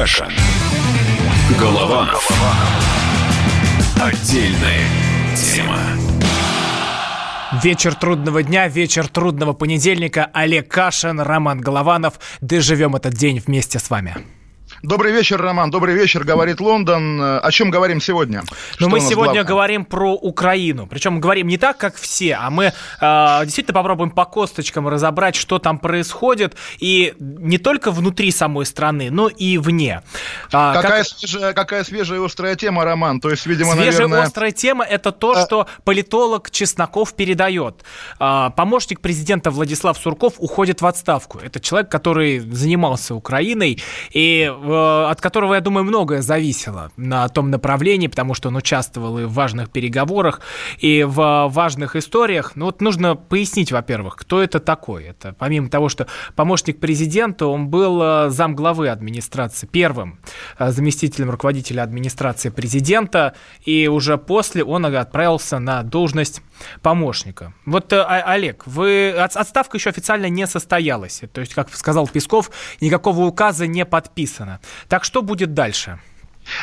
Кашин. 0.00 0.32
Голованов. 1.60 2.26
Отдельная 4.00 4.86
тема. 5.36 5.78
Вечер 7.62 7.94
трудного 7.94 8.42
дня, 8.42 8.66
вечер 8.68 9.08
трудного 9.08 9.52
понедельника. 9.52 10.30
Олег 10.32 10.68
Кашин, 10.68 11.20
Роман 11.20 11.60
Голованов. 11.60 12.14
Доживем 12.40 12.96
этот 12.96 13.12
день 13.12 13.42
вместе 13.46 13.78
с 13.78 13.90
вами. 13.90 14.16
Добрый 14.82 15.12
вечер, 15.12 15.40
Роман. 15.40 15.70
Добрый 15.70 15.94
вечер, 15.94 16.24
говорит 16.24 16.58
Лондон. 16.58 17.20
О 17.20 17.50
чем 17.50 17.70
говорим 17.70 18.00
сегодня? 18.00 18.42
Ну, 18.78 18.88
мы 18.88 19.00
сегодня 19.00 19.14
главное? 19.24 19.44
говорим 19.44 19.84
про 19.84 20.14
Украину. 20.14 20.86
Причем 20.86 21.20
говорим 21.20 21.48
не 21.48 21.58
так, 21.58 21.76
как 21.76 21.96
все, 21.96 22.34
а 22.34 22.48
мы 22.48 22.72
э, 23.00 23.40
действительно 23.44 23.74
попробуем 23.74 24.10
по 24.10 24.24
косточкам 24.24 24.88
разобрать, 24.88 25.36
что 25.36 25.58
там 25.58 25.78
происходит. 25.78 26.56
И 26.78 27.12
не 27.18 27.58
только 27.58 27.90
внутри 27.90 28.30
самой 28.30 28.64
страны, 28.64 29.10
но 29.10 29.28
и 29.28 29.58
вне. 29.58 30.02
А, 30.50 30.74
какая, 30.74 31.04
как... 31.04 31.06
свежая, 31.06 31.52
какая 31.52 31.84
свежая 31.84 32.24
острая 32.24 32.54
тема, 32.54 32.84
Роман? 32.84 33.20
То 33.20 33.28
есть, 33.28 33.44
видимо, 33.44 33.74
свежая 33.74 34.08
наверное... 34.08 34.22
острая 34.22 34.50
тема– 34.50 34.84
это 34.90 35.12
то, 35.12 35.32
а... 35.32 35.44
что 35.44 35.66
политолог 35.84 36.50
Чесноков 36.50 37.12
передает. 37.12 37.84
А, 38.18 38.48
помощник 38.48 39.00
президента 39.00 39.50
Владислав 39.50 39.98
Сурков 39.98 40.34
уходит 40.38 40.80
в 40.80 40.86
отставку. 40.86 41.38
Это 41.38 41.60
человек, 41.60 41.90
который 41.90 42.38
занимался 42.38 43.14
Украиной. 43.14 43.82
И 44.12 44.50
от 44.72 45.20
которого, 45.20 45.54
я 45.54 45.60
думаю, 45.60 45.84
многое 45.84 46.22
зависело 46.22 46.90
на 46.96 47.28
том 47.28 47.50
направлении, 47.50 48.06
потому 48.06 48.34
что 48.34 48.48
он 48.48 48.56
участвовал 48.56 49.18
и 49.18 49.24
в 49.24 49.32
важных 49.32 49.70
переговорах, 49.70 50.40
и 50.78 51.04
в 51.04 51.48
важных 51.48 51.96
историях. 51.96 52.52
Ну 52.54 52.66
вот 52.66 52.80
нужно 52.80 53.16
пояснить, 53.16 53.72
во-первых, 53.72 54.16
кто 54.16 54.42
это 54.42 54.60
такой. 54.60 55.04
Это 55.04 55.34
помимо 55.38 55.68
того, 55.68 55.88
что 55.88 56.06
помощник 56.34 56.80
президента, 56.80 57.46
он 57.46 57.68
был 57.68 58.02
э, 58.02 58.30
замглавы 58.30 58.88
администрации, 58.88 59.66
первым 59.66 60.18
э, 60.58 60.70
заместителем 60.70 61.30
руководителя 61.30 61.82
администрации 61.82 62.50
президента, 62.50 63.34
и 63.64 63.88
уже 63.88 64.18
после 64.18 64.64
он 64.64 64.86
отправился 64.86 65.58
на 65.58 65.82
должность 65.82 66.42
помощника. 66.82 67.54
Вот, 67.66 67.92
э, 67.92 68.02
Олег, 68.02 68.66
вы 68.66 69.10
отставка 69.10 69.76
еще 69.76 69.90
официально 69.90 70.26
не 70.26 70.46
состоялась. 70.46 71.22
То 71.32 71.40
есть, 71.40 71.54
как 71.54 71.74
сказал 71.74 72.08
Песков, 72.08 72.50
никакого 72.80 73.24
указа 73.24 73.66
не 73.66 73.84
подписано. 73.84 74.59
Так 74.88 75.04
что 75.04 75.22
будет 75.22 75.54
дальше? 75.54 75.98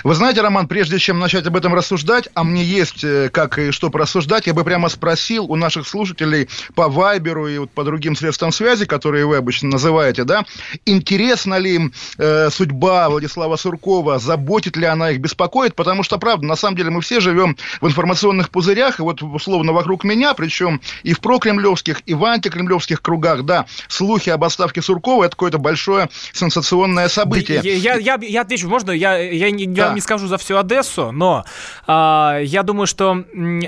Вы 0.03 0.15
знаете, 0.15 0.41
Роман, 0.41 0.67
прежде 0.67 0.99
чем 0.99 1.19
начать 1.19 1.45
об 1.45 1.55
этом 1.55 1.73
рассуждать, 1.73 2.29
а 2.33 2.43
мне 2.43 2.63
есть 2.63 3.03
э, 3.03 3.29
как 3.29 3.59
и 3.59 3.71
что 3.71 3.89
порассуждать, 3.89 4.47
я 4.47 4.53
бы 4.53 4.63
прямо 4.63 4.89
спросил 4.89 5.45
у 5.45 5.55
наших 5.55 5.87
слушателей 5.87 6.49
по 6.75 6.87
Вайберу 6.87 7.47
и 7.47 7.57
вот 7.57 7.71
по 7.71 7.83
другим 7.83 8.15
средствам 8.15 8.51
связи, 8.51 8.85
которые 8.85 9.25
вы 9.25 9.37
обычно 9.37 9.69
называете, 9.69 10.23
да, 10.23 10.45
интересна 10.85 11.57
ли 11.57 11.75
им 11.75 11.93
э, 12.17 12.49
судьба 12.49 13.09
Владислава 13.09 13.55
Суркова, 13.55 14.19
заботит 14.19 14.77
ли 14.77 14.85
она 14.85 15.11
их, 15.11 15.19
беспокоит, 15.19 15.75
потому 15.75 16.03
что, 16.03 16.17
правда, 16.17 16.45
на 16.45 16.55
самом 16.55 16.77
деле 16.77 16.89
мы 16.89 17.01
все 17.01 17.19
живем 17.19 17.57
в 17.81 17.87
информационных 17.87 18.49
пузырях, 18.49 18.99
и 18.99 19.01
вот 19.01 19.21
условно 19.21 19.73
вокруг 19.73 20.03
меня, 20.03 20.33
причем 20.33 20.81
и 21.03 21.13
в 21.13 21.19
прокремлевских, 21.19 22.01
и 22.05 22.13
в 22.13 22.23
антикремлевских 22.25 23.01
кругах, 23.01 23.43
да, 23.43 23.65
слухи 23.87 24.29
об 24.29 24.43
отставке 24.43 24.81
Суркова– 24.81 25.23
это 25.25 25.31
какое-то 25.31 25.57
большое 25.57 26.09
сенсационное 26.33 27.07
событие. 27.07 27.61
Я, 27.63 27.95
я, 27.95 28.17
я 28.21 28.41
отвечу, 28.41 28.67
можно? 28.67 28.91
Я, 28.91 29.17
я 29.17 29.51
не 29.51 29.65
я 29.77 29.93
не 29.93 30.01
скажу 30.01 30.27
за 30.27 30.37
всю 30.37 30.57
Одессу, 30.57 31.11
но 31.11 31.45
э, 31.87 32.41
я 32.43 32.63
думаю, 32.63 32.87
что 32.87 33.23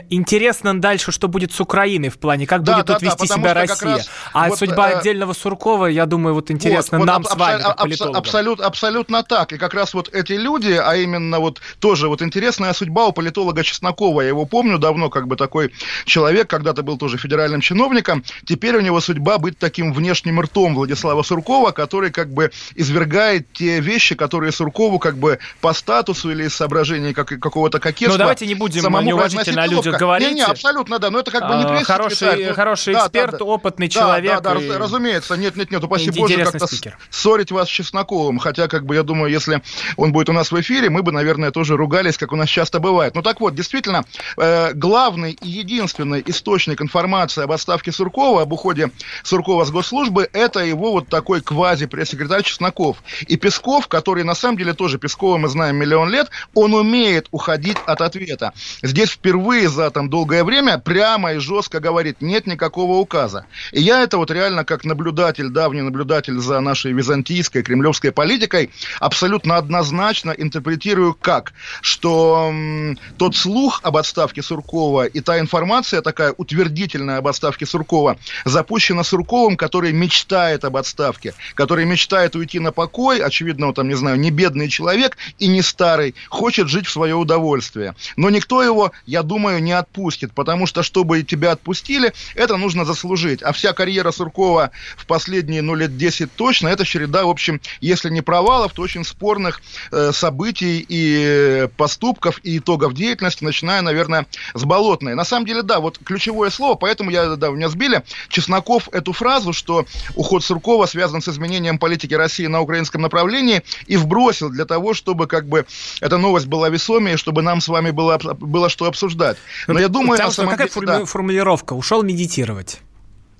интересно 0.09 0.79
дальше, 0.79 1.11
что 1.11 1.27
будет 1.27 1.51
с 1.51 1.59
Украиной 1.59 2.09
в 2.09 2.17
плане, 2.17 2.47
как 2.47 2.63
да, 2.63 2.73
будет 2.73 2.85
да, 2.85 2.93
тут 2.93 3.03
да, 3.03 3.07
вести 3.07 3.27
себя 3.27 3.53
Россия. 3.53 4.03
А 4.33 4.49
вот, 4.49 4.59
судьба 4.59 4.91
э, 4.91 4.93
отдельного 4.95 5.33
Суркова, 5.33 5.85
я 5.87 6.05
думаю, 6.05 6.33
вот 6.35 6.51
интересно 6.51 6.97
вот, 6.97 7.05
нам 7.05 7.23
вот, 7.23 7.31
с 7.31 7.35
вами, 7.35 7.61
аб- 7.61 7.79
аб- 7.79 8.15
абсолют, 8.15 8.61
абсолютно 8.61 9.23
так. 9.23 9.53
И 9.53 9.57
как 9.57 9.73
раз 9.73 9.93
вот 9.93 10.09
эти 10.13 10.33
люди, 10.33 10.71
а 10.71 10.95
именно 10.95 11.39
вот 11.39 11.61
тоже 11.79 12.07
вот 12.07 12.21
интересная 12.21 12.73
судьба 12.73 13.07
у 13.07 13.11
политолога 13.11 13.63
Чеснокова. 13.63 14.21
Я 14.21 14.29
его 14.29 14.45
помню 14.45 14.77
давно, 14.77 15.09
как 15.09 15.27
бы 15.27 15.35
такой 15.35 15.71
человек, 16.05 16.49
когда-то 16.49 16.83
был 16.83 16.97
тоже 16.97 17.17
федеральным 17.17 17.61
чиновником. 17.61 18.23
Теперь 18.45 18.75
у 18.77 18.81
него 18.81 18.99
судьба 18.99 19.37
быть 19.37 19.57
таким 19.57 19.93
внешним 19.93 20.41
ртом 20.41 20.75
Владислава 20.75 21.23
Суркова, 21.23 21.71
который 21.71 22.11
как 22.11 22.33
бы 22.33 22.51
извергает 22.75 23.51
те 23.53 23.79
вещи, 23.79 24.15
которые 24.15 24.51
Суркову 24.51 24.99
как 24.99 25.17
бы 25.17 25.39
поставили 25.61 25.98
статусу 25.99 26.31
или 26.31 26.45
из 26.45 26.55
соображений 26.55 27.13
как, 27.13 27.27
какого-то 27.27 27.79
кокетства. 27.79 28.13
Ну, 28.13 28.17
давайте 28.17 28.47
не 28.47 28.55
будем 28.55 28.83
неуважительно 29.03 29.63
о 29.63 29.67
людях 29.67 29.99
говорить. 29.99 30.29
Не, 30.29 30.35
не, 30.35 30.41
абсолютно, 30.41 30.97
да, 30.99 31.09
но 31.09 31.19
это 31.19 31.31
как 31.31 31.47
бы 31.47 31.55
не 31.55 31.63
а, 31.63 31.83
Хороший, 31.83 32.53
хороший 32.53 32.93
да, 32.93 33.01
эксперт, 33.01 33.31
да, 33.31 33.37
да, 33.39 33.45
опытный 33.45 33.87
да, 33.87 33.93
человек. 33.93 34.41
Да, 34.41 34.53
да, 34.53 34.61
и... 34.61 34.69
разумеется, 34.71 35.35
нет, 35.35 35.57
нет, 35.57 35.71
нет, 35.71 35.83
упаси 35.83 36.11
Боже, 36.11 36.37
как-то 36.37 36.67
ссорить 37.09 37.51
вас 37.51 37.67
с 37.67 37.71
Чесноковым, 37.71 38.39
хотя, 38.39 38.67
как 38.67 38.85
бы, 38.85 38.95
я 38.95 39.03
думаю, 39.03 39.31
если 39.31 39.61
он 39.97 40.13
будет 40.13 40.29
у 40.29 40.33
нас 40.33 40.51
в 40.51 40.61
эфире, 40.61 40.89
мы 40.89 41.03
бы, 41.03 41.11
наверное, 41.11 41.51
тоже 41.51 41.75
ругались, 41.75 42.17
как 42.17 42.31
у 42.31 42.35
нас 42.35 42.47
часто 42.47 42.79
бывает. 42.79 43.15
Ну, 43.15 43.21
так 43.21 43.41
вот, 43.41 43.55
действительно, 43.55 44.05
э, 44.37 44.73
главный 44.73 45.33
и 45.33 45.49
единственный 45.49 46.23
источник 46.25 46.81
информации 46.81 47.43
об 47.43 47.51
отставке 47.51 47.91
Суркова, 47.91 48.43
об 48.43 48.53
уходе 48.53 48.91
Суркова 49.23 49.65
с 49.65 49.71
госслужбы, 49.71 50.29
это 50.31 50.59
его 50.59 50.91
вот 50.91 51.09
такой 51.09 51.41
квази-пресс-секретарь 51.41 52.43
Чесноков. 52.43 53.03
И 53.27 53.35
Песков, 53.35 53.87
который, 53.87 54.23
на 54.23 54.35
самом 54.35 54.57
деле, 54.57 54.73
тоже 54.73 54.97
Пескова 54.97 55.37
мы 55.37 55.49
знаем 55.49 55.75
миллион 55.89 56.09
лет, 56.09 56.29
он 56.53 56.73
умеет 56.73 57.27
уходить 57.31 57.77
от 57.85 58.01
ответа. 58.01 58.53
Здесь 58.83 59.09
впервые 59.09 59.69
за 59.69 59.89
там 59.89 60.09
долгое 60.09 60.43
время 60.43 60.77
прямо 60.77 61.33
и 61.33 61.39
жестко 61.39 61.79
говорит, 61.79 62.21
нет 62.21 62.45
никакого 62.45 62.97
указа. 62.97 63.45
И 63.71 63.81
я 63.81 64.03
это 64.03 64.17
вот 64.17 64.29
реально 64.29 64.63
как 64.63 64.85
наблюдатель, 64.85 65.49
давний 65.49 65.81
наблюдатель 65.81 66.37
за 66.37 66.59
нашей 66.59 66.93
византийской, 66.93 67.63
кремлевской 67.63 68.11
политикой, 68.11 68.69
абсолютно 68.99 69.57
однозначно 69.57 70.31
интерпретирую 70.31 71.15
как, 71.19 71.53
что 71.81 72.49
м, 72.51 72.97
тот 73.17 73.35
слух 73.35 73.81
об 73.83 73.97
отставке 73.97 74.43
Суркова 74.43 75.05
и 75.05 75.21
та 75.21 75.39
информация 75.39 76.01
такая 76.01 76.33
утвердительная 76.37 77.17
об 77.17 77.27
отставке 77.27 77.65
Суркова 77.65 78.17
запущена 78.45 79.03
Сурковым, 79.03 79.57
который 79.57 79.91
мечтает 79.91 80.65
об 80.65 80.77
отставке, 80.77 81.33
который 81.55 81.85
мечтает 81.85 82.35
уйти 82.35 82.59
на 82.59 82.71
покой, 82.71 83.19
очевидно, 83.19 83.67
он 83.67 83.73
там, 83.73 83.87
не 83.87 83.95
знаю, 83.95 84.19
не 84.19 84.29
бедный 84.29 84.69
человек 84.69 85.17
и 85.39 85.47
не 85.47 85.61
старый, 85.79 86.13
хочет 86.27 86.67
жить 86.67 86.87
в 86.87 86.91
свое 86.91 87.15
удовольствие. 87.15 87.95
Но 88.17 88.29
никто 88.29 88.61
его, 88.61 88.91
я 89.05 89.23
думаю, 89.23 89.63
не 89.63 89.71
отпустит, 89.71 90.33
потому 90.33 90.65
что, 90.65 90.83
чтобы 90.83 91.23
тебя 91.23 91.53
отпустили, 91.53 92.13
это 92.35 92.57
нужно 92.57 92.83
заслужить. 92.83 93.41
А 93.41 93.53
вся 93.53 93.71
карьера 93.71 94.11
Суркова 94.11 94.71
в 94.97 95.05
последние, 95.05 95.61
ну, 95.61 95.75
лет 95.75 95.95
10 95.95 96.33
точно, 96.35 96.67
это 96.67 96.83
череда, 96.83 97.23
в 97.23 97.29
общем, 97.29 97.61
если 97.79 98.09
не 98.09 98.19
провалов, 98.19 98.73
то 98.73 98.81
очень 98.81 99.05
спорных 99.05 99.61
э, 99.93 100.11
событий 100.11 100.85
и 100.85 101.69
поступков, 101.77 102.41
и 102.43 102.57
итогов 102.57 102.93
деятельности, 102.93 103.45
начиная, 103.45 103.81
наверное, 103.81 104.25
с 104.53 104.65
Болотной. 104.65 105.15
На 105.15 105.23
самом 105.23 105.45
деле, 105.45 105.61
да, 105.61 105.79
вот 105.79 105.97
ключевое 106.03 106.49
слово, 106.49 106.75
поэтому 106.75 107.09
я, 107.09 107.37
да, 107.37 107.51
меня 107.51 107.69
сбили, 107.69 108.03
Чесноков 108.27 108.89
эту 108.91 109.13
фразу, 109.13 109.53
что 109.53 109.85
уход 110.15 110.43
Суркова 110.43 110.87
связан 110.87 111.21
с 111.21 111.29
изменением 111.29 111.79
политики 111.79 112.15
России 112.15 112.47
на 112.47 112.59
украинском 112.59 113.01
направлении, 113.01 113.63
и 113.87 113.95
вбросил 113.95 114.49
для 114.49 114.65
того, 114.65 114.93
чтобы 114.93 115.27
как 115.27 115.47
бы 115.47 115.65
эта 116.01 116.17
новость 116.17 116.47
была 116.47 116.69
весомее, 116.69 117.17
чтобы 117.17 117.41
нам 117.41 117.61
с 117.61 117.67
вами 117.67 117.91
было, 117.91 118.17
было 118.17 118.69
что 118.69 118.85
обсуждать. 118.85 119.37
Но 119.67 119.79
я 119.79 119.87
думаю... 119.87 120.17
Потому 120.17 120.31
что 120.31 120.47
какая 120.47 120.67
деле, 120.67 121.05
формулировка? 121.05 121.73
Ушел 121.73 122.03
медитировать. 122.03 122.79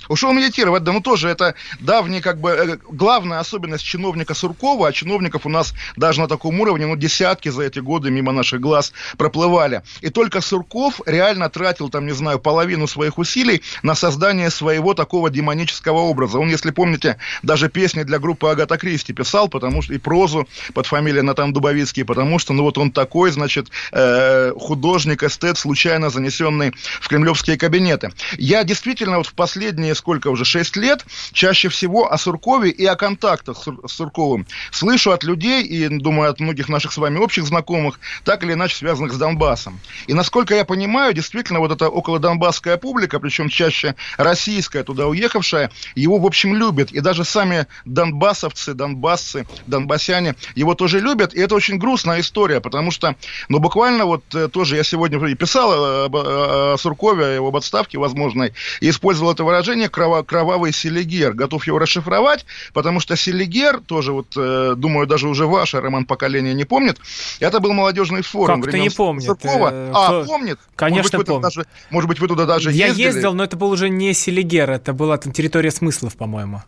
Ушел 0.09 0.33
медитировать, 0.33 0.83
да, 0.83 0.91
ну 0.91 1.01
тоже 1.01 1.29
это 1.29 1.53
давний, 1.79 2.19
как 2.19 2.41
бы, 2.41 2.49
э, 2.49 2.77
главная 2.89 3.39
особенность 3.39 3.83
чиновника 3.83 4.33
Суркова, 4.33 4.87
а 4.87 4.91
чиновников 4.91 5.45
у 5.45 5.49
нас 5.49 5.75
даже 5.95 6.19
на 6.19 6.27
таком 6.27 6.59
уровне, 6.59 6.87
ну, 6.87 6.95
десятки 6.95 7.49
за 7.49 7.63
эти 7.63 7.77
годы 7.77 8.09
мимо 8.09 8.31
наших 8.31 8.59
глаз 8.59 8.91
проплывали. 9.17 9.83
И 10.01 10.09
только 10.09 10.41
Сурков 10.41 10.99
реально 11.05 11.47
тратил, 11.49 11.89
там, 11.89 12.07
не 12.07 12.13
знаю, 12.13 12.39
половину 12.39 12.87
своих 12.87 13.19
усилий 13.19 13.61
на 13.83 13.93
создание 13.93 14.49
своего 14.49 14.95
такого 14.95 15.29
демонического 15.29 15.99
образа. 15.99 16.39
Он, 16.39 16.49
если 16.49 16.71
помните, 16.71 17.17
даже 17.43 17.69
песни 17.69 18.01
для 18.01 18.17
группы 18.17 18.47
Агата 18.47 18.77
Кристи 18.77 19.13
писал, 19.13 19.47
потому 19.47 19.83
что 19.83 19.93
и 19.93 19.99
прозу 19.99 20.47
под 20.73 20.87
фамилией 20.87 21.21
Натан 21.21 21.53
Дубовицкий, 21.53 22.03
потому 22.03 22.39
что, 22.39 22.53
ну, 22.53 22.63
вот 22.63 22.79
он 22.79 22.91
такой, 22.91 23.29
значит, 23.29 23.67
э, 23.91 24.53
художник, 24.57 25.21
эстет, 25.21 25.59
случайно 25.59 26.09
занесенный 26.09 26.73
в 26.99 27.07
кремлевские 27.07 27.57
кабинеты. 27.57 28.11
Я 28.39 28.63
действительно 28.63 29.17
вот 29.17 29.27
в 29.27 29.33
последние 29.33 29.93
сколько 29.99 30.29
уже, 30.29 30.45
6 30.45 30.77
лет, 30.77 31.05
чаще 31.31 31.69
всего 31.69 32.11
о 32.11 32.17
Суркове 32.17 32.71
и 32.71 32.85
о 32.85 32.95
контактах 32.95 33.57
с 33.57 33.91
Сурковым 33.91 34.47
слышу 34.71 35.11
от 35.11 35.23
людей, 35.23 35.63
и, 35.63 35.87
думаю, 35.87 36.31
от 36.31 36.39
многих 36.39 36.69
наших 36.69 36.91
с 36.91 36.97
вами 36.97 37.17
общих 37.19 37.45
знакомых, 37.45 37.99
так 38.23 38.43
или 38.43 38.53
иначе 38.53 38.75
связанных 38.75 39.13
с 39.13 39.17
Донбассом. 39.17 39.79
И, 40.07 40.13
насколько 40.13 40.55
я 40.55 40.65
понимаю, 40.65 41.13
действительно, 41.13 41.59
вот 41.59 41.71
эта 41.71 41.89
около 41.89 42.19
донбасская 42.19 42.77
публика, 42.77 43.19
причем 43.19 43.49
чаще 43.49 43.95
российская, 44.17 44.83
туда 44.83 45.07
уехавшая, 45.07 45.71
его, 45.95 46.17
в 46.17 46.25
общем, 46.25 46.55
любит. 46.55 46.91
И 46.91 47.01
даже 47.01 47.23
сами 47.25 47.67
донбассовцы, 47.85 48.73
донбассы, 48.73 49.45
донбассяне 49.67 50.35
его 50.55 50.75
тоже 50.75 50.99
любят. 50.99 51.33
И 51.33 51.39
это 51.39 51.55
очень 51.55 51.77
грустная 51.77 52.21
история, 52.21 52.61
потому 52.61 52.91
что, 52.91 53.15
ну, 53.49 53.59
буквально 53.59 54.05
вот 54.05 54.23
э, 54.33 54.47
тоже 54.47 54.77
я 54.77 54.83
сегодня 54.83 55.19
писал 55.35 56.05
об, 56.05 56.15
о 56.15 56.75
Суркове, 56.77 57.25
о 57.25 57.33
его 57.35 57.59
отставке 57.59 57.97
возможной, 57.97 58.53
и 58.81 58.89
использовал 58.89 59.31
это 59.31 59.43
выражение, 59.43 59.88
крово, 59.89 60.23
кровавый 60.23 60.71
Селигер. 60.71 61.33
Готов 61.33 61.65
его 61.67 61.79
расшифровать, 61.79 62.45
потому 62.73 62.99
что 62.99 63.15
Селигер, 63.15 63.81
тоже 63.81 64.11
вот, 64.11 64.27
э, 64.37 64.73
думаю, 64.75 65.07
даже 65.07 65.27
уже 65.27 65.45
ваше, 65.45 65.81
Роман, 65.81 66.05
поколение 66.05 66.53
не 66.53 66.65
помнит, 66.65 66.97
это 67.39 67.59
был 67.59 67.73
молодежный 67.73 68.21
форум. 68.21 68.61
Как 68.61 68.71
ты 68.71 68.79
не 68.79 68.89
помнит? 68.89 69.25
Церкова. 69.25 69.69
Э, 69.71 69.91
а, 69.93 70.23
помнит? 70.23 70.59
Конечно, 70.75 71.01
может 71.01 71.17
быть, 71.17 71.27
помнит. 71.27 71.43
Даже, 71.43 71.65
может 71.89 72.07
быть, 72.07 72.19
вы 72.19 72.27
туда 72.27 72.45
даже 72.45 72.71
Я 72.71 72.87
ездили? 72.87 73.05
ездил, 73.07 73.33
но 73.33 73.43
это 73.43 73.57
был 73.57 73.69
уже 73.69 73.89
не 73.89 74.13
Селигер, 74.13 74.69
это 74.69 74.93
была 74.93 75.17
там 75.17 75.33
территория 75.33 75.71
смыслов, 75.71 76.15
по-моему. 76.15 76.61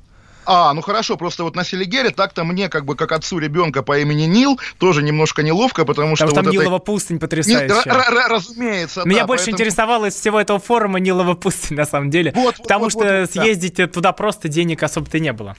А, 0.54 0.74
ну 0.74 0.82
хорошо, 0.82 1.16
просто 1.16 1.46
вот 1.46 1.56
на 1.56 1.64
Селигере 1.64 2.10
так-то 2.10 2.44
мне, 2.44 2.68
как 2.68 2.84
бы, 2.84 2.98
как 2.98 3.14
отцу 3.14 3.40
ребенка 3.40 3.84
по 3.84 3.98
имени 3.98 4.24
Нил, 4.24 4.60
тоже 4.80 5.02
немножко 5.02 5.44
неловко, 5.44 5.86
потому 5.86 6.18
что... 6.18 6.28
Там 6.28 6.44
вот 6.44 6.54
Нилова 6.54 6.76
это... 6.76 6.84
пустынь 6.84 7.20
потрясающая. 7.20 7.70
Не, 7.86 8.28
разумеется, 8.28 9.04
Меня 9.06 9.22
да, 9.22 9.28
больше 9.28 9.46
поэтому... 9.46 9.56
интересовало 9.56 10.06
из 10.08 10.16
всего 10.16 10.42
этого 10.42 10.60
форума 10.60 11.00
Нилова 11.00 11.36
пустынь, 11.36 11.78
на 11.78 11.86
самом 11.86 12.10
деле. 12.10 12.34
Вот, 12.36 12.58
потому 12.58 12.86
вот, 12.86 12.92
что 12.92 13.22
вот, 13.22 13.32
съездить 13.32 13.78
да. 13.78 13.88
туда 13.88 14.12
просто 14.12 14.50
денег 14.50 14.84
особо-то 14.84 15.20
не 15.20 15.32
было. 15.32 15.56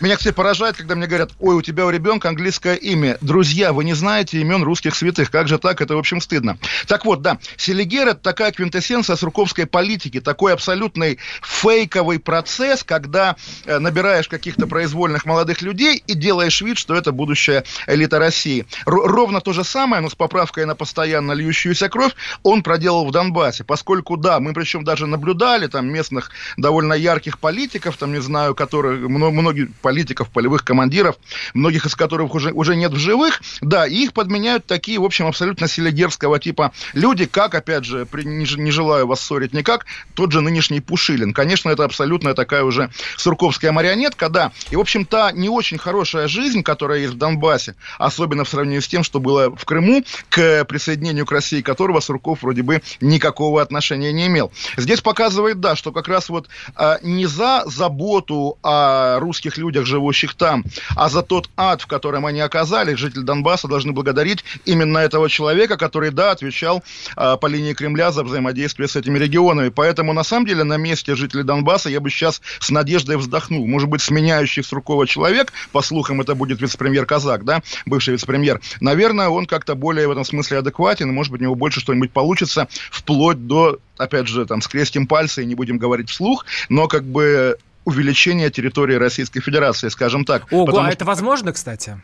Меня, 0.00 0.16
кстати, 0.16 0.34
поражает, 0.34 0.76
когда 0.76 0.94
мне 0.94 1.06
говорят, 1.06 1.32
ой, 1.40 1.56
у 1.56 1.60
тебя 1.60 1.84
у 1.84 1.90
ребенка 1.90 2.30
английское 2.30 2.74
имя. 2.74 3.18
Друзья, 3.20 3.74
вы 3.74 3.84
не 3.84 3.92
знаете 3.92 4.40
имен 4.40 4.62
русских 4.62 4.94
святых. 4.94 5.30
Как 5.30 5.46
же 5.46 5.58
так? 5.58 5.82
Это, 5.82 5.94
в 5.94 5.98
общем, 5.98 6.22
стыдно. 6.22 6.56
Так 6.86 7.04
вот, 7.04 7.20
да, 7.20 7.38
Селигер– 7.58 8.08
это 8.08 8.20
такая 8.20 8.50
квинтэссенция 8.50 9.16
сурковской 9.16 9.66
политики, 9.66 10.20
такой 10.20 10.54
абсолютный 10.54 11.18
фейковый 11.42 12.18
процесс, 12.18 12.82
когда 12.82 13.36
э, 13.66 13.78
набираешь 13.78 14.26
каких-то 14.26 14.66
произвольных 14.66 15.26
молодых 15.26 15.60
людей 15.60 16.02
и 16.06 16.14
делаешь 16.14 16.62
вид, 16.62 16.78
что 16.78 16.94
это 16.94 17.12
будущая 17.12 17.64
элита 17.86 18.18
России. 18.18 18.64
Ровно 18.86 19.42
то 19.42 19.52
же 19.52 19.64
самое, 19.64 20.00
но 20.00 20.08
с 20.08 20.14
поправкой 20.14 20.64
на 20.64 20.74
постоянно 20.74 21.32
льющуюся 21.32 21.90
кровь, 21.90 22.14
он 22.42 22.62
проделал 22.62 23.06
в 23.06 23.10
Донбассе, 23.10 23.64
поскольку, 23.64 24.16
да, 24.16 24.40
мы 24.40 24.54
причем 24.54 24.82
даже 24.82 25.06
наблюдали 25.06 25.66
там 25.66 25.92
местных 25.92 26.30
довольно 26.56 26.94
ярких 26.94 27.38
политиков, 27.38 27.98
там, 27.98 28.12
не 28.12 28.22
знаю, 28.22 28.54
которые, 28.54 28.96
многие 29.06 29.70
политиков, 29.90 30.30
полевых 30.30 30.64
командиров, 30.64 31.16
многих 31.52 31.84
из 31.84 31.96
которых 31.96 32.36
уже, 32.36 32.52
уже 32.52 32.76
нет 32.76 32.92
в 32.92 32.96
живых, 32.96 33.42
да, 33.60 33.88
и 33.88 34.04
их 34.04 34.12
подменяют 34.12 34.64
такие, 34.66 35.00
в 35.00 35.04
общем, 35.04 35.26
абсолютно 35.26 35.66
селигерского 35.66 36.38
типа 36.38 36.70
люди, 36.92 37.26
как, 37.26 37.56
опять 37.56 37.84
же, 37.84 38.06
при, 38.06 38.22
не, 38.22 38.46
не 38.56 38.70
желаю 38.70 39.08
вас 39.08 39.20
ссорить 39.20 39.52
никак, 39.52 39.86
тот 40.14 40.30
же 40.30 40.42
нынешний 40.42 40.80
Пушилин. 40.80 41.32
Конечно, 41.32 41.70
это 41.70 41.84
абсолютно 41.84 42.34
такая 42.34 42.62
уже 42.62 42.90
сурковская 43.16 43.72
марионетка, 43.72 44.28
да, 44.28 44.52
и, 44.70 44.76
в 44.76 44.80
общем, 44.80 45.04
та 45.04 45.32
не 45.32 45.48
очень 45.48 45.78
хорошая 45.78 46.28
жизнь, 46.28 46.62
которая 46.62 47.00
есть 47.00 47.14
в 47.14 47.18
Донбассе, 47.18 47.74
особенно 47.98 48.44
в 48.44 48.48
сравнении 48.48 48.78
с 48.78 48.86
тем, 48.86 49.02
что 49.02 49.18
было 49.18 49.50
в 49.56 49.64
Крыму, 49.64 50.04
к 50.28 50.64
присоединению 50.66 51.26
к 51.26 51.32
России 51.32 51.62
которого 51.62 51.98
Сурков 51.98 52.42
вроде 52.42 52.62
бы 52.62 52.80
никакого 53.00 53.60
отношения 53.60 54.12
не 54.12 54.28
имел. 54.28 54.52
Здесь 54.76 55.00
показывает, 55.00 55.58
да, 55.58 55.74
что 55.74 55.90
как 55.90 56.06
раз 56.06 56.28
вот 56.28 56.48
а, 56.76 56.98
не 57.02 57.26
за 57.26 57.64
заботу 57.66 58.56
о 58.62 59.18
русских 59.18 59.56
людях, 59.58 59.79
людях, 59.80 59.86
живущих 59.86 60.34
там, 60.34 60.64
а 60.96 61.08
за 61.08 61.22
тот 61.22 61.48
ад, 61.56 61.82
в 61.82 61.86
котором 61.86 62.26
они 62.26 62.40
оказались, 62.40 62.98
жители 62.98 63.22
Донбасса 63.22 63.68
должны 63.68 63.92
благодарить 63.92 64.44
именно 64.64 64.98
этого 64.98 65.28
человека, 65.28 65.76
который, 65.76 66.10
да, 66.10 66.30
отвечал 66.30 66.82
э, 67.16 67.36
по 67.40 67.46
линии 67.46 67.72
Кремля 67.72 68.12
за 68.12 68.22
взаимодействие 68.22 68.88
с 68.88 68.96
этими 68.96 69.18
регионами. 69.18 69.68
Поэтому, 69.70 70.12
на 70.12 70.24
самом 70.24 70.46
деле, 70.46 70.64
на 70.64 70.76
месте 70.76 71.14
жителей 71.14 71.42
Донбасса 71.42 71.90
я 71.90 72.00
бы 72.00 72.10
сейчас 72.10 72.40
с 72.60 72.70
надеждой 72.70 73.16
вздохнул. 73.16 73.66
Может 73.66 73.88
быть, 73.88 74.02
сменяющий 74.02 74.62
Суркова 74.62 75.06
человек, 75.06 75.52
по 75.72 75.82
слухам, 75.82 76.20
это 76.20 76.34
будет 76.34 76.60
вице-премьер 76.60 77.06
Казак, 77.06 77.44
да, 77.44 77.62
бывший 77.86 78.12
вице-премьер, 78.12 78.60
наверное, 78.80 79.28
он 79.28 79.46
как-то 79.46 79.74
более 79.74 80.08
в 80.08 80.10
этом 80.10 80.24
смысле 80.24 80.58
адекватен, 80.58 81.12
может 81.12 81.32
быть, 81.32 81.40
у 81.40 81.44
него 81.44 81.54
больше 81.54 81.80
что-нибудь 81.80 82.12
получится, 82.12 82.68
вплоть 82.90 83.46
до 83.46 83.78
опять 84.00 84.28
же, 84.28 84.46
там, 84.46 84.62
скрестим 84.62 85.06
пальцы 85.06 85.42
и 85.42 85.46
не 85.46 85.54
будем 85.54 85.76
говорить 85.76 86.08
вслух, 86.08 86.46
но 86.70 86.88
как 86.88 87.04
бы 87.04 87.58
увеличения 87.84 88.50
территории 88.50 88.94
Российской 88.94 89.40
Федерации, 89.40 89.88
скажем 89.88 90.24
так. 90.24 90.52
Ого, 90.52 90.78
а 90.78 90.90
это 90.90 91.04
возможно, 91.04 91.52
кстати? 91.52 92.00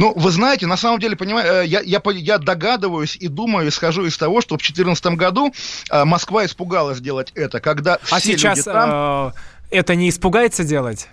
Ну, 0.00 0.14
вы 0.16 0.30
знаете, 0.30 0.66
на 0.66 0.78
самом 0.78 0.98
деле, 0.98 1.14
понимаю, 1.14 1.64
э, 1.64 1.66
я, 1.66 1.80
я, 1.80 2.00
я 2.14 2.38
догадываюсь 2.38 3.16
и 3.16 3.28
думаю, 3.28 3.68
исхожу 3.68 4.06
из 4.06 4.16
того, 4.16 4.40
что 4.40 4.54
в 4.54 4.58
2014 4.58 5.04
году 5.08 5.52
э, 5.90 6.04
Москва 6.04 6.46
испугалась 6.46 7.00
делать 7.00 7.32
это, 7.34 7.60
когда 7.60 7.98
а 8.10 8.18
все 8.18 8.32
сейчас 8.32 8.58
люди 8.58 8.64
там... 8.70 8.90
Э, 9.28 9.32
это 9.70 9.94
не 9.94 10.08
испугается 10.08 10.64
делать? 10.64 11.08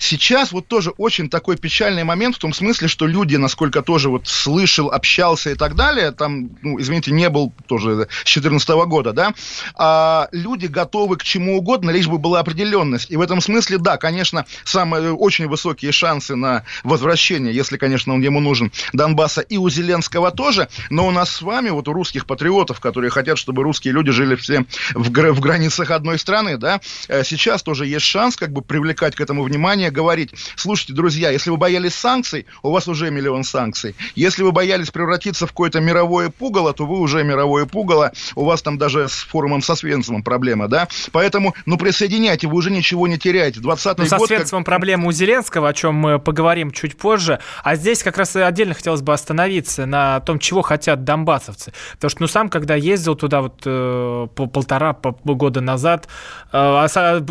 Сейчас 0.00 0.50
вот 0.50 0.66
тоже 0.66 0.90
очень 0.96 1.28
такой 1.28 1.56
печальный 1.56 2.04
момент 2.04 2.36
в 2.36 2.38
том 2.38 2.54
смысле, 2.54 2.88
что 2.88 3.06
люди, 3.06 3.36
насколько 3.36 3.82
тоже 3.82 4.08
вот 4.08 4.26
слышал, 4.26 4.90
общался 4.90 5.50
и 5.50 5.54
так 5.54 5.76
далее, 5.76 6.10
там, 6.10 6.50
ну, 6.62 6.80
извините, 6.80 7.12
не 7.12 7.28
был 7.28 7.52
тоже 7.66 7.90
с 7.90 7.96
2014 7.96 8.68
года, 8.86 9.12
да, 9.12 9.34
а 9.74 10.28
люди 10.32 10.66
готовы 10.66 11.18
к 11.18 11.22
чему 11.22 11.58
угодно, 11.58 11.90
лишь 11.90 12.08
бы 12.08 12.16
была 12.16 12.40
определенность. 12.40 13.10
И 13.10 13.16
в 13.16 13.20
этом 13.20 13.42
смысле, 13.42 13.76
да, 13.76 13.98
конечно, 13.98 14.46
самые 14.64 15.12
очень 15.12 15.48
высокие 15.48 15.92
шансы 15.92 16.34
на 16.34 16.64
возвращение, 16.82 17.54
если, 17.54 17.76
конечно, 17.76 18.14
он 18.14 18.22
ему 18.22 18.40
нужен, 18.40 18.72
Донбасса 18.94 19.42
и 19.42 19.58
у 19.58 19.68
Зеленского 19.68 20.30
тоже, 20.30 20.68
но 20.88 21.06
у 21.06 21.10
нас 21.10 21.30
с 21.30 21.42
вами, 21.42 21.68
вот 21.68 21.88
у 21.88 21.92
русских 21.92 22.24
патриотов, 22.24 22.80
которые 22.80 23.10
хотят, 23.10 23.36
чтобы 23.36 23.62
русские 23.62 23.92
люди 23.92 24.12
жили 24.12 24.34
все 24.34 24.64
в, 24.94 25.10
в 25.10 25.40
границах 25.40 25.90
одной 25.90 26.18
страны, 26.18 26.56
да, 26.56 26.80
э, 27.08 27.22
сейчас 27.22 27.62
тоже 27.62 27.86
есть 27.86 28.06
шанс 28.06 28.36
как 28.36 28.50
бы 28.50 28.62
привлекать 28.62 29.14
к 29.14 29.20
этому 29.20 29.42
внимание, 29.42 29.89
говорить, 29.90 30.34
слушайте, 30.56 30.92
друзья, 30.92 31.30
если 31.30 31.50
вы 31.50 31.56
боялись 31.56 31.94
санкций, 31.94 32.46
у 32.62 32.70
вас 32.70 32.88
уже 32.88 33.10
миллион 33.10 33.44
санкций. 33.44 33.94
Если 34.14 34.42
вы 34.42 34.52
боялись 34.52 34.90
превратиться 34.90 35.46
в 35.46 35.50
какое-то 35.50 35.80
мировое 35.80 36.30
пугало, 36.30 36.72
то 36.72 36.86
вы 36.86 36.98
уже 36.98 37.22
мировое 37.24 37.66
пугало, 37.66 38.12
у 38.34 38.44
вас 38.44 38.62
там 38.62 38.78
даже 38.78 39.08
с 39.08 39.12
форумом 39.12 39.62
со 39.62 39.74
Свенцевым 39.74 40.22
проблема, 40.22 40.68
да? 40.68 40.88
Поэтому, 41.12 41.54
ну, 41.66 41.76
присоединяйте, 41.76 42.46
вы 42.46 42.56
уже 42.56 42.70
ничего 42.70 43.06
не 43.06 43.18
теряете. 43.18 43.60
20 43.60 43.98
ну, 43.98 44.04
год... 44.04 44.08
со 44.08 44.18
Свенцевым 44.18 44.64
как... 44.64 44.66
проблема 44.66 45.08
у 45.08 45.12
Зеленского, 45.12 45.68
о 45.68 45.72
чем 45.72 45.94
мы 45.94 46.18
поговорим 46.18 46.70
чуть 46.70 46.96
позже. 46.96 47.40
А 47.62 47.76
здесь 47.76 48.02
как 48.02 48.16
раз 48.16 48.36
отдельно 48.36 48.74
хотелось 48.74 49.02
бы 49.02 49.12
остановиться 49.12 49.86
на 49.86 50.20
том, 50.20 50.38
чего 50.38 50.62
хотят 50.62 51.04
донбассовцы. 51.04 51.72
Потому 51.92 52.10
что, 52.10 52.22
ну, 52.22 52.28
сам, 52.28 52.48
когда 52.48 52.74
ездил 52.74 53.14
туда 53.14 53.42
вот 53.42 53.62
э, 53.64 54.26
полтора 54.34 54.96
года 55.24 55.60
назад, 55.60 56.08
э, 56.52 56.86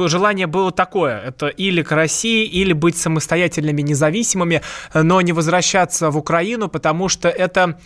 желание 0.07 0.47
было 0.47 0.71
такое. 0.71 1.19
Это 1.19 1.47
или 1.47 1.81
к 1.81 1.91
России, 1.91 2.45
или 2.49 2.73
быть 2.73 2.97
самостоятельными, 2.97 3.81
независимыми, 3.81 4.61
но 4.93 5.21
не 5.21 5.33
возвращаться 5.33 6.09
в 6.09 6.17
Украину, 6.17 6.67
потому 6.67 7.09
что 7.09 7.29
это 7.29 7.79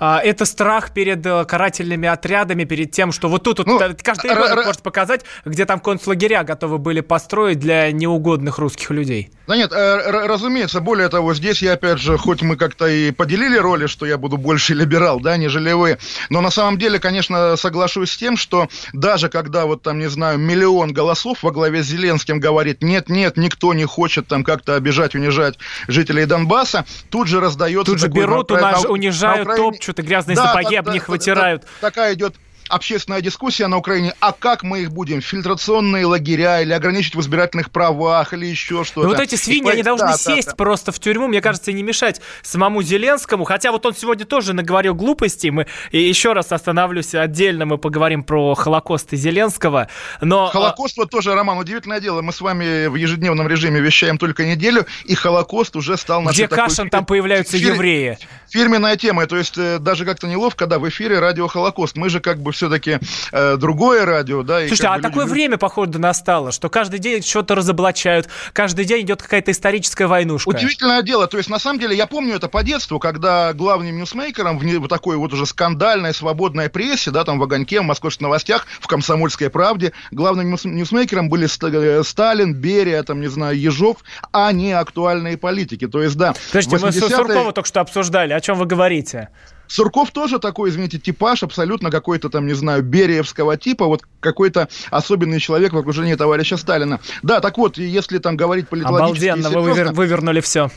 а, 0.00 0.18
это 0.18 0.46
страх 0.46 0.92
перед 0.94 1.24
э, 1.26 1.44
карательными 1.44 2.08
отрядами, 2.08 2.64
перед 2.64 2.90
тем, 2.90 3.12
что 3.12 3.28
вот 3.28 3.42
тут 3.42 3.58
вот, 3.58 3.66
ну, 3.66 3.78
каждый 4.02 4.30
ребенок 4.30 4.64
может 4.64 4.82
показать, 4.82 5.26
где 5.44 5.66
там 5.66 5.78
концлагеря 5.78 6.42
готовы 6.42 6.78
были 6.78 7.02
построить 7.02 7.58
для 7.58 7.92
неугодных 7.92 8.58
русских 8.58 8.90
людей. 8.90 9.30
Да 9.46 9.56
нет, 9.56 9.72
э, 9.72 10.26
разумеется, 10.26 10.80
более 10.80 11.10
того, 11.10 11.34
здесь 11.34 11.60
я 11.60 11.74
опять 11.74 11.98
же, 11.98 12.16
хоть 12.16 12.40
мы 12.40 12.56
как-то 12.56 12.86
и 12.86 13.10
поделили 13.10 13.58
роли, 13.58 13.86
что 13.86 14.06
я 14.06 14.16
буду 14.16 14.38
больше 14.38 14.72
либерал, 14.72 15.20
да, 15.20 15.36
нежели 15.36 15.72
вы, 15.72 15.98
но 16.30 16.40
на 16.40 16.50
самом 16.50 16.78
деле, 16.78 16.98
конечно, 16.98 17.56
соглашусь 17.56 18.12
с 18.12 18.16
тем, 18.16 18.38
что 18.38 18.68
даже 18.94 19.28
когда 19.28 19.66
вот 19.66 19.82
там, 19.82 19.98
не 19.98 20.08
знаю, 20.08 20.38
миллион 20.38 20.94
голосов 20.94 21.42
во 21.42 21.50
главе 21.50 21.82
с 21.82 21.86
Зеленским 21.86 22.40
говорит, 22.40 22.82
нет, 22.82 23.10
нет, 23.10 23.36
никто 23.36 23.74
не 23.74 23.84
хочет 23.84 24.26
там 24.28 24.44
как-то 24.44 24.76
обижать, 24.76 25.14
унижать 25.14 25.58
жителей 25.88 26.24
Донбасса, 26.24 26.86
тут 27.10 27.28
же 27.28 27.38
раздается... 27.40 27.84
Тут 27.84 28.00
же 28.00 28.08
берут, 28.08 28.48
на, 28.48 28.78
унижают, 28.88 29.46
на 29.46 29.52
Украине, 29.52 29.70
топчут, 29.72 29.89
и 29.98 30.02
грязные 30.02 30.36
да, 30.36 30.46
сапоги 30.46 30.76
да, 30.76 30.80
об 30.80 30.88
них 30.88 31.06
да, 31.06 31.12
вытирают. 31.12 31.62
Да, 31.62 31.88
такая 31.88 32.14
идет 32.14 32.34
общественная 32.70 33.20
дискуссия 33.20 33.66
на 33.66 33.76
Украине, 33.76 34.14
а 34.20 34.32
как 34.32 34.62
мы 34.62 34.80
их 34.80 34.92
будем, 34.92 35.20
фильтрационные 35.20 36.06
лагеря 36.06 36.62
или 36.62 36.72
ограничить 36.72 37.14
в 37.14 37.20
избирательных 37.20 37.70
правах 37.70 38.32
или 38.32 38.46
еще 38.46 38.84
что-то. 38.84 39.08
Ну 39.08 39.14
вот 39.14 39.20
эти 39.20 39.34
свиньи, 39.34 39.68
и, 39.68 39.72
они 39.72 39.82
должны 39.82 40.06
да, 40.06 40.16
сесть 40.16 40.48
да, 40.48 40.52
да. 40.52 40.56
просто 40.56 40.92
в 40.92 40.98
тюрьму, 40.98 41.28
мне 41.28 41.40
кажется, 41.40 41.70
и 41.70 41.74
не 41.74 41.82
мешать 41.82 42.20
самому 42.42 42.82
Зеленскому, 42.82 43.44
хотя 43.44 43.72
вот 43.72 43.84
он 43.86 43.94
сегодня 43.94 44.24
тоже 44.24 44.52
наговорил 44.52 44.94
глупостей, 44.94 45.50
мы 45.50 45.66
и 45.90 46.00
еще 46.00 46.32
раз 46.32 46.52
остановлюсь 46.52 47.14
отдельно, 47.14 47.66
мы 47.66 47.78
поговорим 47.78 48.22
про 48.22 48.54
Холокост 48.54 49.12
и 49.12 49.16
Зеленского, 49.16 49.88
но... 50.20 50.46
А, 50.46 50.50
Холокост 50.50 50.96
вот 50.96 51.10
тоже, 51.10 51.34
Роман, 51.34 51.58
удивительное 51.58 52.00
дело, 52.00 52.22
мы 52.22 52.32
с 52.32 52.40
вами 52.40 52.86
в 52.86 52.94
ежедневном 52.94 53.48
режиме 53.48 53.80
вещаем 53.80 54.18
только 54.18 54.44
неделю, 54.44 54.86
и 55.04 55.14
Холокост 55.14 55.76
уже 55.76 55.96
стал 55.96 56.22
Где 56.24 56.48
Кашин, 56.48 56.76
такой... 56.76 56.90
там 56.90 57.04
появляются 57.04 57.58
фир... 57.58 57.74
евреи. 57.74 58.18
Фирменная 58.48 58.96
тема, 58.96 59.26
то 59.26 59.36
есть 59.36 59.56
э, 59.58 59.78
даже 59.78 60.04
как-то 60.04 60.26
неловко, 60.26 60.66
да, 60.66 60.78
в 60.78 60.88
эфире 60.88 61.18
радио 61.18 61.46
Холокост, 61.46 61.96
мы 61.96 62.08
же 62.08 62.20
как 62.20 62.40
бы 62.40 62.52
все-таки 62.60 62.98
э, 63.32 63.56
другое 63.56 64.04
радио, 64.04 64.42
да. 64.42 64.58
Слушайте, 64.58 64.88
а 64.88 65.00
такое 65.00 65.24
люди... 65.24 65.32
время, 65.32 65.56
походу, 65.56 65.98
настало, 65.98 66.52
что 66.52 66.68
каждый 66.68 66.98
день 66.98 67.22
что-то 67.22 67.54
разоблачают, 67.54 68.28
каждый 68.52 68.84
день 68.84 69.06
идет 69.06 69.22
какая-то 69.22 69.50
историческая 69.50 70.06
войнушка. 70.06 70.50
Удивительное 70.50 71.00
дело, 71.02 71.26
то 71.26 71.38
есть, 71.38 71.48
на 71.48 71.58
самом 71.58 71.80
деле, 71.80 71.96
я 71.96 72.06
помню 72.06 72.36
это 72.36 72.48
по 72.48 72.62
детству, 72.62 72.98
когда 72.98 73.54
главным 73.54 73.96
ньюсмейкером 73.96 74.58
в, 74.58 74.62
в 74.62 74.88
такой 74.88 75.16
вот 75.16 75.32
уже 75.32 75.46
скандальной, 75.46 76.12
свободной 76.12 76.68
прессе, 76.68 77.10
да, 77.10 77.24
там 77.24 77.38
в 77.38 77.42
«Огоньке», 77.42 77.80
в 77.80 77.84
«Московских 77.84 78.20
новостях», 78.20 78.66
в 78.80 78.86
«Комсомольской 78.86 79.48
правде», 79.48 79.92
главным 80.10 80.50
ньюсмейкером 80.50 81.30
были 81.30 81.46
э, 81.46 82.02
Сталин, 82.04 82.52
Берия, 82.52 83.02
там, 83.02 83.22
не 83.22 83.28
знаю, 83.28 83.58
Ежов, 83.58 83.98
а 84.32 84.52
не 84.52 84.72
актуальные 84.72 85.38
политики. 85.38 85.88
То 85.88 86.02
есть, 86.02 86.16
да. 86.16 86.34
Подождите, 86.48 86.76
80 86.76 87.02
мы 87.02 87.16
Суркова 87.16 87.52
только 87.52 87.68
что 87.68 87.80
обсуждали, 87.80 88.34
о 88.34 88.40
чем 88.40 88.58
вы 88.58 88.66
говорите? 88.66 89.30
Сурков 89.70 90.10
тоже 90.10 90.38
такой, 90.40 90.70
извините, 90.70 90.98
типаж, 90.98 91.42
абсолютно 91.44 91.90
какой-то 91.90 92.28
там, 92.28 92.46
не 92.46 92.54
знаю, 92.54 92.82
Бериевского 92.82 93.56
типа, 93.56 93.86
вот 93.86 94.02
какой-то 94.18 94.68
особенный 94.90 95.38
человек 95.38 95.72
в 95.72 95.78
окружении 95.78 96.16
товарища 96.16 96.56
Сталина. 96.56 96.98
Да, 97.22 97.40
так 97.40 97.56
вот, 97.56 97.78
если 97.78 98.18
там 98.18 98.36
говорить 98.36 98.68
политологически... 98.68 99.28
Обалденно, 99.28 99.60
вы 99.60 99.70
вывер- 99.70 99.92
вывернули 99.92 100.40
все. 100.40 100.70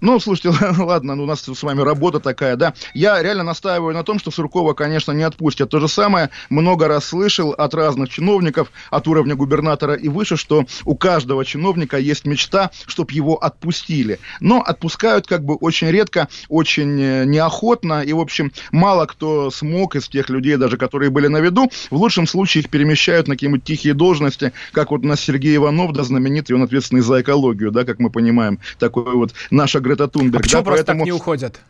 Ну, 0.00 0.20
слушайте, 0.20 0.50
ладно, 0.78 1.16
ну, 1.16 1.24
у 1.24 1.26
нас 1.26 1.42
с 1.42 1.62
вами 1.62 1.80
работа 1.80 2.20
такая, 2.20 2.56
да. 2.56 2.74
Я 2.94 3.20
реально 3.20 3.42
настаиваю 3.42 3.94
на 3.94 4.04
том, 4.04 4.18
что 4.18 4.30
Суркова, 4.30 4.74
конечно, 4.74 5.12
не 5.12 5.24
отпустят. 5.24 5.70
То 5.70 5.80
же 5.80 5.88
самое 5.88 6.30
много 6.50 6.86
раз 6.86 7.06
слышал 7.06 7.50
от 7.50 7.74
разных 7.74 8.08
чиновников, 8.08 8.70
от 8.90 9.08
уровня 9.08 9.34
губернатора 9.34 9.94
и 9.94 10.08
выше, 10.08 10.36
что 10.36 10.64
у 10.84 10.94
каждого 10.94 11.44
чиновника 11.44 11.98
есть 11.98 12.26
мечта, 12.26 12.70
чтобы 12.86 13.12
его 13.12 13.36
отпустили. 13.36 14.20
Но 14.40 14.60
отпускают 14.60 15.26
как 15.26 15.44
бы 15.44 15.56
очень 15.56 15.88
редко, 15.88 16.28
очень 16.48 17.00
э, 17.00 17.24
неохотно, 17.24 18.02
и, 18.02 18.12
в 18.12 18.20
общем, 18.20 18.52
мало 18.70 19.06
кто 19.06 19.50
смог 19.50 19.96
из 19.96 20.08
тех 20.08 20.28
людей, 20.30 20.56
даже 20.56 20.76
которые 20.76 21.10
были 21.10 21.26
на 21.26 21.38
виду, 21.38 21.70
в 21.90 21.96
лучшем 21.96 22.26
случае 22.26 22.62
их 22.62 22.70
перемещают 22.70 23.26
на 23.26 23.34
какие-нибудь 23.34 23.64
тихие 23.64 23.94
должности, 23.94 24.52
как 24.72 24.92
вот 24.92 25.04
у 25.04 25.08
нас 25.08 25.20
Сергей 25.20 25.56
Иванов, 25.56 25.92
да, 25.92 26.04
знаменитый, 26.04 26.54
он 26.54 26.62
ответственный 26.62 27.02
за 27.02 27.20
экологию, 27.20 27.72
да, 27.72 27.84
как 27.84 27.98
мы 27.98 28.10
понимаем, 28.10 28.60
такой 28.78 29.14
вот 29.14 29.32
наша 29.50 29.80
Грета 29.88 30.08
Тунберг. 30.08 30.40
А 30.40 30.42
почему 30.42 30.60
да, 30.60 30.64
просто 30.64 30.84
поэтому... 30.84 31.00
так 31.00 31.06
не 31.06 31.12
уходят? 31.12 31.60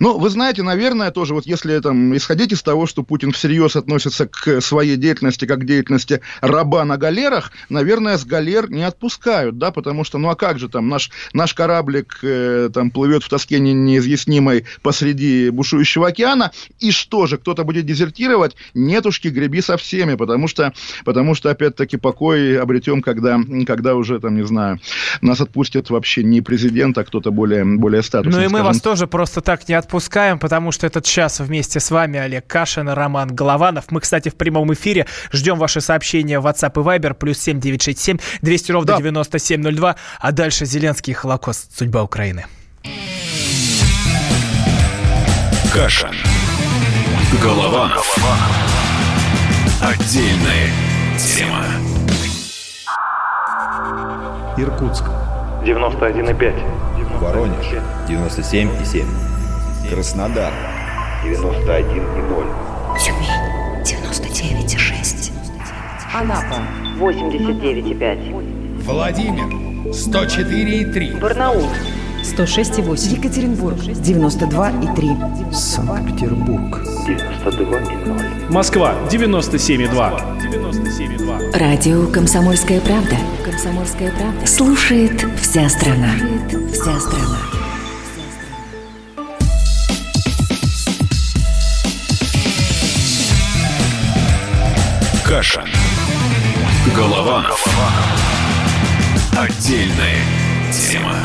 Ну, 0.00 0.18
вы 0.18 0.30
знаете, 0.30 0.62
наверное, 0.62 1.10
тоже 1.10 1.34
вот 1.34 1.46
если 1.46 1.78
там 1.80 2.16
исходить 2.16 2.52
из 2.52 2.62
того, 2.62 2.86
что 2.86 3.02
Путин 3.02 3.32
всерьез 3.32 3.76
относится 3.76 4.26
к 4.26 4.60
своей 4.60 4.96
деятельности 4.96 5.46
как 5.46 5.60
к 5.60 5.64
деятельности 5.64 6.20
раба 6.40 6.84
на 6.84 6.96
галерах, 6.96 7.52
наверное, 7.68 8.18
с 8.18 8.24
галер 8.24 8.70
не 8.70 8.82
отпускают, 8.82 9.58
да, 9.58 9.70
потому 9.70 10.04
что, 10.04 10.18
ну 10.18 10.28
а 10.28 10.34
как 10.34 10.58
же 10.58 10.68
там, 10.68 10.88
наш, 10.88 11.10
наш 11.32 11.54
кораблик 11.54 12.18
э, 12.22 12.70
там 12.72 12.90
плывет 12.90 13.24
в 13.24 13.28
тоске 13.28 13.58
не, 13.58 13.72
неизъяснимой 13.72 14.66
посреди 14.82 15.50
бушующего 15.50 16.08
океана, 16.08 16.52
и 16.80 16.90
что 16.90 17.26
же, 17.26 17.38
кто-то 17.38 17.64
будет 17.64 17.86
дезертировать? 17.86 18.56
Нетушки, 18.74 19.28
греби 19.28 19.60
со 19.60 19.76
всеми, 19.76 20.14
потому 20.14 20.48
что, 20.48 20.72
потому 21.04 21.34
что 21.34 21.50
опять-таки, 21.50 21.96
покой 21.96 22.58
обретем, 22.60 23.02
когда, 23.02 23.38
когда 23.66 23.94
уже, 23.94 24.20
там, 24.20 24.36
не 24.36 24.46
знаю, 24.46 24.80
нас 25.20 25.40
отпустят 25.40 25.90
вообще 25.90 26.22
не 26.22 26.40
президент, 26.40 26.96
а 26.98 27.04
кто-то 27.04 27.30
более, 27.30 27.64
более 27.64 28.02
статусный. 28.02 28.42
Ну 28.42 28.46
и 28.46 28.48
мы 28.48 28.62
вас 28.62 28.80
тоже 28.80 29.06
просто 29.06 29.40
так 29.40 29.63
не 29.68 29.74
отпускаем, 29.74 30.38
потому 30.38 30.72
что 30.72 30.86
этот 30.86 31.04
час 31.04 31.40
вместе 31.40 31.80
с 31.80 31.90
вами 31.90 32.18
Олег 32.18 32.46
Кашин, 32.46 32.88
Роман 32.88 33.34
Голованов. 33.34 33.84
Мы, 33.90 34.00
кстати, 34.00 34.28
в 34.28 34.36
прямом 34.36 34.72
эфире. 34.72 35.06
Ждем 35.32 35.58
ваши 35.58 35.80
сообщения 35.80 36.40
в 36.40 36.46
WhatsApp 36.46 36.72
и 36.80 36.84
Viber. 36.84 37.14
Плюс 37.14 37.38
7967 37.38 38.18
200 38.42 38.72
ровно 38.72 38.86
да. 38.86 38.96
9702. 38.98 39.96
А 40.20 40.32
дальше 40.32 40.66
Зеленский 40.66 41.12
и 41.12 41.14
Холокост. 41.14 41.76
Судьба 41.76 42.02
Украины. 42.02 42.46
Кашин. 45.72 46.14
Голованов. 47.42 48.16
Отдельная 49.82 50.70
тема. 51.18 51.64
Иркутск. 54.56 55.04
91,5. 55.64 57.18
Воронеж. 57.18 57.66
97,7. 58.08 59.33
Краснодар 59.90 60.52
91,0. 61.24 62.46
Тюмень 62.98 63.28
99,6. 63.84 65.32
Анапа 66.14 66.62
89,5. 66.98 68.82
Владимир 68.82 69.44
104,3. 69.92 71.20
Барнаул 71.20 71.68
106,8. 72.22 73.16
Екатеринбург 73.16 73.76
92,3. 73.76 75.52
Санкт-Петербург 75.52 76.80
92,0. 77.06 78.50
Москва 78.50 78.94
97,2. 79.10 80.38
97,2. 80.40 81.58
Радио 81.58 82.06
«Комсомольская 82.06 82.80
правда». 82.80 83.16
«Комсомольская 83.44 84.10
правда». 84.12 84.46
Слушает 84.46 85.26
вся 85.40 85.68
страна. 85.68 86.10
Слушает 86.16 86.72
вся 86.72 87.00
страна. 87.00 87.63
Кашин. 95.34 95.68
Голованов. 96.94 97.66
Отдельная 99.36 100.20
тема. 100.70 101.16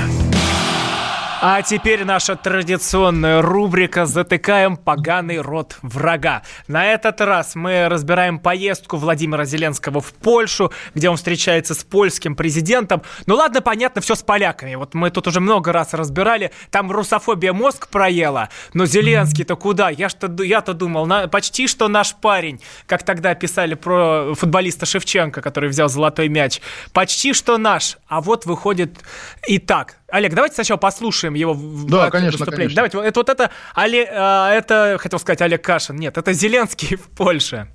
А 1.42 1.62
теперь 1.62 2.04
наша 2.04 2.36
традиционная 2.36 3.42
рубрика 3.42 4.06
«Затыкаем 4.06 4.76
поганый 4.76 5.40
рот 5.40 5.78
врага». 5.82 6.44
На 6.68 6.88
этот 6.88 7.22
раз 7.22 7.56
мы 7.56 7.88
разбираем 7.88 8.40
поездку 8.40 8.98
Владимира 8.98 9.46
Зеленского 9.46 10.02
в 10.02 10.12
Польшу, 10.16 10.74
где 10.96 11.10
он 11.10 11.16
встречается 11.16 11.76
с 11.76 11.86
польским 11.86 12.36
президентом. 12.36 13.04
Ну 13.26 13.36
ладно, 13.36 13.62
понятно, 13.62 14.02
все 14.02 14.16
с 14.16 14.22
поляками. 14.22 14.76
Вот 14.76 14.94
мы 14.94 15.12
тут 15.12 15.28
уже 15.28 15.40
много 15.40 15.72
раз 15.72 15.94
разбирали. 15.94 16.52
Там 16.72 16.92
русофобия 16.92 17.54
мозг 17.54 17.88
проела. 17.88 18.50
Но 18.74 18.86
Зеленский-то 18.86 19.56
куда? 19.56 19.90
Я 19.90 20.10
что, 20.10 20.28
я-то 20.44 20.74
думал, 20.74 21.06
на, 21.06 21.30
почти 21.30 21.68
что 21.68 21.88
наш 21.88 22.16
парень, 22.16 22.60
как 22.86 23.04
тогда 23.04 23.34
писали 23.34 23.76
про 23.76 24.34
футболиста 24.36 24.86
Шевченко, 24.86 25.42
который 25.42 25.70
взял 25.70 25.88
золотой 25.88 26.28
мяч. 26.28 26.60
Почти 26.92 27.32
что 27.32 27.58
наш. 27.58 27.98
А 28.10 28.20
вот 28.20 28.46
выходит 28.46 29.00
и 29.48 29.58
так. 29.58 29.96
Олег, 30.12 30.34
давайте 30.34 30.56
сначала 30.56 30.78
послушаем 30.78 31.29
его 31.34 31.58
да, 31.88 32.10
конечно, 32.10 32.38
выступление. 32.38 32.76
Конечно. 32.76 32.90
Давайте, 32.92 33.10
это 33.10 33.20
вот 33.20 33.30
это, 33.30 33.52
Але, 33.76 34.08
а, 34.12 34.52
это, 34.52 34.98
хотел 35.00 35.20
сказать 35.20 35.42
Олег 35.42 35.64
Кашин, 35.64 35.96
нет, 35.96 36.18
это 36.18 36.34
Зеленский 36.34 36.96
в 36.98 37.10
Польше. 37.10 37.68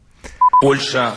Польша 0.61 1.17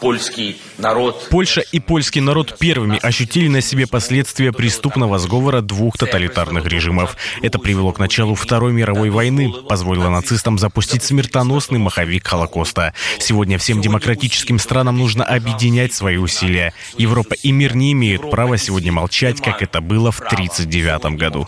польский 0.00 0.60
народ. 0.78 1.28
Польша 1.30 1.60
и 1.60 1.80
польский 1.80 2.20
народ 2.20 2.58
первыми 2.58 2.98
ощутили 3.02 3.48
на 3.48 3.60
себе 3.60 3.86
последствия 3.86 4.52
преступного 4.52 5.18
сговора 5.18 5.60
двух 5.60 5.98
тоталитарных 5.98 6.66
режимов. 6.66 7.16
Это 7.42 7.58
привело 7.58 7.92
к 7.92 7.98
началу 7.98 8.34
Второй 8.34 8.72
мировой 8.72 9.10
войны, 9.10 9.52
позволило 9.68 10.08
нацистам 10.08 10.58
запустить 10.58 11.02
смертоносный 11.02 11.78
маховик 11.78 12.26
Холокоста. 12.26 12.94
Сегодня 13.18 13.58
всем 13.58 13.80
демократическим 13.80 14.58
странам 14.58 14.98
нужно 14.98 15.24
объединять 15.24 15.92
свои 15.92 16.16
усилия. 16.16 16.72
Европа 16.96 17.34
и 17.34 17.52
мир 17.52 17.76
не 17.76 17.92
имеют 17.92 18.30
права 18.30 18.56
сегодня 18.56 18.92
молчать, 18.92 19.40
как 19.40 19.62
это 19.62 19.80
было 19.80 20.10
в 20.10 20.20
1939 20.20 21.18
году. 21.18 21.46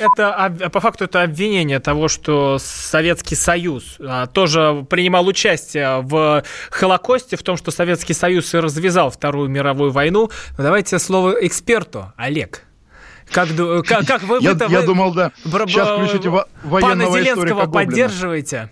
Это, 0.00 0.70
по 0.72 0.80
факту 0.80 1.04
это 1.04 1.22
обвинение 1.22 1.80
того, 1.80 2.08
что 2.08 2.58
Советский 2.58 3.34
Союз 3.34 3.96
а, 4.00 4.26
тоже 4.26 4.86
принимал 4.90 5.26
участие 5.26 6.00
в 6.02 6.44
Холокосте, 6.70 7.36
в 7.36 7.42
том, 7.42 7.56
что 7.56 7.70
Советский 7.70 8.12
Союз 8.12 8.52
и 8.52 8.58
развязал 8.58 9.10
Вторую 9.10 9.48
мировую 9.48 9.90
войну. 9.90 10.30
Но 10.58 10.64
давайте 10.64 10.98
слово 10.98 11.36
эксперту, 11.46 12.12
Олег. 12.16 12.64
Как, 13.32 13.48
как, 13.86 14.06
как 14.06 14.22
вы, 14.24 14.38
я, 14.40 14.54
вы, 14.54 14.66
я 14.68 14.80
вы, 14.80 14.86
думал, 14.86 15.14
да. 15.14 15.32
Сейчас 15.44 15.88
включите 15.88 16.28
военного 16.62 16.80
Пана 16.80 17.10
Зеленского 17.10 17.66
поддерживаете? 17.70 18.70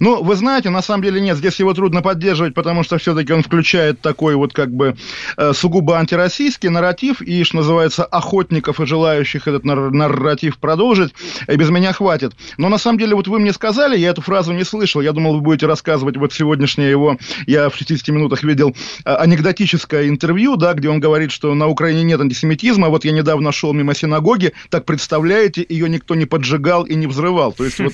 Ну, 0.00 0.22
вы 0.22 0.34
знаете, 0.36 0.70
на 0.70 0.82
самом 0.82 1.02
деле 1.02 1.20
нет, 1.20 1.36
здесь 1.36 1.58
его 1.58 1.74
трудно 1.74 2.02
поддерживать, 2.02 2.54
потому 2.54 2.82
что 2.82 2.98
все-таки 2.98 3.32
он 3.32 3.42
включает 3.42 4.00
такой 4.00 4.34
вот 4.34 4.52
как 4.52 4.72
бы 4.72 4.96
э, 5.36 5.52
сугубо 5.52 5.98
антироссийский 5.98 6.68
нарратив, 6.68 7.20
и, 7.22 7.44
что 7.44 7.56
называется, 7.56 8.04
охотников 8.04 8.80
и 8.80 8.86
желающих 8.86 9.48
этот 9.48 9.64
нар- 9.64 9.90
нарратив 9.90 10.58
продолжить, 10.58 11.12
и 11.48 11.56
без 11.56 11.70
меня 11.70 11.92
хватит. 11.92 12.32
Но 12.56 12.68
на 12.68 12.78
самом 12.78 12.98
деле 12.98 13.14
вот 13.14 13.28
вы 13.28 13.38
мне 13.38 13.52
сказали, 13.52 13.98
я 13.98 14.10
эту 14.10 14.22
фразу 14.22 14.52
не 14.52 14.64
слышал, 14.64 15.00
я 15.00 15.12
думал, 15.12 15.34
вы 15.34 15.40
будете 15.40 15.66
рассказывать 15.66 16.16
вот 16.16 16.32
сегодняшнее 16.32 16.90
его, 16.90 17.18
я 17.46 17.68
в 17.68 17.76
60 17.76 18.08
минутах 18.08 18.42
видел 18.42 18.74
э, 19.04 19.14
анекдотическое 19.14 20.08
интервью, 20.08 20.56
да, 20.56 20.74
где 20.74 20.88
он 20.88 21.00
говорит, 21.00 21.32
что 21.32 21.54
на 21.54 21.68
Украине 21.68 22.02
нет 22.04 22.20
антисемитизма, 22.20 22.88
вот 22.88 23.04
я 23.04 23.12
недавно 23.12 23.52
шел 23.52 23.72
мимо 23.72 23.94
синагоги, 23.94 24.52
так 24.70 24.84
представляете, 24.84 25.64
ее 25.68 25.88
никто 25.88 26.14
не 26.14 26.26
поджигал 26.26 26.84
и 26.84 26.94
не 26.94 27.06
взрывал, 27.06 27.52
то 27.52 27.64
есть 27.64 27.78
вот 27.78 27.92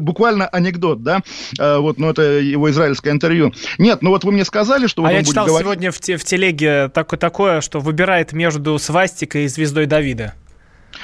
буквально 0.00 0.46
анекдот 0.46 0.77
анекдот, 0.78 1.02
да, 1.02 1.22
а, 1.58 1.80
вот, 1.80 1.98
ну, 1.98 2.10
это 2.10 2.22
его 2.22 2.70
израильское 2.70 3.10
интервью. 3.10 3.52
Нет, 3.78 4.02
ну 4.02 4.10
вот 4.10 4.24
вы 4.24 4.32
мне 4.32 4.44
сказали, 4.44 4.86
что... 4.86 5.04
А 5.04 5.12
я 5.12 5.24
читал 5.24 5.46
говорить... 5.46 5.64
сегодня 5.64 5.90
в, 5.90 5.98
те, 5.98 6.16
в 6.16 6.24
телеге 6.24 6.88
такое, 6.88 7.18
такое, 7.18 7.60
что 7.60 7.80
выбирает 7.80 8.32
между 8.32 8.78
свастикой 8.78 9.44
и 9.44 9.48
звездой 9.48 9.86
Давида. 9.86 10.34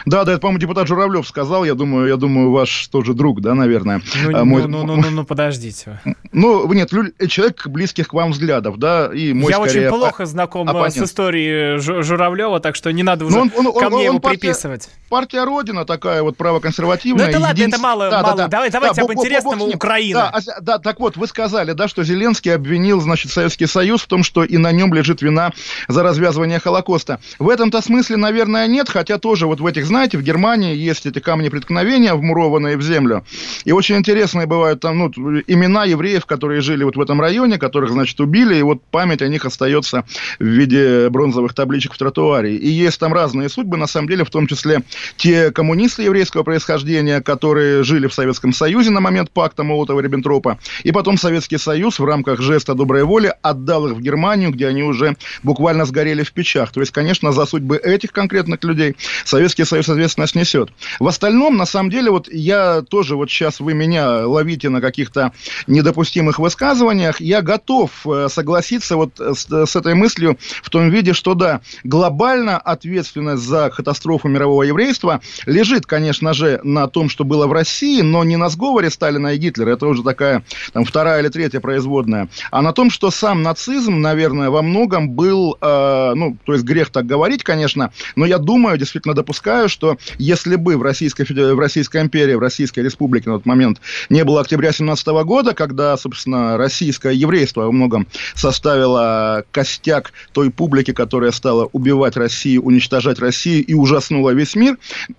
Да, 0.07 0.25
да, 0.25 0.33
это, 0.33 0.41
по-моему, 0.41 0.61
депутат 0.61 0.89
Журавлев 0.89 1.27
сказал. 1.27 1.65
Я 1.65 1.75
думаю, 1.75 2.09
я 2.09 2.17
думаю, 2.17 2.51
ваш 2.51 2.89
тоже 2.89 3.15
друг, 3.15 3.41
да, 3.41 3.55
наверное. 3.55 4.03
Ну, 4.25 4.39
а, 4.39 4.45
мой... 4.45 4.67
ну, 4.67 4.85
ну, 4.85 4.97
ну, 4.97 5.11
ну, 5.11 5.25
подождите. 5.25 6.01
Ну, 6.33 6.71
нет, 6.73 6.91
человек 7.29 7.67
близких 7.69 8.09
к 8.09 8.13
вам 8.13 8.33
взглядов, 8.33 8.79
да, 8.79 9.11
и 9.13 9.33
мой 9.33 9.51
Я 9.51 9.61
очень 9.61 9.89
плохо 9.89 10.27
знаком 10.27 10.67
э, 10.67 10.71
оппонент. 10.71 10.95
с 10.95 11.03
историей 11.03 11.79
Журавлева, 11.79 12.61
так 12.61 12.77
что 12.77 12.93
не 12.93 13.03
надо 13.03 13.25
уже 13.25 13.39
он, 13.39 13.53
он, 13.57 13.73
ко 13.73 13.89
мне 13.89 13.99
он, 13.99 14.05
его 14.05 14.19
партия, 14.19 14.41
приписывать. 14.41 14.91
Партия 15.09 15.45
Родина 15.45 15.85
такая 15.85 16.23
вот 16.23 16.37
правоконсервативная. 16.37 17.27
Ну 17.27 17.31
это 17.31 17.41
ладно, 17.41 17.63
это 17.63 17.79
мало, 17.79 18.11
да, 18.11 18.23
мало. 18.23 18.37
Да, 18.37 18.43
да. 18.45 18.49
Давай, 18.49 18.71
давайте 18.71 19.01
да, 19.01 19.05
об 19.05 19.13
интересном 19.13 19.63
Украина. 19.63 20.33
Да, 20.33 20.41
а, 20.57 20.61
да, 20.61 20.79
так 20.79 21.01
вот, 21.01 21.17
вы 21.17 21.27
сказали, 21.27 21.73
да, 21.73 21.89
что 21.89 22.03
Зеленский 22.03 22.53
обвинил, 22.55 23.01
значит, 23.01 23.31
Советский 23.31 23.67
Союз 23.67 24.03
в 24.03 24.07
том, 24.07 24.23
что 24.23 24.45
и 24.45 24.57
на 24.57 24.73
нем 24.73 24.93
лежит 24.93 25.23
вина 25.23 25.53
за 25.89 26.03
развязывание 26.03 26.59
Холокоста. 26.59 27.21
В 27.39 27.49
этом-то 27.49 27.81
смысле, 27.81 28.17
наверное, 28.17 28.67
нет, 28.67 28.89
хотя 28.89 29.19
тоже 29.19 29.47
вот 29.47 29.61
в 29.61 29.67
этих, 29.75 29.87
знаете, 29.87 30.19
в 30.19 30.23
Германии 30.23 30.77
есть 30.77 31.07
эти 31.07 31.19
камни 31.19 31.49
преткновения, 31.49 32.15
вмурованные 32.15 32.77
в 32.77 32.83
землю. 32.83 33.25
И 33.65 33.73
очень 33.73 33.97
интересные 33.97 34.47
бывают 34.47 34.81
там 34.81 34.99
ну, 34.99 35.09
имена 35.47 35.85
евреев, 35.85 36.27
которые 36.27 36.61
жили 36.61 36.85
вот 36.85 36.97
в 36.97 37.01
этом 37.01 37.21
районе, 37.21 37.59
которых, 37.59 37.91
значит, 37.91 38.21
убили, 38.21 38.55
и 38.57 38.63
вот 38.63 38.83
память 38.91 39.23
о 39.23 39.29
них 39.29 39.45
остается 39.45 40.05
в 40.39 40.45
виде 40.45 41.09
бронзовых 41.11 41.55
табличек 41.55 41.95
в 41.95 41.99
тротуаре. 41.99 42.57
И 42.57 42.69
есть 42.69 43.01
там 43.01 43.13
разные 43.13 43.49
судьбы, 43.49 43.77
на 43.77 43.87
самом 43.87 44.09
деле, 44.09 44.25
в 44.25 44.31
том 44.31 44.47
числе 44.47 44.83
те 45.17 45.51
коммунисты 45.51 46.03
еврейского 46.05 46.45
происхождения, 46.45 47.21
которые 47.21 47.83
жили 47.83 48.07
в 48.07 48.15
Советском 48.15 48.53
Союзе 48.53 48.91
на 48.91 49.01
момент 49.01 49.31
пакта 49.31 49.65
Молотова-Риббентропа, 49.65 50.59
и 50.85 50.93
потом 50.93 51.19
Советский 51.19 51.59
Союз 51.59 51.99
в 51.99 52.05
рамках 52.05 52.41
жеста 52.41 52.75
доброй 52.75 53.03
воли 53.03 53.35
отдал 53.43 53.89
их 53.89 53.95
в 53.95 54.01
Германию, 54.01 54.51
где 54.51 54.69
они 54.69 54.83
уже 54.83 55.17
буквально 55.43 55.85
сгорели 55.85 56.23
в 56.23 56.33
печах. 56.33 56.71
То 56.71 56.81
есть, 56.81 56.93
конечно, 56.93 57.33
за 57.33 57.47
судьбы 57.47 57.77
этих 57.77 58.13
конкретных 58.13 58.63
людей 58.63 58.97
Советский 59.25 59.64
Союз, 59.65 59.87
соответственно, 59.87 60.27
снесет. 60.27 60.71
В 61.01 61.09
остальном, 61.09 61.57
на 61.57 61.67
самом 61.67 61.91
деле, 61.91 62.11
вот 62.11 62.29
я 62.33 62.83
тоже, 62.83 63.17
вот 63.17 63.31
сейчас 63.31 63.61
вы 63.61 63.75
меня 63.75 64.27
ловите 64.27 64.69
на 64.69 64.81
каких-то 64.81 65.33
недопустимых 65.67 66.39
высказываниях, 66.39 67.21
я 67.21 67.43
готов 67.43 67.91
э, 68.07 68.29
согласиться 68.31 68.97
вот 68.97 69.19
с, 69.19 69.47
с 69.47 69.77
этой 69.77 69.95
мыслью 69.95 70.39
в 70.63 70.71
том 70.71 70.91
виде, 70.91 71.13
что 71.13 71.35
да, 71.35 71.61
глобально 71.85 72.59
ответственность 72.59 73.43
за 73.43 73.71
катастрофу 73.71 74.29
мирового 74.29 74.63
еврейства 74.63 75.21
лежит, 75.47 75.87
конечно 75.87 76.35
же, 76.35 76.61
на 76.63 76.87
том, 76.89 77.09
что 77.09 77.25
было 77.25 77.47
в 77.47 77.53
России, 77.53 78.03
но 78.03 78.25
не 78.25 78.37
на 78.37 78.49
сговоре 78.49 78.91
Сталина 78.91 79.35
и 79.35 79.39
Гитлера, 79.39 79.71
это 79.71 79.87
уже 79.87 80.03
такая 80.03 80.45
там, 80.73 80.85
вторая 80.85 81.21
или 81.21 81.29
третья 81.29 81.61
производная, 81.61 82.29
а 82.51 82.63
на 82.63 82.73
том, 82.73 82.91
что 82.91 83.11
сам 83.11 83.43
нацизм, 83.43 84.01
наверное, 84.01 84.51
во 84.51 84.63
многом 84.63 85.11
был, 85.11 85.57
э, 85.61 86.13
ну, 86.15 86.37
то 86.45 86.53
есть 86.53 86.65
грех 86.65 86.91
так 86.91 87.07
говорить, 87.07 87.43
конечно, 87.43 87.93
но 88.17 88.27
я 88.27 88.39
думаю, 88.39 88.79
действительно 88.79 89.15
допускаю, 89.15 89.54
что 89.69 89.97
если 90.19 90.57
бы 90.57 90.77
в 90.77 90.83
Российской, 90.83 91.25
в 91.25 91.59
Российской 91.59 92.03
империи, 92.03 92.35
в 92.35 92.41
Российской 92.41 92.81
республике 92.81 93.31
на 93.31 93.37
тот 93.37 93.47
момент 93.47 93.81
не 94.09 94.25
было 94.25 94.41
октября 94.41 94.73
17 94.73 95.07
года, 95.25 95.55
когда, 95.55 95.97
собственно, 95.97 96.57
российское 96.57 97.13
еврейство 97.13 97.63
во 97.63 97.73
многом 97.73 98.07
составило 98.35 99.45
костяк 99.51 100.13
той 100.33 100.51
публики, 100.51 100.93
которая 100.93 101.31
стала 101.33 101.69
убивать 101.73 102.17
Россию, 102.17 102.63
уничтожать 102.63 103.19
Россию 103.19 103.65
и 103.65 103.75
ужаснула 103.75 104.31
весь 104.31 104.55
мир, 104.55 104.77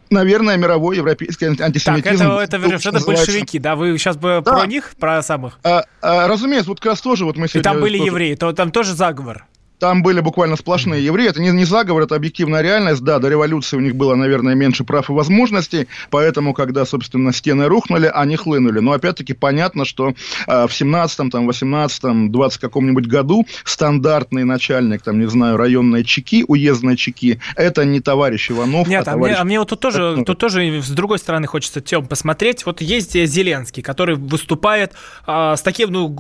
наверное, 0.10 0.58
мировой 0.58 0.98
европейский 0.98 1.46
антисемитизм... 1.46 2.04
Так, 2.04 2.06
это, 2.06 2.58
это, 2.58 2.75
это, 2.75 2.89
это 2.89 3.06
большевики, 3.06 3.60
да? 3.60 3.75
Вы 3.75 3.98
сейчас 3.98 4.18
бы 4.18 4.42
да. 4.44 4.54
про 4.54 4.65
них, 4.68 4.94
про 5.00 5.22
самых? 5.22 5.60
А, 5.63 5.84
а, 6.01 6.27
разумеется, 6.27 6.70
вот 6.70 6.80
как 6.80 6.94
раз 6.94 7.01
тоже 7.01 7.25
вот 7.25 7.38
мы 7.38 7.48
сегодня... 7.48 7.62
И 7.62 7.63
там 7.63 7.82
были 7.82 7.98
тоже... 7.98 8.10
евреи, 8.10 8.36
то 8.36 8.51
там 8.54 8.72
тоже 8.72 8.94
заговор. 8.94 9.46
Там 9.79 10.03
были 10.03 10.22
буквально 10.22 10.55
сплошные 10.55 11.03
евреи. 11.03 11.29
Это 11.29 11.41
не, 11.41 11.51
не 11.51 11.65
заговор, 11.65 12.03
это 12.03 12.15
объективная 12.15 12.62
реальность. 12.62 13.03
Да, 13.03 13.20
до 13.20 13.27
революции 13.27 13.77
у 13.77 13.82
них 13.82 13.96
было, 13.96 14.15
наверное, 14.15 14.55
меньше 14.55 14.84
прав 14.84 15.10
и 15.10 15.13
возможностей. 15.13 15.88
Поэтому, 16.10 16.53
когда, 16.53 16.86
собственно, 16.86 17.34
стены 17.34 17.67
рухнули, 17.67 18.10
они 18.13 18.36
хлынули. 18.38 18.79
Но, 18.79 18.94
опять-таки, 18.94 19.34
понятно, 19.34 19.86
что 19.86 20.10
э, 20.48 20.67
в 20.67 20.72
17-м, 20.72 21.29
там, 21.29 21.50
18-м, 21.50 22.32
20 22.32 22.62
каком-нибудь 22.62 23.08
году 23.08 23.46
стандартный 23.65 24.46
начальник, 24.46 25.01
там, 25.01 25.20
не 25.20 25.27
знаю, 25.27 25.58
районной 25.58 26.03
чеки, 26.03 26.46
уездной 26.48 26.96
чеки, 26.96 27.39
это 27.55 27.84
не 27.84 28.00
товарищ 28.00 28.51
Иванов, 28.51 28.88
Нет, 28.88 29.01
а, 29.08 29.12
товарищ... 29.12 29.36
а, 29.36 29.38
мне, 29.38 29.41
а 29.41 29.44
мне 29.46 29.60
вот 29.60 29.70
тут 29.70 29.82
тоже, 29.82 30.24
тут 30.25 30.38
тоже 30.38 30.82
с 30.82 30.89
другой 30.89 31.20
стороны 31.20 31.48
хочется, 31.48 31.82
Тем, 31.82 32.05
посмотреть. 32.05 32.65
Вот 32.65 32.82
есть 32.82 33.13
Зеленский, 33.13 33.84
который 33.84 34.15
выступает 34.15 34.94
э, 35.27 35.55
с 35.58 35.62
таким, 35.62 35.91
ну, 35.91 36.15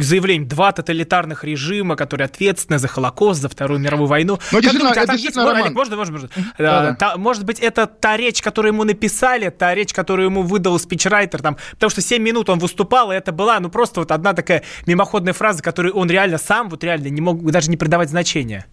заявлением, 0.00 0.46
два 0.46 0.72
тоталитарных 0.72 1.44
режима, 1.44 1.96
которые 1.96 2.26
ответственны 2.26 2.57
ответственны 2.58 2.78
за 2.78 2.88
Холокост, 2.88 3.40
за 3.40 3.48
Вторую 3.48 3.80
мировую 3.80 4.08
войну. 4.08 4.38
Но 4.52 4.60
как 4.60 4.72
думаете, 4.72 5.00
а 5.00 5.06
там 5.06 5.16
есть 5.16 5.36
Олег, 5.36 5.74
можно, 5.74 5.96
можно, 5.96 6.12
можно? 6.12 6.28
Да, 6.58 6.96
да. 6.98 7.16
может 7.16 7.44
быть, 7.44 7.60
это 7.60 7.86
та 7.86 8.16
речь, 8.16 8.42
которую 8.42 8.72
ему 8.72 8.84
написали, 8.84 9.50
та 9.50 9.74
речь, 9.74 9.92
которую 9.92 10.26
ему 10.26 10.42
выдал 10.42 10.78
спичрайтер, 10.78 11.40
там, 11.42 11.56
потому 11.72 11.90
что 11.90 12.00
7 12.00 12.22
минут 12.22 12.48
он 12.48 12.58
выступал, 12.58 13.12
и 13.12 13.14
это 13.14 13.32
была, 13.32 13.60
ну, 13.60 13.68
просто 13.68 14.00
вот 14.00 14.12
одна 14.12 14.32
такая 14.32 14.62
мимоходная 14.86 15.32
фраза, 15.32 15.62
которую 15.62 15.94
он 15.94 16.10
реально 16.10 16.38
сам, 16.38 16.68
вот 16.68 16.84
реально 16.84 17.08
не 17.08 17.20
мог 17.20 17.44
даже 17.50 17.70
не 17.70 17.76
придавать 17.76 18.10
значения. 18.10 18.66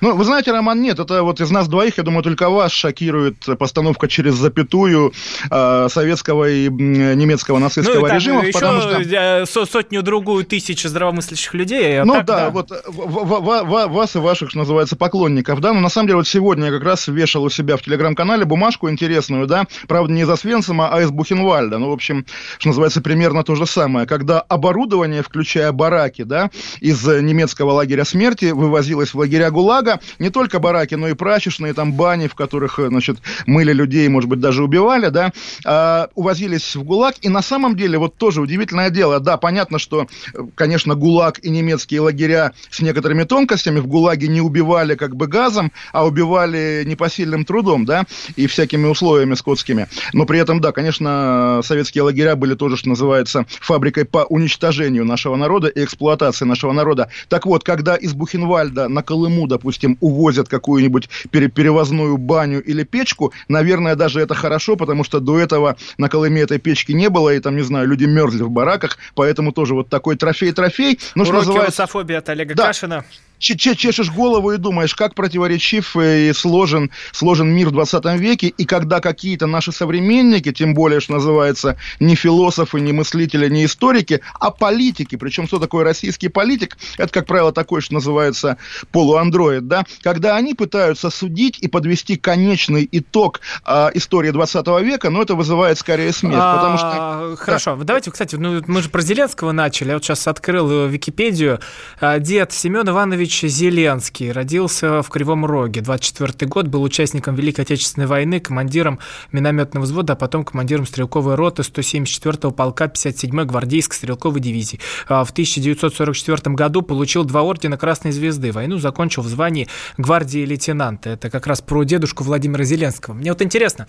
Ну, 0.00 0.14
вы 0.14 0.24
знаете, 0.24 0.52
Роман, 0.52 0.80
нет, 0.80 0.98
это 0.98 1.22
вот 1.22 1.40
из 1.40 1.50
нас 1.50 1.68
двоих, 1.68 1.98
я 1.98 2.04
думаю, 2.04 2.22
только 2.22 2.50
вас 2.50 2.72
шокирует 2.72 3.36
постановка 3.58 4.08
через 4.08 4.34
запятую 4.34 5.12
э, 5.50 5.88
советского 5.90 6.48
и 6.48 6.68
немецкого 6.68 7.58
нацистского 7.58 8.08
ну, 8.08 8.14
режима. 8.14 8.44
Еще 8.44 8.58
потому 8.58 8.80
что... 8.80 9.66
сотню-другую 9.66 10.44
тысяч 10.44 10.82
здравомыслящих 10.82 11.54
людей. 11.54 12.00
А 12.00 12.04
ну 12.04 12.14
так, 12.14 12.26
да, 12.26 12.36
да, 12.36 12.50
вот 12.50 12.70
в, 12.70 12.92
в, 12.92 13.40
в, 13.40 13.86
вас 13.88 14.16
и 14.16 14.18
ваших, 14.18 14.50
что 14.50 14.58
называется, 14.58 14.96
поклонников, 14.96 15.60
да, 15.60 15.72
но 15.72 15.80
на 15.80 15.88
самом 15.88 16.08
деле 16.08 16.16
вот 16.18 16.28
сегодня 16.28 16.66
я 16.66 16.72
как 16.72 16.84
раз 16.84 17.08
вешал 17.08 17.44
у 17.44 17.50
себя 17.50 17.76
в 17.76 17.82
телеграм-канале 17.82 18.44
бумажку 18.44 18.90
интересную, 18.90 19.46
да, 19.46 19.66
правда, 19.88 20.12
не 20.12 20.22
из 20.22 20.30
Освенцима, 20.30 20.88
а 20.92 21.00
из 21.02 21.10
Бухенвальда, 21.10 21.78
ну, 21.78 21.90
в 21.90 21.92
общем, 21.92 22.26
что 22.58 22.68
называется, 22.68 23.00
примерно 23.00 23.44
то 23.44 23.54
же 23.54 23.66
самое, 23.66 24.06
когда 24.06 24.40
оборудование, 24.40 25.22
включая 25.22 25.72
бараки, 25.72 26.22
да, 26.22 26.50
из 26.80 27.04
немецкого 27.06 27.72
лагеря 27.72 28.04
смерти 28.04 28.46
вывозилось 28.46 29.14
в 29.14 29.18
лагеря 29.18 29.50
ГУЛАГа, 29.50 29.85
благо 29.86 30.00
не 30.18 30.30
только 30.30 30.58
бараки, 30.58 30.94
но 30.94 31.08
и 31.08 31.14
прачечные, 31.14 31.72
там 31.72 31.92
бани, 31.92 32.26
в 32.26 32.34
которых, 32.34 32.78
э, 32.78 32.88
значит, 32.88 33.18
мыли 33.46 33.72
людей, 33.72 34.08
может 34.08 34.28
быть, 34.28 34.40
даже 34.40 34.62
убивали, 34.62 35.08
да, 35.08 35.32
э, 35.64 36.06
увозились 36.14 36.76
в 36.76 36.82
ГУЛАГ. 36.82 37.16
И 37.22 37.28
на 37.28 37.42
самом 37.42 37.76
деле, 37.76 37.98
вот 37.98 38.16
тоже 38.16 38.40
удивительное 38.40 38.90
дело, 38.90 39.20
да, 39.20 39.36
понятно, 39.36 39.78
что, 39.78 40.06
э, 40.34 40.38
конечно, 40.54 40.94
ГУЛАГ 40.94 41.40
и 41.44 41.50
немецкие 41.50 42.00
лагеря 42.00 42.52
с 42.70 42.80
некоторыми 42.80 43.24
тонкостями 43.24 43.80
в 43.80 43.86
ГУЛАГе 43.86 44.28
не 44.28 44.40
убивали 44.40 44.94
как 44.94 45.16
бы 45.16 45.26
газом, 45.26 45.72
а 45.92 46.06
убивали 46.06 46.84
непосильным 46.86 47.44
трудом, 47.44 47.84
да, 47.84 48.04
и 48.36 48.46
всякими 48.46 48.86
условиями 48.86 49.34
скотскими. 49.34 49.86
Но 50.12 50.26
при 50.26 50.40
этом, 50.40 50.60
да, 50.60 50.72
конечно, 50.72 51.60
советские 51.62 52.02
лагеря 52.02 52.36
были 52.36 52.54
тоже, 52.54 52.76
что 52.76 52.88
называется, 52.88 53.46
фабрикой 53.60 54.04
по 54.04 54.24
уничтожению 54.28 55.04
нашего 55.04 55.36
народа 55.36 55.68
и 55.68 55.84
эксплуатации 55.84 56.44
нашего 56.44 56.72
народа. 56.72 57.08
Так 57.28 57.46
вот, 57.46 57.64
когда 57.64 57.96
из 57.96 58.14
Бухенвальда 58.14 58.88
на 58.96 59.02
Колыму, 59.02 59.46
допустим, 59.46 59.75
допустим, 59.76 59.98
увозят 60.00 60.48
какую-нибудь 60.48 61.08
перевозную 61.30 62.16
баню 62.16 62.62
или 62.62 62.82
печку, 62.84 63.32
наверное, 63.48 63.94
даже 63.94 64.20
это 64.20 64.34
хорошо, 64.34 64.76
потому 64.76 65.04
что 65.04 65.20
до 65.20 65.38
этого 65.38 65.76
на 65.98 66.08
Колыме 66.08 66.42
этой 66.42 66.58
печки 66.58 66.92
не 66.92 67.10
было, 67.10 67.34
и 67.34 67.40
там, 67.40 67.56
не 67.56 67.62
знаю, 67.62 67.86
люди 67.88 68.04
мерзли 68.04 68.42
в 68.42 68.50
бараках, 68.50 68.98
поэтому 69.14 69.52
тоже 69.52 69.74
вот 69.74 69.88
такой 69.88 70.16
трофей-трофей. 70.16 70.98
Ну, 71.14 71.24
Уроки 71.24 71.36
называется... 71.36 71.82
русофобии 71.82 72.16
от 72.16 72.28
Олега 72.28 72.54
да. 72.54 72.66
Кашина 72.66 73.04
чешешь 73.38 74.10
голову 74.10 74.52
и 74.52 74.56
думаешь, 74.56 74.94
как 74.94 75.14
противоречив 75.14 75.96
и 75.96 76.32
сложен, 76.34 76.90
сложен 77.12 77.48
мир 77.48 77.68
в 77.68 77.72
20 77.72 78.04
веке, 78.18 78.48
и 78.48 78.64
когда 78.64 79.00
какие-то 79.00 79.46
наши 79.46 79.72
современники, 79.72 80.52
тем 80.52 80.74
более, 80.74 81.00
что 81.00 81.14
называется, 81.14 81.76
не 82.00 82.14
философы, 82.14 82.80
не 82.80 82.92
мыслители, 82.92 83.48
не 83.48 83.64
историки, 83.64 84.20
а 84.40 84.50
политики, 84.50 85.16
причем 85.16 85.46
что 85.46 85.58
такое 85.58 85.84
российский 85.84 86.28
политик, 86.28 86.76
это, 86.98 87.12
как 87.12 87.26
правило, 87.26 87.52
такой, 87.52 87.80
что 87.80 87.94
называется, 87.94 88.56
полуандроид, 88.92 89.68
да, 89.68 89.84
когда 90.02 90.36
они 90.36 90.54
пытаются 90.54 91.10
судить 91.10 91.58
и 91.58 91.68
подвести 91.68 92.16
конечный 92.16 92.88
итог 92.90 93.40
э, 93.66 93.90
истории 93.94 94.30
20 94.30 94.66
века, 94.82 95.10
но 95.10 95.22
это 95.22 95.34
вызывает 95.34 95.78
скорее 95.78 96.12
смех, 96.12 96.38
а, 96.40 96.56
потому 96.56 96.78
что... 96.78 97.44
Хорошо, 97.44 97.76
да. 97.76 97.84
давайте, 97.84 98.10
кстати, 98.10 98.36
ну, 98.36 98.62
мы 98.66 98.82
же 98.82 98.88
про 98.88 99.02
Зеленского 99.02 99.52
начали, 99.52 99.88
я 99.88 99.94
вот 99.94 100.04
сейчас 100.04 100.26
открыл 100.26 100.86
Википедию, 100.86 101.60
а, 102.00 102.18
дед 102.18 102.52
Семен 102.52 102.88
Иванович 102.88 103.25
Иванович 103.26 103.42
Зеленский 103.42 104.30
родился 104.30 105.02
в 105.02 105.08
Кривом 105.08 105.44
Роге. 105.44 105.80
24 105.80 106.48
год, 106.48 106.68
был 106.68 106.80
участником 106.84 107.34
Великой 107.34 107.62
Отечественной 107.62 108.06
войны, 108.06 108.38
командиром 108.38 109.00
минометного 109.32 109.82
взвода, 109.82 110.12
а 110.12 110.16
потом 110.16 110.44
командиром 110.44 110.86
стрелковой 110.86 111.34
роты 111.34 111.62
174-го 111.62 112.52
полка 112.52 112.84
57-й 112.84 113.44
гвардейской 113.44 113.96
стрелковой 113.96 114.40
дивизии. 114.40 114.78
А 115.08 115.24
в 115.24 115.32
1944 115.32 116.54
году 116.54 116.82
получил 116.82 117.24
два 117.24 117.42
ордена 117.42 117.76
Красной 117.76 118.12
Звезды. 118.12 118.52
Войну 118.52 118.78
закончил 118.78 119.22
в 119.22 119.26
звании 119.26 119.66
гвардии 119.98 120.46
лейтенанта. 120.46 121.10
Это 121.10 121.28
как 121.28 121.48
раз 121.48 121.60
про 121.60 121.82
дедушку 121.82 122.22
Владимира 122.22 122.62
Зеленского. 122.62 123.14
Мне 123.14 123.32
вот 123.32 123.42
интересно, 123.42 123.88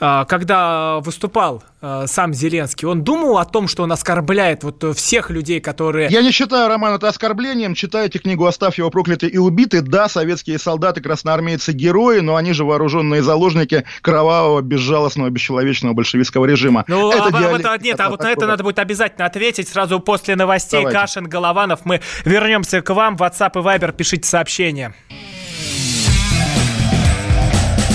а, 0.00 0.24
когда 0.24 1.00
выступал 1.00 1.62
сам 1.80 2.34
Зеленский, 2.34 2.88
он 2.88 3.04
думал 3.04 3.38
о 3.38 3.44
том, 3.44 3.68
что 3.68 3.84
он 3.84 3.92
оскорбляет 3.92 4.64
вот 4.64 4.96
всех 4.96 5.30
людей, 5.30 5.60
которые... 5.60 6.08
Я 6.10 6.22
не 6.22 6.32
считаю, 6.32 6.68
Роман, 6.68 6.94
это 6.94 7.08
оскорблением. 7.08 7.74
Читайте 7.74 8.18
книгу 8.18 8.46
«Оставь 8.46 8.78
его 8.78 8.90
прокляты 8.90 9.26
и 9.26 9.38
убиты. 9.38 9.80
Да, 9.80 10.08
советские 10.08 10.58
солдаты, 10.58 11.00
красноармейцы, 11.00 11.72
герои, 11.72 12.20
но 12.20 12.36
они 12.36 12.52
же 12.52 12.64
вооруженные 12.64 13.22
заложники 13.22 13.84
кровавого, 14.02 14.60
безжалостного, 14.60 15.30
бесчеловечного 15.30 15.94
большевистского 15.94 16.46
режима. 16.46 16.84
Ну, 16.88 17.12
это 17.12 17.26
а, 17.26 17.30
диалект... 17.30 17.64
вот, 17.64 17.82
нет, 17.82 18.00
а 18.00 18.10
вот 18.10 18.22
на 18.22 18.30
это 18.30 18.46
надо 18.46 18.64
будет 18.64 18.78
обязательно 18.78 19.26
ответить 19.26 19.68
сразу 19.68 20.00
после 20.00 20.36
новостей. 20.36 20.80
Давайте. 20.80 20.98
Кашин, 20.98 21.28
Голованов. 21.28 21.80
Мы 21.84 22.00
вернемся 22.24 22.82
к 22.82 22.92
вам. 22.92 23.16
WhatsApp 23.16 23.52
и 23.54 23.58
Viber 23.58 23.92
пишите 23.92 24.28
сообщения. 24.28 24.94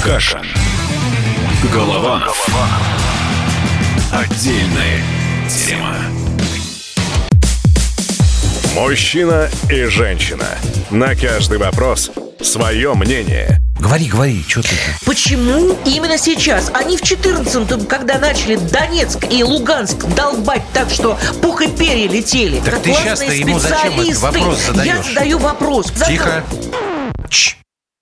Кашин. 0.03 0.45
Голованов. 1.73 2.47
Отдельная 4.13 5.01
тема. 5.49 5.95
Мужчина 8.75 9.49
и 9.71 9.85
женщина. 9.85 10.45
На 10.91 11.15
каждый 11.15 11.57
вопрос 11.57 12.11
свое 12.39 12.93
мнение. 12.93 13.59
Говори, 13.79 14.07
говори, 14.07 14.45
что 14.47 14.61
ты... 14.61 14.69
Почему 15.03 15.75
именно 15.85 16.19
сейчас? 16.19 16.71
Они 16.75 16.95
в 16.95 17.01
14-м, 17.01 17.87
когда 17.87 18.19
начали 18.19 18.55
Донецк 18.55 19.25
и 19.31 19.43
Луганск 19.43 20.05
долбать 20.15 20.61
так, 20.73 20.91
что 20.91 21.17
пух 21.41 21.63
и 21.63 21.67
перья 21.67 22.07
летели. 22.07 22.59
Так 22.59 22.83
ты 22.83 22.93
сейчас-то 22.93 23.33
ему 23.33 23.57
зачем 23.57 23.99
этот 23.99 24.17
вопрос 24.17 24.59
задаешь? 24.67 24.95
Я 24.95 25.01
задаю 25.01 25.39
вопрос. 25.39 25.91
Тихо. 26.07 26.43
Ч. 27.29 27.55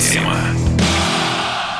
тема. 0.00 0.59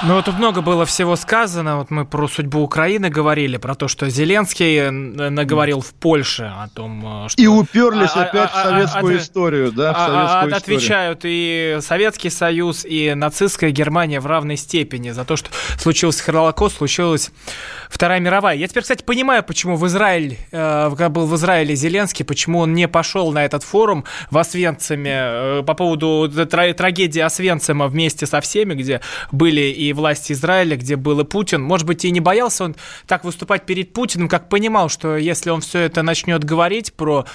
Ну, 0.02 0.14
вот 0.14 0.24
тут 0.24 0.38
много 0.38 0.62
было 0.62 0.86
всего 0.86 1.14
сказано. 1.14 1.76
Вот 1.76 1.90
мы 1.90 2.06
про 2.06 2.26
судьбу 2.26 2.60
Украины 2.60 3.10
говорили, 3.10 3.58
про 3.58 3.74
то, 3.74 3.86
что 3.86 4.08
Зеленский 4.08 4.88
наговорил 4.90 5.82
в 5.82 5.92
Польше 5.92 6.44
о 6.44 6.68
том, 6.68 7.26
э, 7.26 7.28
что... 7.28 7.42
И 7.42 7.46
уперлись 7.46 8.12
а, 8.14 8.22
опять 8.22 8.50
а, 8.54 8.62
в 8.62 8.68
советскую 8.68 9.14
а, 9.14 9.18
историю, 9.20 9.72
да, 9.72 9.92
в 9.92 9.96
советскую 9.96 10.54
а, 10.54 10.56
Отвечают 10.56 11.20
и 11.24 11.78
Советский 11.80 12.30
Союз, 12.30 12.86
и 12.86 13.12
нацистская 13.14 13.72
Германия 13.72 14.20
в 14.20 14.26
равной 14.26 14.56
степени 14.56 15.10
за 15.10 15.26
то, 15.26 15.36
что 15.36 15.50
случился 15.78 16.24
Холокост, 16.24 16.78
случилась 16.78 17.30
Вторая 17.90 18.20
мировая. 18.20 18.56
Я 18.56 18.68
теперь, 18.68 18.84
кстати, 18.84 19.02
понимаю, 19.02 19.42
почему 19.42 19.76
в 19.76 19.86
Израиль, 19.86 20.38
э, 20.52 20.88
когда 20.90 21.08
был 21.08 21.26
в 21.26 21.34
Израиле 21.34 21.74
Зеленский, 21.74 22.24
почему 22.24 22.60
он 22.60 22.72
не 22.72 22.88
пошел 22.88 23.32
на 23.32 23.44
этот 23.44 23.64
форум 23.64 24.04
в 24.30 24.38
Освенциме 24.38 25.12
э, 25.14 25.62
по 25.66 25.74
поводу 25.74 26.30
трагедии 26.46 27.20
Освенцима 27.20 27.88
вместе 27.88 28.26
со 28.26 28.40
всеми, 28.40 28.74
где 28.74 29.00
были 29.32 29.62
и 29.62 29.89
власти 29.92 30.32
Израиля, 30.32 30.76
где 30.76 30.96
был 30.96 31.20
и 31.20 31.24
Путин. 31.24 31.62
Может 31.62 31.86
быть, 31.86 32.04
и 32.04 32.10
не 32.10 32.20
боялся 32.20 32.64
он 32.64 32.76
так 33.06 33.24
выступать 33.24 33.66
перед 33.66 33.92
Путиным, 33.92 34.28
как 34.28 34.48
понимал, 34.48 34.88
что 34.88 35.16
если 35.16 35.50
он 35.50 35.60
все 35.60 35.80
это 35.80 36.02
начнет 36.02 36.44
говорить 36.44 36.92
про 36.92 37.26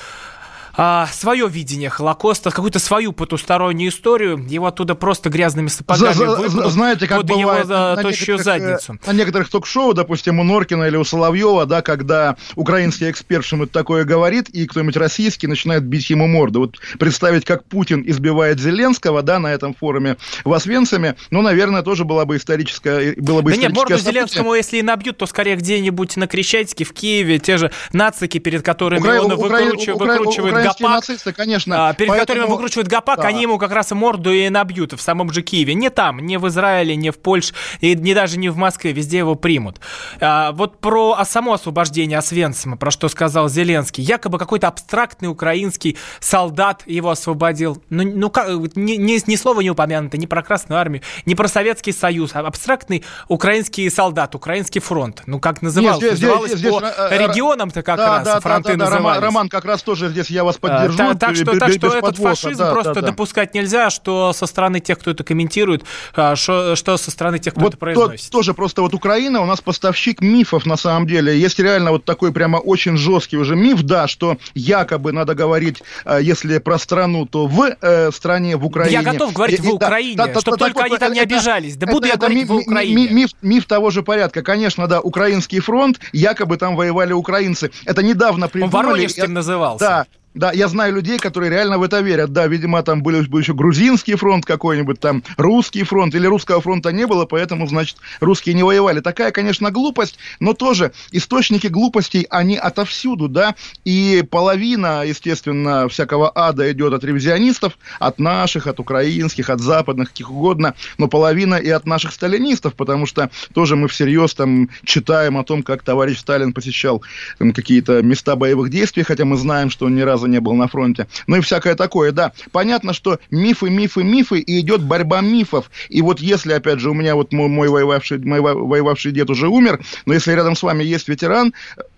а, 0.77 1.07
свое 1.07 1.47
видение 1.47 1.89
Холокоста, 1.89 2.51
какую-то 2.51 2.79
свою 2.79 3.13
потустороннюю 3.13 3.89
историю, 3.89 4.45
его 4.47 4.67
оттуда 4.67 4.95
просто 4.95 5.29
грязными 5.29 5.67
сапогами 5.67 6.13
за, 6.13 6.69
Знаете, 6.69 7.07
как 7.07 7.21
под 7.21 7.27
бывает 7.27 7.65
его 7.65 7.73
на, 7.73 7.95
тощую 7.97 8.37
задницу. 8.37 8.97
На 9.05 9.13
некоторых 9.13 9.49
ток-шоу, 9.49 9.93
допустим, 9.93 10.39
у 10.39 10.43
Норкина 10.43 10.85
или 10.85 10.97
у 10.97 11.03
Соловьева, 11.03 11.65
да, 11.65 11.81
когда 11.81 12.35
украинский 12.55 13.09
эксперт 13.09 13.45
что-нибудь 13.45 13.71
такое 13.71 14.03
говорит, 14.03 14.49
и 14.49 14.65
кто-нибудь 14.67 14.97
российский 14.97 15.47
начинает 15.47 15.83
бить 15.83 16.09
ему 16.09 16.27
морду. 16.27 16.59
Вот 16.59 16.77
представить, 16.99 17.45
как 17.45 17.63
Путин 17.65 18.03
избивает 18.05 18.59
Зеленского, 18.59 19.21
да, 19.21 19.39
на 19.39 19.47
этом 19.47 19.73
форуме 19.73 20.17
в 20.43 20.53
Освенциме, 20.53 21.15
ну, 21.29 21.41
наверное, 21.41 21.81
тоже 21.81 22.03
была 22.03 22.25
бы 22.25 22.37
историческая, 22.37 23.15
было 23.17 23.41
бы 23.41 23.51
Да 23.51 23.57
нет, 23.57 23.73
морду 23.73 23.97
Зеленскому, 23.97 24.53
если 24.53 24.77
и 24.77 24.81
набьют, 24.81 25.17
то 25.17 25.25
скорее 25.25 25.55
где-нибудь 25.55 26.17
на 26.17 26.27
Крещатике, 26.27 26.83
в 26.83 26.93
Киеве, 26.93 27.39
те 27.39 27.57
же 27.57 27.71
нацики, 27.93 28.39
перед 28.39 28.61
которыми 28.61 28.99
Укра... 28.99 29.21
он 29.21 29.31
Укра... 29.31 29.61
выкручивает, 29.61 30.01
Укра... 30.01 30.17
выкручивает 30.17 30.64
гопак, 30.67 30.91
нацисты, 30.95 31.33
конечно. 31.33 31.89
А, 31.89 31.93
перед 31.93 32.09
поэтому... 32.09 32.25
которыми 32.27 32.51
выкручивают 32.51 32.87
гопак, 32.87 33.21
да. 33.21 33.27
они 33.27 33.41
ему 33.43 33.57
как 33.57 33.71
раз 33.71 33.91
и 33.91 33.95
морду 33.95 34.31
и 34.31 34.49
набьют 34.49 34.93
в 34.93 35.01
самом 35.01 35.31
же 35.31 35.41
Киеве. 35.41 35.73
Не 35.73 35.89
там, 35.89 36.19
не 36.19 36.37
в 36.37 36.47
Израиле, 36.47 36.95
не 36.95 37.11
в 37.11 37.19
Польше, 37.19 37.53
и 37.81 37.95
не 37.95 38.13
даже 38.13 38.37
не 38.37 38.49
в 38.49 38.57
Москве, 38.57 38.91
везде 38.91 39.19
его 39.19 39.35
примут. 39.35 39.79
А, 40.19 40.51
вот 40.51 40.79
про 40.79 41.17
само 41.25 41.53
освобождение 41.53 42.17
Освенцима, 42.17 42.77
про 42.77 42.91
что 42.91 43.09
сказал 43.09 43.49
Зеленский. 43.49 44.03
Якобы 44.03 44.37
какой-то 44.37 44.67
абстрактный 44.67 45.29
украинский 45.29 45.97
солдат 46.19 46.83
его 46.85 47.09
освободил. 47.09 47.81
Ну, 47.89 48.03
ну 48.03 48.29
как, 48.29 48.47
ни, 48.75 48.93
ни, 48.93 49.19
ни 49.29 49.35
слова 49.35 49.61
не 49.61 49.69
упомянуто 49.69 50.17
ни 50.17 50.25
про 50.25 50.43
Красную 50.43 50.79
Армию, 50.79 51.01
ни 51.25 51.33
про 51.33 51.47
Советский 51.47 51.91
Союз. 51.91 52.31
А 52.33 52.39
абстрактный 52.39 53.03
украинский 53.27 53.89
солдат, 53.89 54.35
украинский 54.35 54.81
фронт. 54.81 55.23
Ну, 55.25 55.39
как 55.39 55.61
назывался? 55.61 56.01
Нет, 56.01 56.17
здесь, 56.17 56.29
Называлось 56.29 56.53
здесь, 56.53 56.71
по 56.71 56.79
здесь, 56.79 56.93
э, 56.97 57.07
э, 57.11 57.27
регионам-то 57.27 57.83
как 57.83 57.97
да, 57.97 58.07
раз 58.07 58.25
да, 58.25 58.39
фронты 58.39 58.75
да, 58.75 58.85
да, 58.85 58.91
назывались. 58.91 59.21
Роман, 59.21 59.49
как 59.49 59.65
раз 59.65 59.83
тоже 59.83 60.09
здесь 60.09 60.29
я 60.29 60.43
вас 60.43 60.54
поддержу 60.59 60.95
держу. 60.97 61.15
Так, 61.15 61.35
что, 61.35 61.57
так 61.57 61.73
что 61.73 61.87
этот 61.87 62.17
фашизм 62.17 62.57
да, 62.57 62.71
просто 62.71 62.93
да, 62.93 63.01
да. 63.01 63.07
допускать 63.07 63.53
нельзя, 63.53 63.89
что 63.89 64.33
со 64.33 64.45
стороны 64.45 64.79
тех, 64.79 64.99
кто 64.99 65.11
это 65.11 65.23
комментирует, 65.23 65.83
а, 66.15 66.35
что, 66.35 66.75
что 66.75 66.97
со 66.97 67.11
стороны 67.11 67.39
тех, 67.39 67.53
кто 67.53 67.61
вот 67.61 67.69
это 67.69 67.77
произносит. 67.77 68.25
То, 68.25 68.37
тоже 68.37 68.53
просто 68.53 68.81
вот 68.81 68.93
Украина 68.93 69.41
у 69.41 69.45
нас 69.45 69.61
поставщик 69.61 70.21
мифов 70.21 70.65
на 70.65 70.77
самом 70.77 71.07
деле. 71.07 71.37
Есть 71.37 71.59
реально 71.59 71.91
вот 71.91 72.05
такой 72.05 72.31
прямо 72.31 72.57
очень 72.57 72.97
жесткий 72.97 73.37
уже 73.37 73.55
миф, 73.55 73.81
да, 73.83 74.07
что 74.07 74.37
якобы 74.53 75.11
надо 75.11 75.35
говорить, 75.35 75.83
а, 76.03 76.19
если 76.19 76.57
про 76.59 76.77
страну, 76.77 77.25
то 77.25 77.47
в 77.47 77.75
э, 77.81 78.11
стране, 78.11 78.55
в 78.57 78.65
Украине. 78.65 78.93
Я 78.93 79.03
готов 79.03 79.33
говорить 79.33 79.59
и, 79.59 79.61
в 79.61 79.73
Украине, 79.73 80.17
да, 80.17 80.27
да, 80.27 80.39
чтобы 80.39 80.57
да, 80.57 80.65
только 80.65 80.79
так, 80.79 80.87
они 80.87 80.97
там 80.97 81.13
не 81.13 81.19
обижались. 81.19 81.75
Да 81.75 81.85
это, 81.85 81.93
буду 81.93 82.07
это, 82.07 82.09
я 82.09 82.13
это 82.15 82.19
говорить 82.21 82.49
ми, 82.49 82.55
в 82.55 82.59
Украине. 82.59 82.95
Ми, 82.95 83.13
миф, 83.13 83.29
миф 83.41 83.65
того 83.65 83.91
же 83.91 84.03
порядка. 84.03 84.41
Конечно, 84.41 84.87
да, 84.87 84.99
украинский 84.99 85.59
фронт, 85.59 85.99
якобы 86.13 86.57
там 86.57 86.75
воевали 86.75 87.13
украинцы. 87.13 87.71
Это 87.85 88.03
недавно 88.03 88.47
придумали. 88.47 88.75
Он 88.75 88.85
Воронежским 88.85 89.33
назывался. 89.33 89.79
Да, 89.79 90.05
да, 90.35 90.51
я 90.51 90.67
знаю 90.67 90.93
людей, 90.93 91.17
которые 91.17 91.49
реально 91.49 91.77
в 91.77 91.83
это 91.83 92.01
верят. 92.01 92.33
Да, 92.33 92.45
видимо, 92.47 92.83
там 92.83 93.01
были, 93.01 93.25
был 93.25 93.39
еще 93.39 93.53
грузинский 93.53 94.15
фронт 94.15 94.45
какой-нибудь, 94.45 94.99
там 94.99 95.23
русский 95.37 95.83
фронт, 95.83 96.13
или 96.13 96.27
русского 96.27 96.61
фронта 96.61 96.91
не 96.91 97.07
было, 97.07 97.25
поэтому, 97.25 97.67
значит, 97.67 97.97
русские 98.19 98.53
не 98.53 98.63
воевали. 98.63 98.99
Такая, 98.99 99.31
конечно, 99.31 99.71
глупость, 99.71 100.19
но 100.41 100.53
тоже 100.53 100.91
источники 101.11 101.67
глупостей, 101.67 102.27
они 102.29 102.57
отовсюду, 102.57 103.29
да, 103.29 103.55
и 103.85 104.23
половина, 104.29 105.03
естественно, 105.05 105.87
всякого 105.87 106.31
ада 106.35 106.69
идет 106.71 106.93
от 106.93 107.03
ревизионистов, 107.03 107.77
от 107.99 108.19
наших, 108.19 108.67
от 108.67 108.79
украинских, 108.79 109.49
от 109.49 109.61
западных, 109.61 110.09
каких 110.09 110.29
угодно, 110.29 110.75
но 110.97 111.07
половина 111.07 111.55
и 111.55 111.69
от 111.69 111.85
наших 111.85 112.11
сталинистов, 112.11 112.73
потому 112.75 113.05
что 113.05 113.29
тоже 113.53 113.77
мы 113.77 113.87
всерьез 113.87 114.33
там 114.33 114.69
читаем 114.83 115.37
о 115.37 115.43
том, 115.45 115.63
как 115.63 115.81
товарищ 115.81 116.19
Сталин 116.19 116.51
посещал 116.51 117.01
какие-то 117.39 118.01
места 118.01 118.35
боевых 118.35 118.69
действий, 118.69 119.03
хотя 119.03 119.23
мы 119.23 119.37
знаем, 119.37 119.69
что 119.69 119.85
он 119.85 119.95
ни 119.95 120.01
разу 120.01 120.24
раза 120.25 120.31
не 120.31 120.39
был 120.39 120.53
на 120.53 120.67
фронте. 120.67 121.07
Ну 121.27 121.37
и 121.37 121.41
всякое 121.41 121.75
такое, 121.75 122.11
да. 122.11 122.31
Понятно, 122.51 122.93
что 122.93 123.19
мифы, 123.31 123.69
мифы, 123.69 124.03
мифы, 124.03 124.39
и 124.39 124.59
идет 124.59 124.81
борьба 124.81 125.21
мифов. 125.21 125.69
И 125.89 126.01
вот 126.01 126.19
если, 126.19 126.53
опять 126.53 126.79
же, 126.79 126.89
у 126.89 126.93
меня 126.93 127.15
вот 127.15 127.33
мой, 127.33 127.47
мой, 127.47 127.69
воевавший, 127.69 128.19
мой 128.19 128.41
воевавший 128.41 129.11
дед 129.11 129.29
уже 129.29 129.47
умер, 129.47 129.79
но 130.05 130.13
если 130.13 130.33
рядом 130.33 130.55
с 130.55 130.63
вами 130.63 130.83
есть 130.83 131.07
ветеран, 131.07 131.53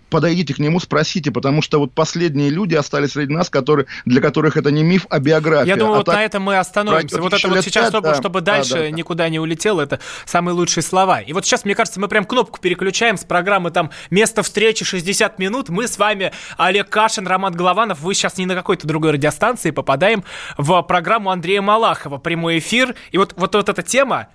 подойдите 0.08 0.54
к 0.54 0.58
нему, 0.58 0.80
спросите, 0.80 1.30
потому 1.30 1.62
что 1.62 1.78
вот 1.78 1.92
последние 1.92 2.50
люди 2.50 2.74
остались 2.74 3.12
среди 3.12 3.32
нас, 3.32 3.50
которые, 3.50 3.86
для 4.04 4.20
которых 4.20 4.56
это 4.56 4.70
не 4.70 4.82
миф, 4.82 5.06
а 5.10 5.18
биография. 5.18 5.74
Я 5.74 5.76
думаю, 5.76 5.94
а 5.94 5.98
вот 5.98 6.06
на 6.08 6.24
этом 6.24 6.42
мы 6.42 6.58
остановимся. 6.58 7.20
Вот 7.20 7.32
это 7.32 7.48
вот 7.48 7.64
сейчас, 7.64 7.84
5, 7.84 7.88
чтобы, 7.90 8.08
да, 8.08 8.14
чтобы 8.14 8.40
дальше 8.40 8.74
да, 8.74 8.80
да, 8.80 8.90
никуда 8.90 9.28
не 9.28 9.38
улетело, 9.38 9.80
это 9.80 10.00
самые 10.24 10.54
лучшие 10.54 10.82
слова. 10.82 11.20
И 11.20 11.32
вот 11.32 11.44
сейчас, 11.44 11.64
мне 11.64 11.74
кажется, 11.74 12.00
мы 12.00 12.08
прям 12.08 12.24
кнопку 12.24 12.60
переключаем 12.60 13.16
с 13.16 13.24
программы 13.24 13.70
там 13.70 13.90
«Место 14.10 14.42
встречи 14.42 14.84
60 14.84 15.38
минут». 15.38 15.68
Мы 15.68 15.88
с 15.88 15.98
вами, 15.98 16.32
Олег 16.56 16.88
Кашин, 16.88 17.26
Роман 17.26 17.54
Голованов. 17.54 18.00
Вы 18.00 18.14
сейчас 18.14 18.38
не 18.38 18.46
на 18.46 18.54
какой-то 18.54 18.86
другой 18.86 19.12
радиостанции 19.12 19.70
попадаем 19.70 20.24
в 20.56 20.80
программу 20.82 21.30
Андрея 21.30 21.62
Малахова 21.62 22.18
«Прямой 22.18 22.58
эфир». 22.58 22.94
И 23.10 23.18
вот, 23.18 23.34
вот, 23.36 23.54
вот 23.54 23.68
эта 23.68 23.82
тема, 23.82 24.28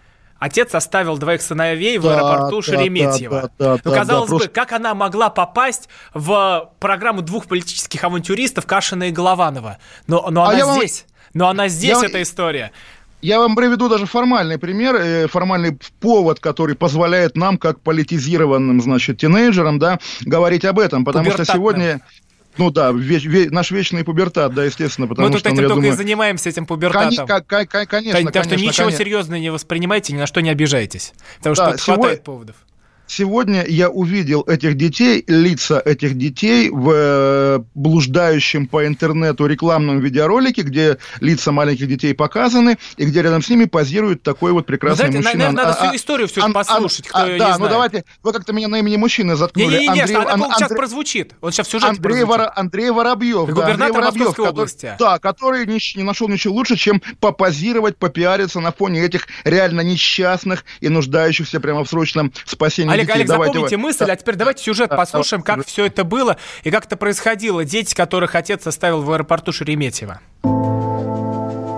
Отец 0.43 0.75
оставил 0.75 1.17
двоих 1.17 1.41
сыновей 1.41 1.97
в 1.97 2.05
аэропорту 2.05 2.57
да, 2.57 2.61
Шереметьево. 2.63 3.49
Да, 3.57 3.75
да, 3.75 3.75
да, 3.75 3.81
ну, 3.85 3.91
казалось 3.93 4.29
да, 4.29 4.33
бы, 4.33 4.39
просто... 4.39 4.49
как 4.49 4.73
она 4.73 4.93
могла 4.93 5.29
попасть 5.29 5.87
в 6.13 6.69
программу 6.79 7.21
двух 7.21 7.45
политических 7.45 8.03
авантюристов 8.03 8.65
Кашина 8.65 9.03
и 9.03 9.11
Голованова? 9.11 9.77
Но, 10.05 10.27
но 10.29 10.43
а 10.43 10.49
она 10.49 10.73
а 10.73 10.75
здесь. 10.75 11.05
Вам... 11.07 11.29
Но 11.33 11.47
она 11.47 11.69
здесь, 11.69 11.97
я... 12.01 12.05
эта 12.05 12.21
история. 12.21 12.73
Я 13.21 13.39
вам 13.39 13.55
приведу 13.55 13.87
даже 13.87 14.05
формальный 14.05 14.57
пример, 14.57 14.95
э, 14.95 15.27
формальный 15.29 15.79
повод, 16.01 16.41
который 16.41 16.75
позволяет 16.75 17.37
нам, 17.37 17.57
как 17.57 17.79
политизированным, 17.79 18.81
значит, 18.81 19.19
тинейджерам, 19.19 19.79
да, 19.79 19.97
говорить 20.23 20.65
об 20.65 20.77
этом, 20.77 21.05
потому 21.05 21.31
что 21.31 21.45
сегодня... 21.45 22.01
Ну 22.57 22.69
да, 22.69 22.91
веч, 22.91 23.25
ве, 23.25 23.49
наш 23.49 23.71
вечный 23.71 24.03
пубертат, 24.03 24.53
да, 24.53 24.63
естественно, 24.63 25.07
потому 25.07 25.29
Мы 25.29 25.37
что... 25.37 25.49
Мы 25.49 25.55
тут 25.55 25.57
ну, 25.57 25.61
этим 25.61 25.69
только 25.69 25.75
думаю... 25.75 25.93
и 25.93 25.97
занимаемся, 25.97 26.49
этим 26.49 26.65
пубертатом. 26.65 27.27
Кон, 27.27 27.67
кон, 27.67 27.87
конечно, 27.87 28.31
Так 28.31 28.43
что 28.43 28.55
ничего 28.55 28.85
конечно. 28.85 28.91
серьезного 28.91 29.39
не 29.39 29.51
воспринимайте, 29.51 30.13
ни 30.13 30.17
на 30.17 30.27
что 30.27 30.41
не 30.41 30.49
обижайтесь, 30.49 31.13
потому 31.37 31.55
да, 31.55 31.77
что 31.77 31.93
хватает 31.95 32.23
поводов. 32.23 32.55
Сегодня 33.07 33.65
я 33.67 33.89
увидел 33.89 34.41
этих 34.41 34.75
детей, 34.75 35.23
лица 35.27 35.81
этих 35.83 36.17
детей 36.17 36.69
в 36.69 36.91
э, 36.91 37.59
блуждающем 37.75 38.67
по 38.67 38.85
интернету 38.85 39.45
рекламном 39.45 39.99
видеоролике, 39.99 40.61
где 40.61 40.97
лица 41.19 41.51
маленьких 41.51 41.87
детей 41.87 42.13
показаны, 42.13 42.77
и 42.97 43.05
где 43.05 43.21
рядом 43.21 43.41
с 43.41 43.49
ними 43.49 43.65
позирует 43.65 44.23
такой 44.23 44.51
вот 44.51 44.65
прекрасный 44.65 45.09
Знаете, 45.09 45.17
мужчина. 45.17 45.37
Наверное, 45.37 45.65
надо 45.65 45.77
а, 45.77 45.87
всю 45.87 45.95
историю 45.95 46.27
всю 46.27 46.41
ан, 46.41 46.53
послушать, 46.53 47.07
кто 47.07 47.19
а, 47.19 47.27
ее 47.27 47.39
Да, 47.39 47.45
не 47.45 47.51
ну 47.51 47.57
знает. 47.57 47.71
давайте, 47.71 48.05
вы 48.23 48.33
как-то 48.33 48.53
меня 48.53 48.67
на 48.67 48.79
имени 48.79 48.97
мужчины 48.97 49.35
заткнули. 49.35 49.77
Не-не-не, 49.77 50.01
Андрей, 50.01 50.17
она 50.17 50.45
Ан, 50.45 50.53
сейчас 50.55 50.69
прозвучит. 50.69 51.35
Он 51.41 51.51
сейчас 51.51 51.67
в 51.67 51.71
сюжете 51.71 51.91
Андрей, 51.91 52.23
Вор, 52.23 52.41
Андрей 52.55 52.89
Воробьев. 52.91 53.47
Да, 53.47 53.53
губернатор 53.53 54.03
Андрей 54.03 54.25
Московской 54.25 54.45
Воробьев, 54.45 54.49
области. 54.49 54.85
Который, 54.85 54.97
да, 54.99 55.19
который 55.19 55.65
не, 55.65 55.79
не 55.95 56.03
нашел 56.03 56.27
ничего 56.27 56.53
лучше, 56.53 56.75
чем 56.75 57.01
попозировать, 57.19 57.97
попиариться 57.97 58.59
на 58.59 58.71
фоне 58.71 59.01
этих 59.01 59.27
реально 59.43 59.81
несчастных 59.81 60.65
и 60.79 60.89
нуждающихся 60.89 61.59
прямо 61.59 61.83
в 61.83 61.89
срочном 61.89 62.31
спасении 62.45 62.93
Олег, 62.93 63.02
детей. 63.07 63.15
Олег, 63.15 63.27
запомните 63.27 63.77
вы... 63.77 63.83
мысль, 63.83 64.09
а 64.09 64.15
теперь 64.15 64.35
давайте 64.35 64.63
сюжет 64.63 64.89
да, 64.89 64.97
послушаем, 64.97 65.43
да, 65.45 65.55
как 65.55 65.65
все 65.65 65.85
это 65.85 66.03
было 66.03 66.37
и 66.63 66.71
как 66.71 66.85
это 66.85 66.97
происходило. 66.97 67.63
Дети, 67.65 67.93
которых 67.93 68.35
отец 68.35 68.65
оставил 68.67 69.01
в 69.01 69.11
аэропорту 69.11 69.51
Шереметьево. 69.51 70.19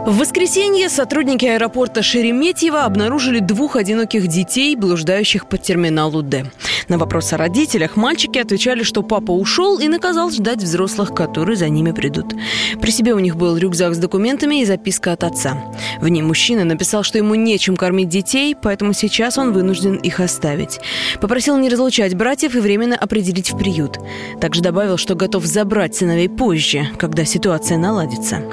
В 0.05 0.19
воскресенье 0.19 0.87
сотрудники 0.89 1.45
аэропорта 1.45 2.03
Шереметьево 2.03 2.83
обнаружили 2.83 3.39
двух 3.39 3.75
одиноких 3.75 4.27
детей, 4.27 4.75
блуждающих 4.75 5.49
по 5.49 5.57
терминалу 5.57 6.21
«Д». 6.21 6.45
На 6.89 6.99
вопрос 6.99 7.33
о 7.33 7.37
родителях 7.37 7.95
мальчики 7.95 8.37
отвечали, 8.37 8.83
что 8.83 9.01
папа 9.01 9.31
ушел 9.31 9.79
и 9.79 9.87
наказал 9.87 10.29
ждать 10.29 10.61
взрослых, 10.61 11.15
которые 11.15 11.55
за 11.55 11.69
ними 11.69 11.91
придут. 11.91 12.35
При 12.79 12.91
себе 12.91 13.15
у 13.15 13.19
них 13.19 13.35
был 13.35 13.57
рюкзак 13.57 13.95
с 13.95 13.97
документами 13.97 14.61
и 14.61 14.65
записка 14.65 15.13
от 15.13 15.23
отца. 15.23 15.57
В 15.99 16.07
ней 16.07 16.21
мужчина 16.21 16.63
написал, 16.65 17.01
что 17.01 17.17
ему 17.17 17.33
нечем 17.33 17.75
кормить 17.75 18.09
детей, 18.09 18.55
поэтому 18.55 18.93
сейчас 18.93 19.39
он 19.39 19.53
вынужден 19.53 19.95
их 19.95 20.19
оставить. 20.19 20.79
Попросил 21.19 21.57
не 21.57 21.69
разлучать 21.69 22.13
братьев 22.13 22.53
и 22.53 22.59
временно 22.59 22.95
определить 22.95 23.51
в 23.51 23.57
приют. 23.57 23.97
Также 24.39 24.61
добавил, 24.61 24.97
что 24.97 25.15
готов 25.15 25.45
забрать 25.45 25.95
сыновей 25.95 26.29
позже, 26.29 26.89
когда 26.99 27.25
ситуация 27.25 27.79
наладится. 27.79 28.43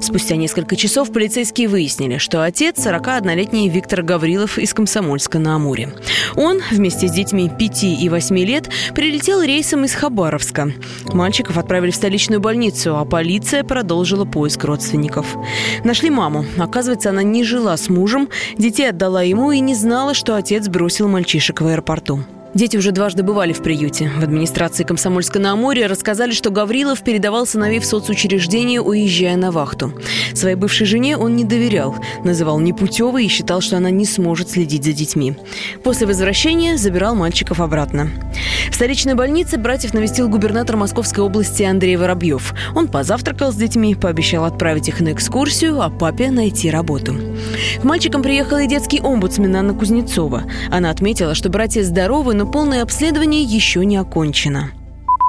Спустя 0.00 0.34
несколько 0.34 0.74
часов 0.74 0.95
часов 0.96 1.12
полицейские 1.12 1.68
выяснили, 1.68 2.16
что 2.16 2.42
отец 2.42 2.78
41-летний 2.78 3.68
Виктор 3.68 4.02
Гаврилов 4.02 4.56
из 4.56 4.72
Комсомольска 4.72 5.38
на 5.38 5.56
Амуре. 5.56 5.92
Он 6.36 6.62
вместе 6.70 7.06
с 7.06 7.12
детьми 7.12 7.50
5 7.50 7.84
и 7.84 8.08
8 8.08 8.38
лет 8.38 8.70
прилетел 8.94 9.42
рейсом 9.42 9.84
из 9.84 9.92
Хабаровска. 9.92 10.72
Мальчиков 11.12 11.58
отправили 11.58 11.90
в 11.90 11.96
столичную 11.96 12.40
больницу, 12.40 12.96
а 12.96 13.04
полиция 13.04 13.62
продолжила 13.62 14.24
поиск 14.24 14.64
родственников. 14.64 15.36
Нашли 15.84 16.08
маму. 16.08 16.46
Оказывается, 16.56 17.10
она 17.10 17.22
не 17.22 17.44
жила 17.44 17.76
с 17.76 17.90
мужем, 17.90 18.30
детей 18.56 18.88
отдала 18.88 19.20
ему 19.20 19.50
и 19.50 19.60
не 19.60 19.74
знала, 19.74 20.14
что 20.14 20.34
отец 20.34 20.66
бросил 20.68 21.08
мальчишек 21.08 21.60
в 21.60 21.66
аэропорту. 21.66 22.24
Дети 22.56 22.78
уже 22.78 22.90
дважды 22.90 23.22
бывали 23.22 23.52
в 23.52 23.62
приюте. 23.62 24.10
В 24.18 24.22
администрации 24.22 24.82
Комсомольска-на-Амуре 24.82 25.84
рассказали, 25.84 26.30
что 26.32 26.48
Гаврилов 26.48 27.02
передавал 27.02 27.46
сыновей 27.46 27.80
в 27.80 27.84
соцучреждение, 27.84 28.80
уезжая 28.80 29.36
на 29.36 29.50
вахту. 29.50 29.92
Своей 30.32 30.54
бывшей 30.54 30.86
жене 30.86 31.18
он 31.18 31.36
не 31.36 31.44
доверял, 31.44 31.94
называл 32.24 32.58
непутевой 32.58 33.26
и 33.26 33.28
считал, 33.28 33.60
что 33.60 33.76
она 33.76 33.90
не 33.90 34.06
сможет 34.06 34.48
следить 34.48 34.84
за 34.84 34.94
детьми. 34.94 35.36
После 35.84 36.06
возвращения 36.06 36.78
забирал 36.78 37.14
мальчиков 37.14 37.60
обратно. 37.60 38.08
В 38.70 38.74
столичной 38.74 39.14
больнице 39.14 39.58
братьев 39.58 39.92
навестил 39.92 40.30
губернатор 40.30 40.78
Московской 40.78 41.24
области 41.24 41.62
Андрей 41.62 41.96
Воробьев. 41.96 42.54
Он 42.74 42.88
позавтракал 42.88 43.52
с 43.52 43.56
детьми, 43.56 43.94
пообещал 43.94 44.46
отправить 44.46 44.88
их 44.88 45.00
на 45.00 45.12
экскурсию, 45.12 45.82
а 45.82 45.90
папе 45.90 46.30
найти 46.30 46.70
работу. 46.70 47.16
К 47.82 47.84
мальчикам 47.84 48.22
приехала 48.22 48.62
и 48.62 48.66
детский 48.66 49.00
омбудсмен 49.02 49.54
Анна 49.54 49.74
Кузнецова. 49.74 50.44
Она 50.70 50.88
отметила, 50.88 51.34
что 51.34 51.50
братья 51.50 51.82
здоровы, 51.82 52.32
но 52.32 52.45
полное 52.46 52.82
обследование 52.82 53.42
еще 53.42 53.84
не 53.84 53.96
окончено. 53.96 54.70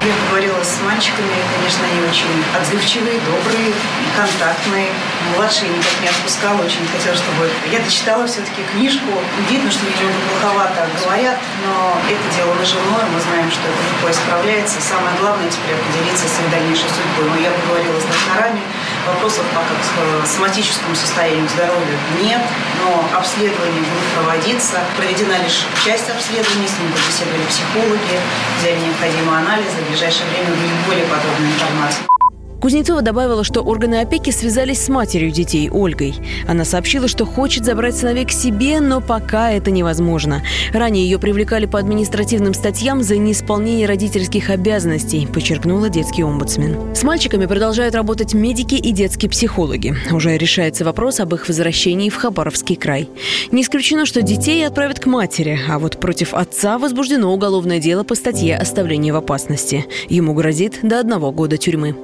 Я 0.00 0.14
говорила 0.30 0.62
с 0.62 0.80
мальчиками, 0.82 1.34
конечно, 1.56 1.84
они 1.84 2.00
очень 2.08 2.44
отзывчивые, 2.56 3.18
добрые, 3.20 3.72
контактные. 4.16 4.88
Младший 5.36 5.68
никак 5.68 5.96
не 6.02 6.08
отпускал, 6.08 6.54
очень 6.60 6.86
хотел, 6.88 7.14
чтобы... 7.14 7.50
Я 7.70 7.80
дочитала 7.80 8.26
все-таки 8.26 8.62
книжку. 8.72 9.12
Видно, 9.48 9.70
что 9.70 9.84
немного 9.84 10.18
плоховато 10.30 10.88
говорят, 11.04 11.38
но 11.66 11.98
это 12.08 12.24
дело 12.34 12.54
наживное, 12.54 13.06
мы 13.12 13.20
знаем, 13.20 13.50
что 13.50 13.62
это 13.68 13.80
легко 13.82 14.10
исправляется. 14.10 14.80
Самое 14.80 15.14
главное 15.20 15.50
теперь 15.50 15.74
определиться 15.74 16.26
с 16.28 16.40
их 16.40 16.50
дальнейшей 16.50 16.88
судьбой. 16.88 17.28
Но 17.28 17.36
я 17.38 17.50
поговорила 17.50 17.98
с 18.00 18.04
докторами, 18.04 18.62
вопросов 19.06 19.44
пока 19.54 19.74
к 19.74 20.26
соматическому 20.26 20.94
состоянию 20.94 21.48
здоровья 21.48 21.98
нет, 22.20 22.42
но 22.82 23.04
обследование 23.16 23.82
будет 23.82 24.08
проводиться. 24.14 24.80
Проведена 24.96 25.38
лишь 25.42 25.66
часть 25.84 26.08
обследования, 26.10 26.68
с 26.68 26.78
ним 26.78 26.90
побеседовали 26.92 27.44
психологи, 27.46 28.14
взяли 28.60 28.78
необходимые 28.80 29.38
анализы. 29.38 29.76
В 29.84 29.88
ближайшее 29.90 30.26
время 30.30 30.50
будет 30.56 30.78
более 30.86 31.04
подробная 31.06 31.50
информация. 31.52 32.17
Кузнецова 32.60 33.02
добавила, 33.02 33.44
что 33.44 33.62
органы 33.62 34.00
опеки 34.00 34.30
связались 34.30 34.82
с 34.82 34.88
матерью 34.88 35.30
детей, 35.30 35.70
Ольгой. 35.70 36.14
Она 36.48 36.64
сообщила, 36.64 37.06
что 37.06 37.24
хочет 37.24 37.64
забрать 37.64 37.96
сыновей 37.96 38.24
к 38.24 38.32
себе, 38.32 38.80
но 38.80 39.00
пока 39.00 39.52
это 39.52 39.70
невозможно. 39.70 40.42
Ранее 40.72 41.04
ее 41.04 41.20
привлекали 41.20 41.66
по 41.66 41.78
административным 41.78 42.54
статьям 42.54 43.02
за 43.02 43.16
неисполнение 43.16 43.86
родительских 43.86 44.50
обязанностей, 44.50 45.28
подчеркнула 45.32 45.88
детский 45.88 46.24
омбудсмен. 46.24 46.94
С 46.96 47.04
мальчиками 47.04 47.46
продолжают 47.46 47.94
работать 47.94 48.34
медики 48.34 48.74
и 48.74 48.90
детские 48.90 49.30
психологи. 49.30 49.94
Уже 50.10 50.36
решается 50.36 50.84
вопрос 50.84 51.20
об 51.20 51.34
их 51.34 51.46
возвращении 51.46 52.10
в 52.10 52.16
Хабаровский 52.16 52.74
край. 52.74 53.08
Не 53.52 53.62
исключено, 53.62 54.04
что 54.04 54.20
детей 54.20 54.66
отправят 54.66 54.98
к 54.98 55.06
матери, 55.06 55.60
а 55.68 55.78
вот 55.78 56.00
против 56.00 56.34
отца 56.34 56.78
возбуждено 56.78 57.32
уголовное 57.32 57.78
дело 57.78 58.02
по 58.02 58.16
статье 58.16 58.56
«Оставление 58.56 59.12
в 59.12 59.16
опасности». 59.16 59.86
Ему 60.08 60.34
грозит 60.34 60.80
до 60.82 60.98
одного 60.98 61.30
года 61.30 61.56
тюрьмы. 61.56 61.94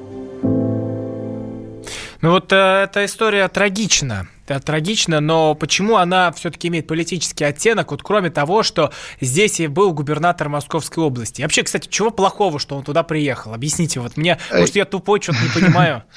Ну 2.21 2.31
вот 2.31 2.51
э, 2.51 2.55
эта 2.55 3.05
история 3.05 3.47
трагична. 3.47 4.27
Это 4.47 4.59
трагично, 4.59 5.19
но 5.19 5.53
почему 5.53 5.97
она 5.97 6.31
все-таки 6.31 6.69
имеет 6.69 6.87
политический 6.87 7.43
оттенок, 7.43 7.91
вот 7.91 8.01
кроме 8.03 8.29
того, 8.29 8.63
что 8.63 8.91
здесь 9.21 9.59
и 9.59 9.67
был 9.67 9.93
губернатор 9.93 10.49
Московской 10.49 11.03
области. 11.03 11.41
И 11.41 11.43
вообще, 11.43 11.63
кстати, 11.63 11.87
чего 11.87 12.11
плохого, 12.11 12.59
что 12.59 12.75
он 12.75 12.83
туда 12.83 13.03
приехал? 13.03 13.53
Объясните, 13.53 13.99
вот 13.99 14.17
мне, 14.17 14.39
может, 14.51 14.75
я 14.75 14.85
тупой, 14.85 15.21
что-то 15.21 15.39
не 15.43 15.49
понимаю. 15.49 16.03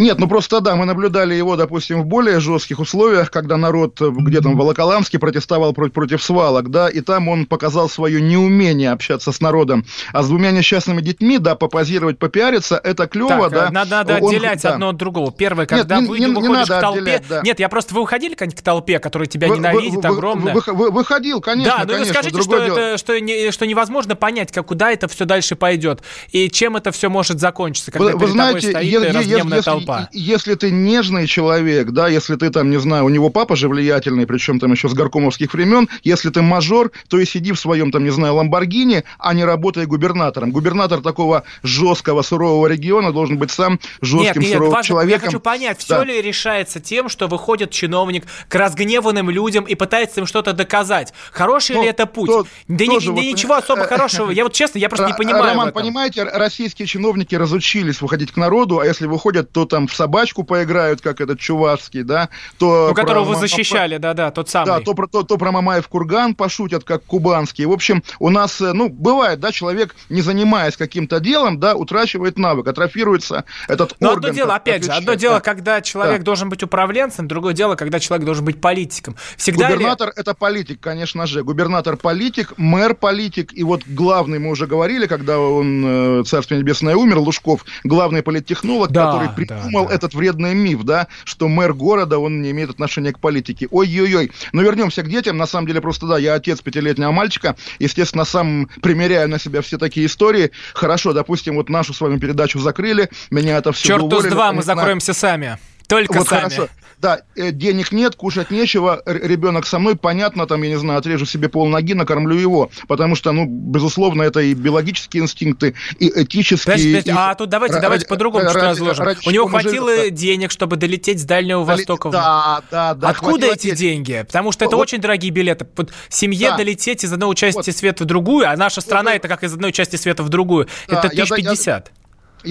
Нет, 0.00 0.18
ну 0.18 0.26
просто 0.28 0.62
да, 0.62 0.76
мы 0.76 0.86
наблюдали 0.86 1.34
его, 1.34 1.56
допустим, 1.56 2.00
в 2.00 2.06
более 2.06 2.40
жестких 2.40 2.78
условиях, 2.78 3.30
когда 3.30 3.58
народ 3.58 4.00
где-то 4.00 4.48
в 4.48 4.56
Волоколамске 4.56 5.18
протестовал 5.18 5.74
против, 5.74 5.92
против 5.92 6.22
свалок, 6.22 6.70
да, 6.70 6.88
и 6.88 7.02
там 7.02 7.28
он 7.28 7.44
показал 7.44 7.86
свое 7.90 8.18
неумение 8.22 8.92
общаться 8.92 9.30
с 9.30 9.40
народом. 9.42 9.84
А 10.14 10.22
с 10.22 10.28
двумя 10.28 10.52
несчастными 10.52 11.02
детьми, 11.02 11.36
да, 11.36 11.54
попозировать, 11.54 12.18
попиариться, 12.18 12.80
это 12.82 13.06
клево, 13.08 13.50
так, 13.50 13.52
да. 13.52 13.70
Надо, 13.70 13.90
надо 13.90 14.16
он, 14.22 14.34
отделять 14.34 14.62
да. 14.62 14.72
одно 14.72 14.88
от 14.88 14.96
другого. 14.96 15.32
Первое, 15.32 15.66
когда 15.66 16.00
Нет, 16.00 16.08
вы 16.08 16.18
не, 16.18 16.24
не, 16.24 16.32
выходишь 16.32 16.68
не 16.70 16.76
в 16.76 16.80
толпе. 16.80 17.00
Отделять, 17.00 17.24
да. 17.28 17.40
Нет, 17.42 17.60
я 17.60 17.68
просто 17.68 17.94
вы 17.94 18.00
выходили 18.00 18.34
к 18.34 18.62
толпе, 18.62 19.00
которая 19.00 19.28
тебя 19.28 19.48
вы, 19.48 19.58
ненавидит, 19.58 20.02
вы, 20.02 20.08
огромная. 20.08 20.54
Вы, 20.54 20.62
вы, 20.66 20.90
выходил, 20.90 21.42
конечно. 21.42 21.76
Да, 21.76 21.84
ну 21.84 21.92
конечно, 21.92 22.14
скажите, 22.14 22.40
что, 22.40 22.56
это, 22.56 22.96
что, 22.96 23.20
не, 23.20 23.50
что 23.50 23.66
невозможно 23.66 24.16
понять, 24.16 24.50
как, 24.50 24.64
куда 24.64 24.92
это 24.92 25.08
все 25.08 25.26
дальше 25.26 25.56
пойдет 25.56 26.00
и 26.32 26.48
чем 26.48 26.78
это 26.78 26.90
все 26.90 27.10
может 27.10 27.38
закончиться, 27.38 27.90
когда 27.90 28.12
вы, 28.12 28.12
перед 28.12 28.22
вы 28.22 28.32
знаете, 28.32 28.72
тобой 28.72 28.72
стоит 28.72 29.02
е- 29.02 29.12
разгневанная 29.12 29.58
если, 29.58 29.70
толпа. 29.70 29.89
Если 30.12 30.54
ты 30.54 30.70
нежный 30.70 31.26
человек, 31.26 31.90
да, 31.90 32.08
если 32.08 32.36
ты 32.36 32.50
там, 32.50 32.70
не 32.70 32.78
знаю, 32.78 33.04
у 33.04 33.08
него 33.08 33.30
папа 33.30 33.56
же 33.56 33.68
влиятельный, 33.68 34.26
причем 34.26 34.58
там 34.58 34.72
еще 34.72 34.88
с 34.88 34.94
горкомовских 34.94 35.52
времен, 35.54 35.88
если 36.02 36.30
ты 36.30 36.42
мажор, 36.42 36.92
то 37.08 37.18
и 37.18 37.24
сиди 37.24 37.52
в 37.52 37.58
своем 37.58 37.90
там, 37.90 38.04
не 38.04 38.10
знаю, 38.10 38.34
Ламборгини, 38.34 39.04
а 39.18 39.34
не 39.34 39.44
работай 39.44 39.86
губернатором. 39.86 40.50
Губернатор 40.50 41.00
такого 41.00 41.44
жесткого, 41.62 42.22
сурового 42.22 42.66
региона 42.66 43.12
должен 43.12 43.38
быть 43.38 43.50
сам 43.50 43.80
жестким, 44.00 44.42
нет, 44.42 44.50
нет, 44.50 44.52
суровым 44.52 44.72
важно, 44.74 44.88
человеком. 44.88 45.20
Я 45.20 45.26
хочу 45.26 45.40
понять, 45.40 45.78
все 45.78 45.98
да. 45.98 46.04
ли 46.04 46.22
решается 46.22 46.80
тем, 46.80 47.08
что 47.08 47.28
выходит 47.28 47.70
чиновник 47.70 48.24
к 48.48 48.54
разгневанным 48.54 49.30
людям 49.30 49.64
и 49.64 49.74
пытается 49.74 50.20
им 50.20 50.26
что-то 50.26 50.52
доказать? 50.52 51.12
Хороший 51.32 51.76
ну, 51.76 51.82
ли 51.82 51.88
это 51.88 52.06
путь? 52.06 52.28
То, 52.28 52.46
да, 52.68 52.86
ни, 52.86 53.06
вот, 53.06 53.20
ничего 53.20 53.54
особо 53.54 53.84
хорошего. 53.84 54.30
Я 54.30 54.44
вот 54.44 54.52
честно, 54.52 54.78
я 54.78 54.88
просто 54.88 55.06
не 55.06 55.14
понимаю. 55.14 55.44
Роман, 55.44 55.72
понимаете, 55.72 56.24
российские 56.24 56.86
чиновники 56.86 57.34
разучились 57.34 58.00
выходить 58.00 58.32
к 58.32 58.36
народу, 58.36 58.80
а 58.80 58.86
если 58.86 59.06
выходят, 59.06 59.52
то 59.52 59.66
там 59.70 59.86
в 59.86 59.94
собачку 59.94 60.44
поиграют, 60.44 61.00
как 61.00 61.20
этот 61.20 61.40
чувашский, 61.40 62.02
да, 62.02 62.28
то... 62.58 62.88
Ну, 62.88 62.94
которого 62.94 63.24
вы 63.24 63.36
защищали, 63.36 63.96
да-да, 63.96 64.30
тот 64.30 64.50
самый. 64.50 64.66
Да, 64.66 64.80
то, 64.80 64.94
про, 64.94 65.06
то, 65.06 65.22
то 65.22 65.38
про 65.38 65.52
Мамаев 65.52 65.88
курган 65.88 66.34
пошутят, 66.34 66.84
как 66.84 67.04
кубанский. 67.04 67.64
В 67.64 67.72
общем, 67.72 68.02
у 68.18 68.28
нас, 68.30 68.60
ну, 68.60 68.88
бывает, 68.88 69.40
да, 69.40 69.52
человек, 69.52 69.94
не 70.08 70.20
занимаясь 70.20 70.76
каким-то 70.76 71.20
делом, 71.20 71.58
да, 71.58 71.74
утрачивает 71.74 72.38
навык, 72.38 72.68
атрофируется 72.68 73.44
этот 73.68 73.96
Но 74.00 74.10
орган. 74.10 74.30
одно 74.30 74.34
дело, 74.34 74.54
опять 74.54 74.84
же, 74.84 74.90
одно 74.90 75.14
дело, 75.14 75.40
когда 75.40 75.80
человек 75.80 76.18
да. 76.18 76.24
должен 76.24 76.48
быть 76.48 76.62
управленцем, 76.62 77.28
другое 77.28 77.54
дело, 77.54 77.76
когда 77.76 78.00
человек 78.00 78.26
должен 78.26 78.44
быть 78.44 78.60
политиком. 78.60 79.16
Всегда 79.36 79.68
Губернатор 79.68 80.08
ли... 80.08 80.14
это 80.16 80.34
политик, 80.34 80.80
конечно 80.80 81.26
же. 81.26 81.42
Губернатор 81.42 81.96
политик, 81.96 82.54
мэр 82.56 82.94
политик, 82.94 83.52
и 83.52 83.62
вот 83.62 83.82
главный, 83.86 84.38
мы 84.38 84.50
уже 84.50 84.66
говорили, 84.66 85.06
когда 85.06 85.38
он, 85.38 86.20
э, 86.20 86.24
Царствие 86.24 86.60
Небесное, 86.60 86.96
умер, 86.96 87.18
Лужков, 87.18 87.64
главный 87.84 88.22
политтехнолог, 88.22 88.90
да, 88.90 89.12
который 89.12 89.28
при, 89.30 89.44
да. 89.44 89.59
Придумал 89.60 89.88
да. 89.88 89.94
этот 89.94 90.14
вредный 90.14 90.54
миф, 90.54 90.82
да, 90.82 91.08
что 91.24 91.48
мэр 91.48 91.72
города, 91.72 92.18
он 92.18 92.42
не 92.42 92.50
имеет 92.50 92.70
отношения 92.70 93.12
к 93.12 93.18
политике. 93.18 93.68
Ой-ой-ой. 93.70 94.32
Но 94.52 94.62
вернемся 94.62 95.02
к 95.02 95.08
детям. 95.08 95.36
На 95.36 95.46
самом 95.46 95.66
деле, 95.66 95.80
просто 95.80 96.06
да, 96.06 96.18
я 96.18 96.34
отец 96.34 96.60
пятилетнего 96.60 97.10
мальчика. 97.10 97.56
Естественно, 97.78 98.24
сам 98.24 98.68
примеряю 98.82 99.28
на 99.28 99.38
себя 99.38 99.62
все 99.62 99.78
такие 99.78 100.06
истории. 100.06 100.50
Хорошо, 100.74 101.12
допустим, 101.12 101.56
вот 101.56 101.68
нашу 101.68 101.94
с 101.94 102.00
вами 102.00 102.18
передачу 102.18 102.58
закрыли, 102.58 103.10
меня 103.30 103.58
это 103.58 103.72
все 103.72 103.88
Черт 103.88 104.12
с 104.12 104.24
два, 104.24 104.52
мы 104.52 104.62
закроемся 104.62 105.14
сами. 105.14 105.58
Только 105.86 106.18
вот 106.18 106.28
сами. 106.28 106.50
Хорошо. 106.50 106.68
Да, 107.00 107.22
э, 107.34 107.50
денег 107.50 107.92
нет, 107.92 108.14
кушать 108.14 108.50
нечего, 108.50 109.02
ребенок 109.06 109.66
со 109.66 109.78
мной, 109.78 109.96
понятно, 109.96 110.46
там, 110.46 110.62
я 110.62 110.68
не 110.68 110.78
знаю, 110.78 110.98
отрежу 110.98 111.24
себе 111.24 111.48
пол 111.48 111.66
ноги, 111.66 111.94
накормлю 111.94 112.36
его, 112.36 112.70
потому 112.88 113.14
что, 113.14 113.32
ну, 113.32 113.46
безусловно, 113.46 114.22
это 114.22 114.40
и 114.40 114.52
биологические 114.52 115.22
инстинкты, 115.22 115.74
и 115.98 116.08
этические. 116.22 116.72
Подожди, 116.74 116.92
подожди, 116.92 117.10
и... 117.10 117.14
А 117.16 117.34
тут 117.34 117.48
давайте, 117.48 117.74
ради, 117.76 117.82
давайте 117.82 118.06
по-другому 118.06 118.44
ради, 118.44 118.58
разложим. 118.58 119.04
Ради, 119.04 119.20
У 119.26 119.30
него 119.30 119.46
хватило 119.46 119.94
живет, 119.94 120.14
денег, 120.14 120.50
чтобы 120.50 120.76
долететь 120.76 121.20
с 121.20 121.24
Дальнего 121.24 121.64
Долет... 121.64 121.78
Востока. 121.78 122.10
Да, 122.10 122.62
да, 122.70 122.94
да. 122.94 123.08
Откуда 123.08 123.46
эти 123.46 123.74
денег? 123.74 124.06
деньги? 124.06 124.24
Потому 124.26 124.52
что 124.52 124.64
это 124.64 124.76
вот. 124.76 124.82
очень 124.82 124.98
дорогие 124.98 125.30
билеты. 125.30 125.66
Вот 125.76 125.92
семье 126.08 126.50
да. 126.50 126.56
долететь 126.58 127.04
из 127.04 127.12
одной 127.12 127.34
части 127.34 127.56
вот. 127.56 127.76
света 127.76 128.04
в 128.04 128.06
другую, 128.06 128.48
а 128.48 128.56
наша 128.56 128.80
страна 128.80 129.12
вот. 129.12 129.16
это 129.16 129.28
как 129.28 129.42
из 129.42 129.52
одной 129.54 129.72
части 129.72 129.96
света 129.96 130.22
в 130.22 130.28
другую. 130.28 130.68
Да, 130.88 130.98
это 130.98 131.08
тысяч 131.08 131.30
пятьдесят 131.30 131.88
я 131.88 131.99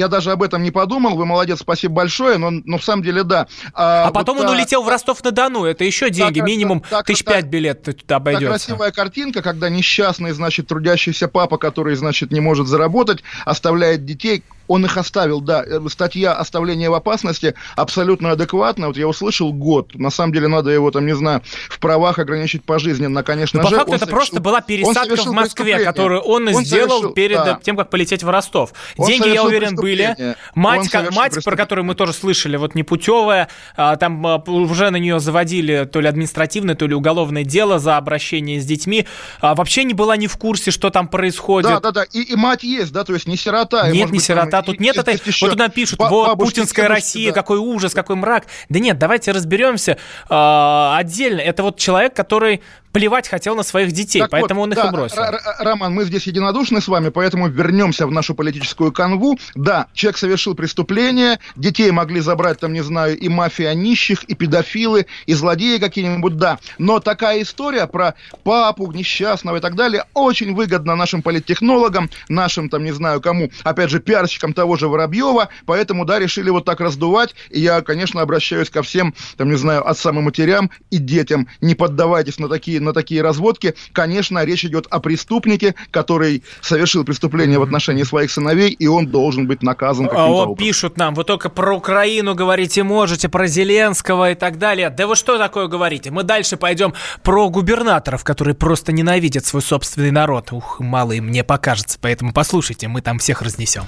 даже 0.08 0.32
об 0.32 0.44
этом 0.44 0.64
не 0.64 0.72
подумал. 0.72 1.16
Вы 1.16 1.26
молодец, 1.26 1.60
спасибо 1.60 1.96
большое, 1.96 2.38
но, 2.38 2.50
но 2.52 2.78
в 2.78 2.84
самом 2.84 3.04
деле 3.04 3.24
да. 3.24 3.48
А, 3.74 4.08
а 4.08 4.12
потом 4.12 4.38
вот, 4.38 4.48
он 4.48 4.56
улетел 4.56 4.84
в 4.84 4.90
Ростов-на-Дону. 4.90 5.66
Это 5.66 5.84
еще 5.84 6.10
деньги, 6.10 6.40
так, 6.40 6.48
минимум 6.48 6.84
так, 6.90 7.06
тысяч 7.06 7.24
пять 7.24 7.46
билет 7.46 7.84
туда 7.84 8.18
обойдется. 8.18 8.48
красивая 8.48 8.92
картинка, 8.92 9.42
когда 9.42 9.70
несчастный, 9.70 10.32
значит, 10.32 10.68
трудящийся 10.68 11.28
папа, 11.28 11.58
который, 11.58 11.96
значит, 11.96 12.32
не 12.32 12.40
может 12.40 12.68
заработать, 12.68 13.24
оставляет 13.46 14.06
детей 14.06 14.44
он 14.70 14.86
их 14.86 14.98
оставил, 14.98 15.42
да. 15.42 15.64
Э, 15.66 15.80
статья 15.90 16.34
«Оставление 16.34 16.92
в 16.92 16.94
опасности» 16.94 17.56
абсолютно 17.76 18.32
адекватная. 18.32 18.88
Вот 18.88 18.98
я 18.98 19.08
услышал 19.08 19.52
год. 19.52 19.96
На 19.96 20.12
самом 20.12 20.32
деле 20.32 20.48
надо 20.48 20.70
его, 20.70 20.92
там, 20.92 21.08
не 21.08 21.16
знаю, 21.16 21.42
в 21.70 21.80
правах 21.80 22.20
ограничить 22.20 22.64
пожизненно, 22.64 23.24
конечно 23.24 23.62
Но 23.62 23.68
же. 23.68 23.76
по 23.76 23.80
факту 23.80 23.96
это 23.96 24.06
совершил, 24.06 24.18
просто 24.18 24.40
была 24.40 24.62
пересадка 24.62 25.16
в 25.24 25.34
Москве, 25.34 25.80
которую 25.80 26.22
он, 26.22 26.48
он 26.48 26.64
сделал 26.64 26.90
совершил, 26.90 27.14
перед 27.14 27.38
да. 27.38 27.60
тем, 27.64 27.78
как 27.78 27.90
полететь 27.90 28.24
в 28.24 28.30
Ростов. 28.30 28.74
Он 28.96 29.08
Деньги, 29.08 29.30
я 29.30 29.44
уверен, 29.44 29.76
были. 29.76 30.16
Мать, 30.54 30.94
мать 31.12 31.44
про 31.44 31.56
которую 31.56 31.86
мы 31.86 31.96
тоже 31.96 32.14
слышали, 32.14 32.56
вот 32.56 32.76
непутевая, 32.76 33.50
а, 33.76 33.96
там 33.96 34.26
а, 34.26 34.38
уже 34.46 34.92
на 34.92 34.98
нее 34.98 35.20
заводили 35.20 35.90
то 35.92 36.00
ли 36.00 36.08
административное, 36.08 36.76
то 36.76 36.86
ли 36.86 36.94
уголовное 36.94 37.44
дело 37.44 37.80
за 37.80 37.98
обращение 37.98 38.62
с 38.62 38.66
детьми. 38.66 39.08
А, 39.42 39.56
вообще 39.56 39.84
не 39.84 39.96
была 39.96 40.16
ни 40.16 40.28
в 40.28 40.38
курсе, 40.38 40.70
что 40.70 40.92
там 40.92 41.08
происходит. 41.08 41.72
Да, 41.72 41.80
да, 41.80 41.92
да. 41.92 42.04
И, 42.04 42.22
и 42.22 42.36
мать 42.36 42.64
есть, 42.64 42.92
да, 42.92 43.04
то 43.04 43.14
есть 43.14 43.28
не 43.28 43.36
сирота. 43.36 43.90
Нет, 43.90 44.12
не 44.12 44.20
сирота 44.20 44.59
а 44.60 44.64
тут 44.64 44.80
нет 44.80 44.98
этой... 44.98 45.20
Вот 45.42 45.52
туда 45.52 45.70
пишут, 45.70 46.00
вот 46.00 46.38
путинская 46.38 46.88
Россия, 46.88 47.32
какой 47.32 47.58
ужас, 47.58 47.94
какой 47.94 48.16
мрак. 48.16 48.46
Да 48.70 48.80
нет, 48.80 48.98
давайте 48.98 49.32
разберемся 49.32 49.98
э, 50.30 50.94
отдельно. 50.98 51.40
Это 51.42 51.64
вот 51.64 51.78
человек, 51.78 52.14
который 52.14 52.62
плевать 52.92 53.28
хотел 53.28 53.56
на 53.56 53.64
своих 53.64 53.92
детей, 53.92 54.20
так 54.20 54.32
поэтому 54.32 54.62
вот, 54.62 54.68
он 54.68 54.72
их 54.74 54.78
да, 54.78 54.88
и 54.88 54.92
бросил. 54.92 55.22
Роман, 55.60 55.94
мы 55.94 56.06
здесь 56.06 56.24
единодушны 56.28 56.82
с 56.82 56.88
вами, 56.88 57.10
поэтому 57.10 57.48
вернемся 57.48 58.08
в 58.08 58.12
нашу 58.12 58.36
политическую 58.36 58.92
канву. 58.92 59.38
Да, 59.56 59.88
человек 59.94 60.18
совершил 60.18 60.56
преступление, 60.56 61.40
детей 61.56 61.92
могли 61.92 62.20
забрать, 62.20 62.60
там, 62.60 62.74
не 62.74 62.82
знаю, 62.82 63.18
и 63.18 63.30
мафия 63.30 63.74
нищих, 63.74 64.24
и 64.24 64.34
педофилы, 64.34 65.06
и 65.26 65.34
злодеи 65.34 65.78
какие-нибудь, 65.78 66.38
да. 66.38 66.60
Но 66.78 67.00
такая 67.00 67.42
история 67.42 67.88
про 67.88 68.16
папу 68.44 68.92
несчастного 68.92 69.58
и 69.58 69.60
так 69.60 69.76
далее 69.76 70.06
очень 70.14 70.54
выгодна 70.56 70.96
нашим 70.96 71.22
политтехнологам, 71.22 72.10
нашим, 72.28 72.70
там, 72.70 72.84
не 72.84 72.92
знаю 72.92 73.22
кому, 73.22 73.52
опять 73.64 73.90
же, 73.90 74.00
пиарщикам 74.00 74.54
того 74.54 74.76
же 74.78 74.88
Воробьева, 74.88 75.50
поэтому, 75.66 76.06
да, 76.06 76.20
решили 76.20 76.50
вот 76.50 76.66
так 76.66 76.80
раздувать, 76.80 77.36
и 77.50 77.60
я, 77.60 77.82
конечно, 77.82 78.22
обращаюсь 78.22 78.70
ко 78.70 78.82
всем, 78.82 79.14
там, 79.38 79.50
не 79.50 79.58
знаю, 79.58 79.88
отцам 79.88 80.20
и 80.20 80.22
матерям 80.22 80.72
и 80.90 80.98
детям, 80.98 81.48
не 81.62 81.76
поддавайтесь 81.76 82.40
на 82.40 82.50
такие 82.50 82.79
на 82.82 82.94
такие 82.94 83.22
разводки, 83.22 83.76
конечно, 83.94 84.44
речь 84.44 84.66
идет 84.66 84.88
о 84.90 85.00
преступнике, 85.00 85.76
который 85.92 86.44
совершил 86.62 87.04
преступление 87.04 87.60
в 87.60 87.64
отношении 87.64 88.04
своих 88.04 88.32
сыновей, 88.32 88.72
и 88.72 88.88
он 88.88 89.08
должен 89.08 89.48
быть 89.48 89.64
наказан 89.64 90.06
каким-то 90.06 90.24
а 90.24 90.28
образом. 90.30 90.56
пишут 90.56 90.98
нам, 90.98 91.14
вы 91.14 91.24
только 91.24 91.50
про 91.50 91.76
Украину 91.76 92.36
говорите 92.36 92.84
можете, 92.84 93.30
про 93.30 93.48
Зеленского 93.48 94.32
и 94.32 94.36
так 94.36 94.58
далее. 94.58 94.90
Да 94.90 95.08
вы 95.08 95.16
что 95.16 95.38
такое 95.38 95.68
говорите? 95.68 96.12
Мы 96.12 96.24
дальше 96.24 96.58
пойдем 96.58 96.94
про 97.24 97.50
губернаторов, 97.50 98.24
которые 98.24 98.56
просто 98.56 98.92
ненавидят 98.92 99.46
свой 99.46 99.62
собственный 99.62 100.12
народ. 100.12 100.52
Ух, 100.52 100.80
мало 100.80 101.14
им 101.14 101.26
мне 101.28 101.44
покажется, 101.44 101.98
поэтому 102.02 102.34
послушайте, 102.34 102.88
мы 102.88 103.02
там 103.02 103.20
всех 103.20 103.42
разнесем. 103.42 103.84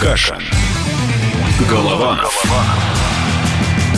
Каша. 0.00 0.38
Голова. 1.68 2.16
Голова. 2.16 3.05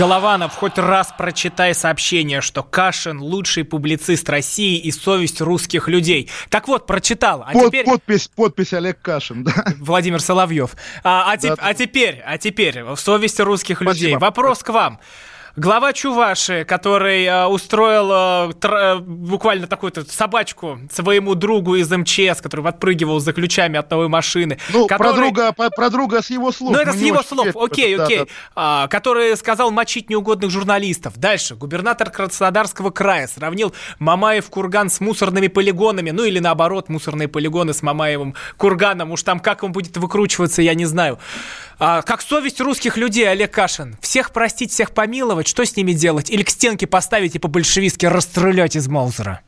Голованов, 0.00 0.54
хоть 0.54 0.78
раз 0.78 1.12
прочитай 1.18 1.74
сообщение, 1.74 2.40
что 2.40 2.62
Кашин– 2.62 3.18
лучший 3.20 3.64
публицист 3.64 4.30
России 4.30 4.78
и 4.78 4.90
совесть 4.92 5.42
русских 5.42 5.88
людей. 5.88 6.30
Так 6.48 6.68
вот, 6.68 6.86
прочитал. 6.86 7.44
А 7.46 7.52
Под, 7.52 7.66
теперь... 7.66 7.84
Подпись, 7.84 8.30
подпись 8.34 8.72
Олег 8.72 9.02
Кашин, 9.02 9.44
да. 9.44 9.52
Владимир 9.78 10.22
Соловьев. 10.22 10.74
А, 11.04 11.30
а, 11.30 11.36
да, 11.36 11.36
те, 11.36 11.48
да. 11.48 11.56
а 11.58 11.74
теперь, 11.74 12.22
а 12.24 12.38
теперь, 12.38 12.82
совесть 12.96 13.40
русских 13.40 13.82
Спасибо. 13.82 13.92
людей. 13.92 14.16
Вопрос 14.16 14.62
к 14.62 14.70
вам. 14.70 15.00
Глава 15.60 15.92
Чуваши, 15.92 16.64
который 16.64 17.26
э, 17.26 17.44
устроил 17.44 18.48
э, 18.48 18.52
тр, 18.54 18.74
э, 18.74 18.96
буквально 18.96 19.66
такую-то 19.66 20.10
собачку 20.10 20.78
своему 20.90 21.34
другу 21.34 21.74
из 21.74 21.90
МЧС, 21.90 22.40
который 22.40 22.62
подпрыгивал 22.62 23.20
за 23.20 23.34
ключами 23.34 23.78
от 23.78 23.90
новой 23.90 24.08
машины. 24.08 24.58
Ну, 24.72 24.86
который... 24.86 25.08
про, 25.08 25.16
друга, 25.20 25.52
про, 25.52 25.68
про 25.68 25.90
друга 25.90 26.22
с 26.22 26.30
его 26.30 26.50
слов. 26.50 26.72
Ну, 26.72 26.78
это 26.78 26.94
с 26.94 26.96
его 27.02 27.22
слов, 27.22 27.48
окей, 27.54 27.94
окей. 27.94 28.20
Да, 28.20 28.24
да. 28.24 28.30
А, 28.56 28.88
который 28.88 29.36
сказал 29.36 29.70
мочить 29.70 30.08
неугодных 30.08 30.50
журналистов. 30.50 31.18
Дальше. 31.18 31.56
Губернатор 31.56 32.08
Краснодарского 32.08 32.88
края 32.88 33.28
сравнил 33.28 33.74
Мамаев 33.98 34.48
курган 34.48 34.88
с 34.88 34.98
мусорными 34.98 35.48
полигонами. 35.48 36.10
Ну, 36.10 36.24
или 36.24 36.38
наоборот, 36.38 36.88
мусорные 36.88 37.28
полигоны 37.28 37.74
с 37.74 37.82
Мамаевым 37.82 38.34
курганом. 38.56 39.12
Уж 39.12 39.24
там 39.24 39.40
как 39.40 39.62
он 39.62 39.72
будет 39.72 39.94
выкручиваться, 39.98 40.62
я 40.62 40.72
не 40.72 40.86
знаю. 40.86 41.18
А, 41.82 42.02
как 42.02 42.20
совесть 42.20 42.60
русских 42.60 42.98
людей, 42.98 43.26
Олег 43.26 43.50
Кашин. 43.52 43.96
Всех 44.02 44.32
простить, 44.32 44.70
всех 44.70 44.92
помиловать, 44.92 45.49
что 45.50 45.64
с 45.64 45.76
ними 45.76 45.92
делать? 45.92 46.30
Или 46.30 46.42
к 46.42 46.50
стенке 46.50 46.86
поставить 46.86 47.34
и 47.34 47.38
по-большевистски 47.38 48.06
расстрелять 48.06 48.76
из 48.76 48.88
Маузера? 48.88 49.40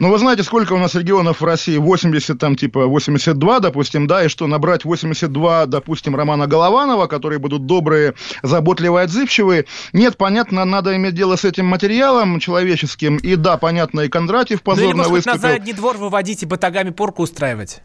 Ну, 0.00 0.10
вы 0.10 0.18
знаете, 0.18 0.42
сколько 0.42 0.72
у 0.72 0.78
нас 0.78 0.94
регионов 0.94 1.42
в 1.42 1.44
России? 1.44 1.76
80, 1.76 2.38
там, 2.38 2.56
типа, 2.56 2.86
82, 2.86 3.60
допустим, 3.60 4.06
да, 4.06 4.24
и 4.24 4.28
что, 4.28 4.46
набрать 4.46 4.86
82, 4.86 5.66
допустим, 5.66 6.16
Романа 6.16 6.46
Голованова, 6.46 7.06
которые 7.06 7.38
будут 7.38 7.66
добрые, 7.66 8.14
заботливые, 8.42 9.04
отзывчивые? 9.04 9.66
Нет, 9.92 10.16
понятно, 10.16 10.64
надо 10.64 10.96
иметь 10.96 11.14
дело 11.14 11.36
с 11.36 11.44
этим 11.44 11.66
материалом 11.66 12.40
человеческим, 12.40 13.18
и 13.18 13.36
да, 13.36 13.58
понятно, 13.58 14.00
и 14.00 14.08
Кондратьев 14.08 14.62
позорно 14.62 14.86
ну, 14.86 14.90
или, 14.90 14.96
может, 14.96 15.12
выступил. 15.12 15.42
на 15.42 15.48
задний 15.48 15.74
двор 15.74 15.98
выводить 15.98 16.42
и 16.42 16.46
батагами 16.46 16.88
порку 16.88 17.22
устраивать? 17.22 17.82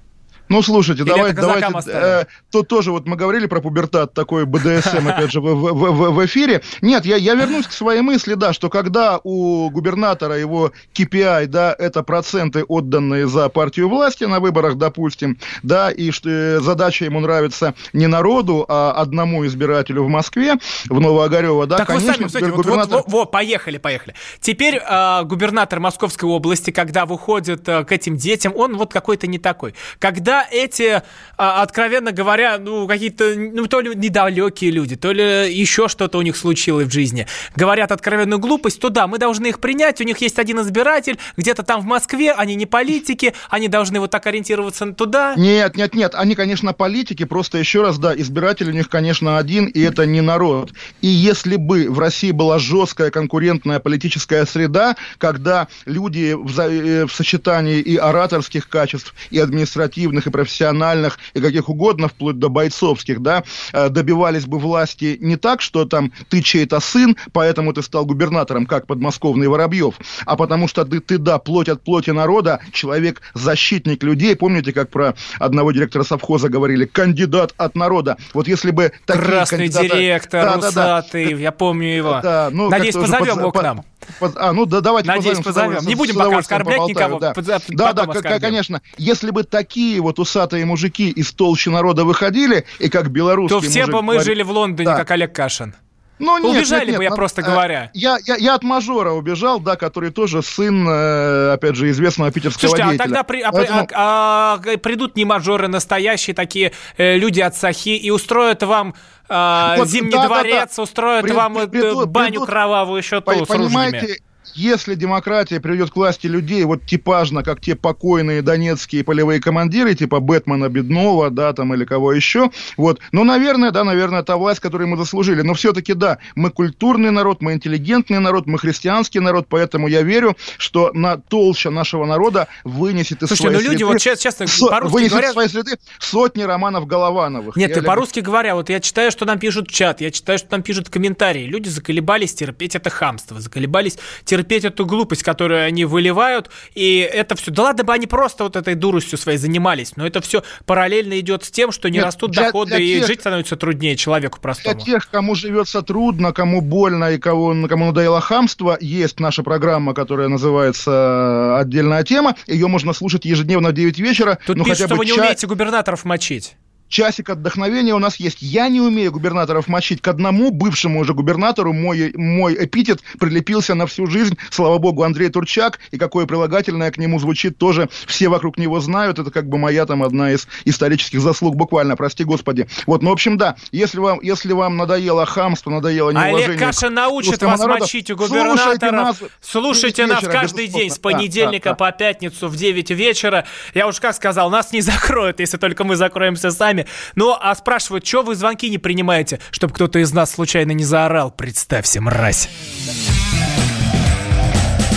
Ну, 0.48 0.62
слушайте, 0.62 1.04
Или 1.04 1.10
давайте, 1.10 1.42
давайте 1.42 1.68
э, 1.88 2.26
тут 2.52 2.68
тоже 2.68 2.92
вот 2.92 3.08
мы 3.08 3.16
говорили 3.16 3.48
про 3.48 3.62
пубертат, 3.62 4.14
такой 4.14 4.46
БДСМ, 4.46 5.08
опять 5.08 5.32
же, 5.32 5.42
в, 5.42 5.46
в, 5.46 5.74
в, 5.74 6.12
в 6.12 6.26
эфире. 6.26 6.62
Нет, 6.82 7.06
я, 7.06 7.16
я 7.16 7.34
вернусь 7.34 7.66
к 7.66 7.72
своей 7.72 8.02
мысли, 8.02 8.36
да, 8.36 8.54
что 8.54 8.70
когда 8.70 9.20
у 9.24 9.70
губернатора 9.72 10.38
его 10.38 10.72
KPI, 10.94 11.48
да, 11.48 11.76
это 11.78 12.04
проценты, 12.04 12.64
отданные 12.64 13.28
за 13.28 13.50
партию 13.50 13.90
власти 13.90 14.26
на 14.26 14.40
выборах, 14.40 14.76
допустим, 14.76 15.38
да, 15.64 15.90
и 15.90 16.12
что 16.12 16.30
э, 16.30 16.60
задача 16.60 17.06
ему 17.06 17.20
нравится 17.20 17.74
не 17.94 18.08
народу, 18.08 18.66
а 18.68 18.92
одному 18.92 19.46
избирателю 19.46 20.04
в 20.04 20.10
Москве, 20.10 20.56
в 20.90 21.00
Новоогарево, 21.00 21.66
да, 21.66 21.78
так 21.78 21.88
конечно, 21.88 22.08
вы 22.08 22.14
сами, 22.14 22.28
кстати, 22.28 22.44
губернатор... 22.44 22.94
вот, 22.94 23.06
вот, 23.06 23.12
вот, 23.12 23.32
поехали, 23.32 23.78
поехали. 23.78 24.14
Теперь 24.40 24.76
э, 24.76 25.24
губернатор 25.24 25.80
Московской 25.80 26.30
области, 26.30 26.70
когда 26.72 27.06
выходит 27.06 27.68
э, 27.68 27.84
к 27.84 27.92
этим 27.92 28.16
детям, 28.16 28.54
он 28.56 28.78
вот 28.78 28.94
какой-то 28.94 29.28
не 29.28 29.40
такой. 29.40 29.74
Когда 30.00 30.35
когда 30.36 30.48
эти, 30.52 31.02
а, 31.38 31.62
откровенно 31.62 32.12
говоря, 32.12 32.58
ну, 32.58 32.88
какие-то, 32.88 33.36
ну, 33.36 33.68
то 33.68 33.80
ли 33.80 33.96
недалекие 33.96 34.72
люди, 34.72 34.96
то 34.96 35.12
ли 35.12 35.54
еще 35.54 35.88
что-то 35.88 36.18
у 36.18 36.22
них 36.22 36.36
случилось 36.36 36.88
в 36.88 36.92
жизни, 36.92 37.28
говорят 37.56 37.92
откровенную 37.92 38.40
глупость, 38.40 38.80
то 38.80 38.90
да, 38.90 39.08
мы 39.08 39.18
должны 39.18 39.48
их 39.48 39.60
принять, 39.60 40.02
у 40.02 40.04
них 40.04 40.20
есть 40.20 40.40
один 40.40 40.62
избиратель, 40.62 41.18
где-то 41.38 41.64
там 41.64 41.82
в 41.82 41.86
Москве, 41.86 42.32
они 42.34 42.56
не 42.56 42.66
политики, 42.66 43.34
они 43.50 43.68
должны 43.68 44.00
вот 44.00 44.12
так 44.12 44.26
ориентироваться 44.28 44.86
туда. 44.94 45.36
Нет, 45.38 45.78
нет, 45.78 45.96
нет, 45.96 46.16
они, 46.16 46.36
конечно, 46.36 46.74
политики, 46.74 47.26
просто 47.26 47.58
еще 47.58 47.82
раз, 47.82 47.98
да, 47.98 48.16
избиратель 48.16 48.70
у 48.70 48.74
них, 48.74 48.90
конечно, 48.90 49.38
один, 49.38 49.66
и 49.68 49.82
это 49.82 50.06
не 50.06 50.22
народ. 50.22 50.72
И 51.02 51.08
если 51.08 51.56
бы 51.56 51.90
в 51.90 52.00
России 52.00 52.32
была 52.32 52.60
жесткая 52.60 53.12
конкурентная 53.12 53.80
политическая 53.80 54.46
среда, 54.46 54.96
когда 55.18 55.68
люди 55.86 56.34
в, 56.34 56.60
э, 56.60 57.06
в 57.06 57.14
сочетании 57.14 57.80
и 57.80 57.98
ораторских 57.98 58.68
качеств, 58.70 59.14
и 59.32 59.40
административных, 59.40 60.25
и 60.28 60.30
профессиональных, 60.30 61.20
и 61.34 61.42
каких 61.42 61.70
угодно, 61.70 62.08
вплоть 62.08 62.40
до 62.40 62.50
бойцовских, 62.50 63.22
да, 63.22 63.44
э, 63.74 63.90
добивались 63.90 64.46
бы 64.46 64.60
власти 64.60 65.18
не 65.20 65.36
так, 65.36 65.62
что 65.62 65.86
там 65.86 66.12
ты 66.30 66.42
чей-то 66.42 66.80
сын, 66.80 67.16
поэтому 67.32 67.74
ты 67.74 67.82
стал 67.82 68.06
губернатором, 68.06 68.66
как 68.66 68.88
подмосковный 68.88 69.48
Воробьев, 69.48 69.96
а 70.26 70.36
потому 70.36 70.68
что 70.68 70.86
ты, 70.86 71.00
ты 71.00 71.18
да, 71.18 71.40
плоть 71.40 71.70
от 71.70 71.84
плоти 71.84 72.12
народа, 72.12 72.60
человек, 72.72 73.22
защитник 73.34 74.04
людей. 74.04 74.36
Помните, 74.36 74.74
как 74.74 74.90
про 74.90 75.16
одного 75.40 75.72
директора 75.72 76.04
совхоза 76.04 76.50
говорили? 76.50 76.86
Кандидат 76.86 77.54
от 77.58 77.76
народа. 77.76 78.18
Вот 78.34 78.48
если 78.48 78.72
бы 78.72 78.92
такие 79.06 79.26
Красный 79.26 79.58
кандидаты... 79.58 79.88
директор, 79.88 80.44
да, 80.44 80.58
усатый, 80.58 81.26
да, 81.26 81.32
да. 81.32 81.38
я 81.38 81.52
помню 81.52 81.96
его. 81.96 82.20
Да, 82.22 82.50
ну, 82.52 82.70
Надеюсь, 82.70 82.96
позовем 82.96 83.40
его 83.40 83.52
к 83.52 83.62
нам. 83.62 83.84
Под, 84.20 84.38
а, 84.38 84.54
ну 84.54 84.66
да, 84.66 84.82
давайте 84.82 85.08
Надеюсь, 85.08 85.40
позовем. 85.40 85.74
позовем. 85.74 85.90
Не 85.90 85.96
будем 85.96 86.16
пока 86.16 86.38
оскорблять 86.38 86.88
никого. 86.88 87.20
Да, 87.20 87.34
да, 87.34 87.94
да 87.94 88.06
к- 88.06 88.40
конечно. 88.40 88.82
Если 88.98 89.32
бы 89.32 89.44
такие 89.44 90.00
вот 90.02 90.15
усатые 90.20 90.66
мужики 90.66 91.10
из 91.10 91.32
толщи 91.32 91.70
народа 91.70 92.06
выходили, 92.06 92.66
и 92.80 92.90
как 92.90 93.10
белорусский 93.10 93.60
То 93.60 93.66
все 93.68 93.86
бы 93.86 94.02
мы 94.02 94.14
говорит, 94.14 94.26
жили 94.26 94.44
в 94.44 94.52
Лондоне, 94.52 94.86
да. 94.86 94.98
как 94.98 95.12
Олег 95.12 95.34
Кашин. 95.34 95.76
Ну, 96.18 96.38
нет, 96.38 96.58
Убежали 96.58 96.80
нет, 96.82 96.88
нет, 96.92 96.98
бы, 96.98 97.04
я 97.04 97.10
ну, 97.10 97.16
просто 97.18 97.42
э, 97.42 97.44
говоря. 97.44 97.92
Я, 97.94 98.18
я, 98.26 98.36
я 98.38 98.56
от 98.56 98.64
мажора 98.64 99.12
убежал, 99.12 99.60
да, 99.60 99.76
который 99.76 100.12
тоже 100.12 100.42
сын, 100.42 100.88
э, 100.88 101.52
опять 101.54 101.76
же, 101.76 101.90
известного 101.90 102.32
питерского 102.32 102.70
Слушайте, 102.70 102.92
деятеля. 102.92 103.04
а 103.04 103.08
тогда 103.08 103.24
при, 103.24 103.42
а, 103.42 103.52
Поэтому... 103.52 103.88
а, 103.94 104.62
а, 104.66 104.78
придут 104.78 105.18
не 105.18 105.26
мажоры 105.26 105.68
настоящие, 105.68 106.34
такие 106.34 106.72
э, 106.96 107.18
люди 107.18 107.42
от 107.42 107.56
Сахи, 107.56 107.90
и 107.90 108.12
устроят 108.12 108.64
вам 108.64 108.96
э, 109.28 109.76
вот, 109.78 109.90
Зимний 109.90 110.12
да, 110.12 110.28
дворец, 110.28 110.70
да, 110.70 110.76
да. 110.78 110.84
устроят 110.84 111.26
при, 111.26 111.34
вам 111.34 111.56
при, 111.56 111.66
придут, 111.66 112.08
баню 112.08 112.32
придут, 112.32 112.48
кровавую 112.48 112.98
еще 112.98 113.20
ту 113.20 113.46
с 113.46 113.50
ружьями 113.50 114.20
если 114.54 114.96
демократия 114.96 115.60
приведет 115.60 115.92
к 115.92 115.96
власти 115.96 116.28
людей 116.28 116.64
вот 116.64 116.86
типажно, 116.86 117.44
как 117.44 117.62
те 117.62 117.76
покойные 117.76 118.42
донецкие 118.42 119.04
полевые 119.04 119.42
командиры, 119.42 119.96
типа 119.96 120.20
Бэтмена 120.20 120.70
Беднова, 120.70 121.30
да, 121.30 121.54
там, 121.54 121.74
или 121.74 121.86
кого 121.86 122.14
еще, 122.14 122.52
вот, 122.78 123.00
ну, 123.12 123.24
наверное, 123.24 123.72
да, 123.72 123.84
наверное, 123.84 124.24
та 124.24 124.38
власть, 124.38 124.60
которую 124.60 124.88
мы 124.88 124.98
заслужили, 124.98 125.42
но 125.42 125.54
все-таки, 125.54 125.94
да, 125.94 126.20
мы 126.36 126.52
культурный 126.52 127.12
народ, 127.12 127.42
мы 127.42 127.54
интеллигентный 127.54 128.20
народ, 128.20 128.46
мы 128.46 128.58
христианский 128.60 129.20
народ, 129.20 129.48
поэтому 129.50 129.88
я 129.88 130.02
верю, 130.04 130.38
что 130.58 130.92
на 130.94 131.18
толща 131.18 131.72
нашего 131.72 132.06
народа 132.06 132.48
вынесет 132.64 133.24
из 133.24 133.30
Слушайте, 133.30 133.50
своей 133.50 133.66
ну 133.66 133.72
люди, 133.72 133.84
вот 133.84 134.00
честно, 134.00 134.48
честно 134.48 134.68
по-русски 134.70 134.94
вынесет 134.94 135.12
говоря... 135.12 135.32
свои 135.32 135.48
следы 135.48 135.78
сотни 136.00 136.44
романов 136.44 136.88
Головановых. 136.88 137.56
Нет, 137.56 137.72
ты 137.72 137.80
люблю... 137.80 137.90
по-русски 137.90 138.20
говоря, 138.20 138.56
вот 138.56 138.70
я 138.70 138.80
читаю, 138.80 139.12
что 139.12 139.26
нам 139.26 139.40
пишут 139.40 139.70
в 139.70 139.74
чат, 139.74 140.02
я 140.02 140.12
читаю, 140.12 140.38
что 140.38 140.48
нам 140.52 140.62
пишут 140.62 140.90
комментарии, 140.90 141.46
люди 141.46 141.70
заколебались 141.70 142.34
терпеть 142.34 142.76
это 142.76 142.90
хамство, 142.90 143.40
заколебались 143.40 143.98
терпеть 144.24 144.35
терпеть 144.36 144.66
эту 144.66 144.86
глупость, 144.86 145.24
которую 145.24 145.66
они 145.66 145.86
выливают, 145.86 146.50
и 146.74 146.98
это 147.00 147.36
все. 147.36 147.52
Да 147.52 147.64
ладно 147.64 147.84
бы 147.84 147.94
они 147.94 148.06
просто 148.06 148.44
вот 148.44 148.56
этой 148.56 148.76
дуростью 148.76 149.18
своей 149.18 149.38
занимались, 149.38 149.96
но 149.96 150.06
это 150.06 150.20
все 150.22 150.44
параллельно 150.66 151.20
идет 151.20 151.46
с 151.46 151.52
тем, 151.52 151.72
что 151.72 151.90
не 151.90 151.98
Нет, 151.98 152.06
растут 152.06 152.32
для, 152.32 152.44
доходы, 152.44 152.76
для 152.76 152.80
тех, 152.80 153.04
и 153.04 153.08
жить 153.08 153.22
становится 153.22 153.56
труднее 153.56 153.96
человеку 153.96 154.40
простому. 154.42 154.76
Для 154.76 154.86
тех, 154.86 155.10
кому 155.10 155.36
живется 155.36 155.82
трудно, 155.82 156.34
кому 156.34 156.62
больно 156.62 157.12
и 157.12 157.18
кого, 157.18 157.56
кому 157.68 157.86
надоело 157.88 158.20
хамство, 158.20 158.78
есть 158.82 159.20
наша 159.20 159.42
программа, 159.44 159.94
которая 159.94 160.28
называется 160.28 161.58
«Отдельная 161.58 162.04
тема». 162.04 162.36
Ее 162.48 162.68
можно 162.68 162.92
слушать 162.94 163.24
ежедневно 163.26 163.70
в 163.70 163.74
9 163.74 164.00
вечера. 164.00 164.38
Тут 164.46 164.58
ну, 164.58 164.66
пишут, 164.66 164.80
хотя 164.80 164.88
бы 164.88 164.96
что 164.96 165.00
вы 165.00 165.06
не 165.06 165.12
ча... 165.14 165.22
умеете 165.22 165.48
губернаторов 165.48 166.04
мочить 166.04 166.56
часик 166.90 167.30
отдохновения 167.30 167.94
у 167.94 168.00
нас 168.00 168.18
есть. 168.18 168.42
Я 168.42 168.70
не 168.70 168.82
умею 168.82 169.12
губернаторов 169.12 169.68
мочить. 169.68 170.02
К 170.02 170.08
одному 170.10 170.52
бывшему 170.52 171.00
уже 171.00 171.14
губернатору 171.14 171.74
мой, 171.74 172.14
мой 172.16 172.56
эпитет 172.66 173.02
прилепился 173.20 173.76
на 173.76 173.86
всю 173.88 174.08
жизнь. 174.08 174.38
Слава 174.50 174.78
богу, 174.78 175.04
Андрей 175.04 175.30
Турчак. 175.30 175.80
И 175.92 175.98
какое 175.98 176.26
прилагательное 176.26 176.92
к 176.92 176.98
нему 176.98 177.20
звучит, 177.20 177.58
тоже 177.58 177.90
все 178.08 178.30
вокруг 178.30 178.58
него 178.58 178.80
знают. 178.80 179.20
Это 179.20 179.32
как 179.32 179.48
бы 179.48 179.58
моя 179.58 179.86
там 179.86 180.04
одна 180.04 180.32
из 180.32 180.48
исторических 180.66 181.22
заслуг 181.22 181.56
буквально, 181.56 181.96
прости 181.96 182.24
господи. 182.24 182.68
Вот, 182.86 183.02
ну, 183.02 183.10
в 183.10 183.14
общем, 183.14 183.38
да, 183.38 183.56
если 183.72 184.00
вам, 184.00 184.20
если 184.22 184.54
вам 184.54 184.78
надоело 184.78 185.26
хамство, 185.26 185.70
надоело 185.70 186.12
неуважение... 186.12 186.46
Олег 186.46 186.60
Каша 186.60 186.90
научит 186.90 187.42
вас 187.42 187.60
народа, 187.60 187.80
мочить 187.82 188.12
у 188.12 188.16
губернаторов. 188.16 188.60
Слушайте 188.60 188.92
нас, 188.92 189.24
слушайте 189.42 190.06
нас 190.06 190.24
каждый 190.24 190.68
день 190.68 190.90
с 190.90 191.00
понедельника 191.00 191.70
да, 191.70 191.76
да. 191.76 191.76
по 191.76 191.92
пятницу 191.92 192.48
в 192.48 192.56
9 192.56 192.92
вечера. 192.92 193.46
Я 193.74 193.88
уж 193.88 194.00
как 194.00 194.16
сказал, 194.16 194.50
нас 194.50 194.72
не 194.72 194.82
закроют, 194.82 195.40
если 195.40 195.58
только 195.58 195.84
мы 195.84 195.96
закроемся 195.96 196.52
сами. 196.52 196.75
Ну, 197.16 197.36
а 197.40 197.56
спрашивают, 197.56 198.06
что 198.06 198.24
вы 198.24 198.36
звонки 198.36 198.70
не 198.70 198.78
принимаете, 198.78 199.40
чтобы 199.52 199.74
кто-то 199.74 200.00
из 200.00 200.12
нас 200.14 200.32
случайно 200.32 200.72
не 200.72 200.84
заорал? 200.84 201.32
Представься, 201.32 202.02
мразь. 202.02 202.50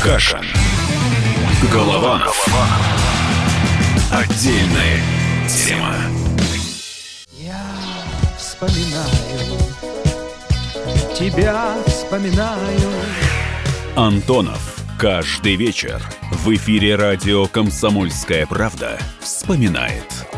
Каша. 0.03 0.41
Голова. 1.73 2.23
Отдельная 4.13 5.03
тема. 5.49 5.95
Я 7.33 7.61
вспоминаю, 8.39 9.59
тебя 11.15 11.77
вспоминаю. 11.87 12.91
Антонов. 13.97 14.77
Каждый 14.99 15.55
вечер 15.55 16.03
в 16.33 16.53
эфире 16.57 16.97
радио 16.97 17.47
«Комсомольская 17.47 18.47
правда» 18.47 18.99
вспоминает– 19.21 20.27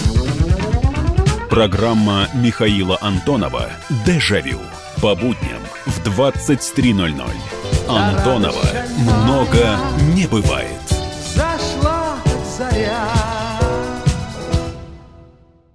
Программа 1.51 2.29
Михаила 2.33 2.97
Антонова 3.01 3.69
«Дежавю» 4.05 4.61
по 5.01 5.13
будням 5.15 5.59
в 5.85 5.99
23.00. 5.99 7.29
Антонова 7.89 8.63
много 8.97 9.77
не 10.15 10.27
бывает. 10.27 10.79
Зашла 11.35 12.15
заря. 12.57 13.20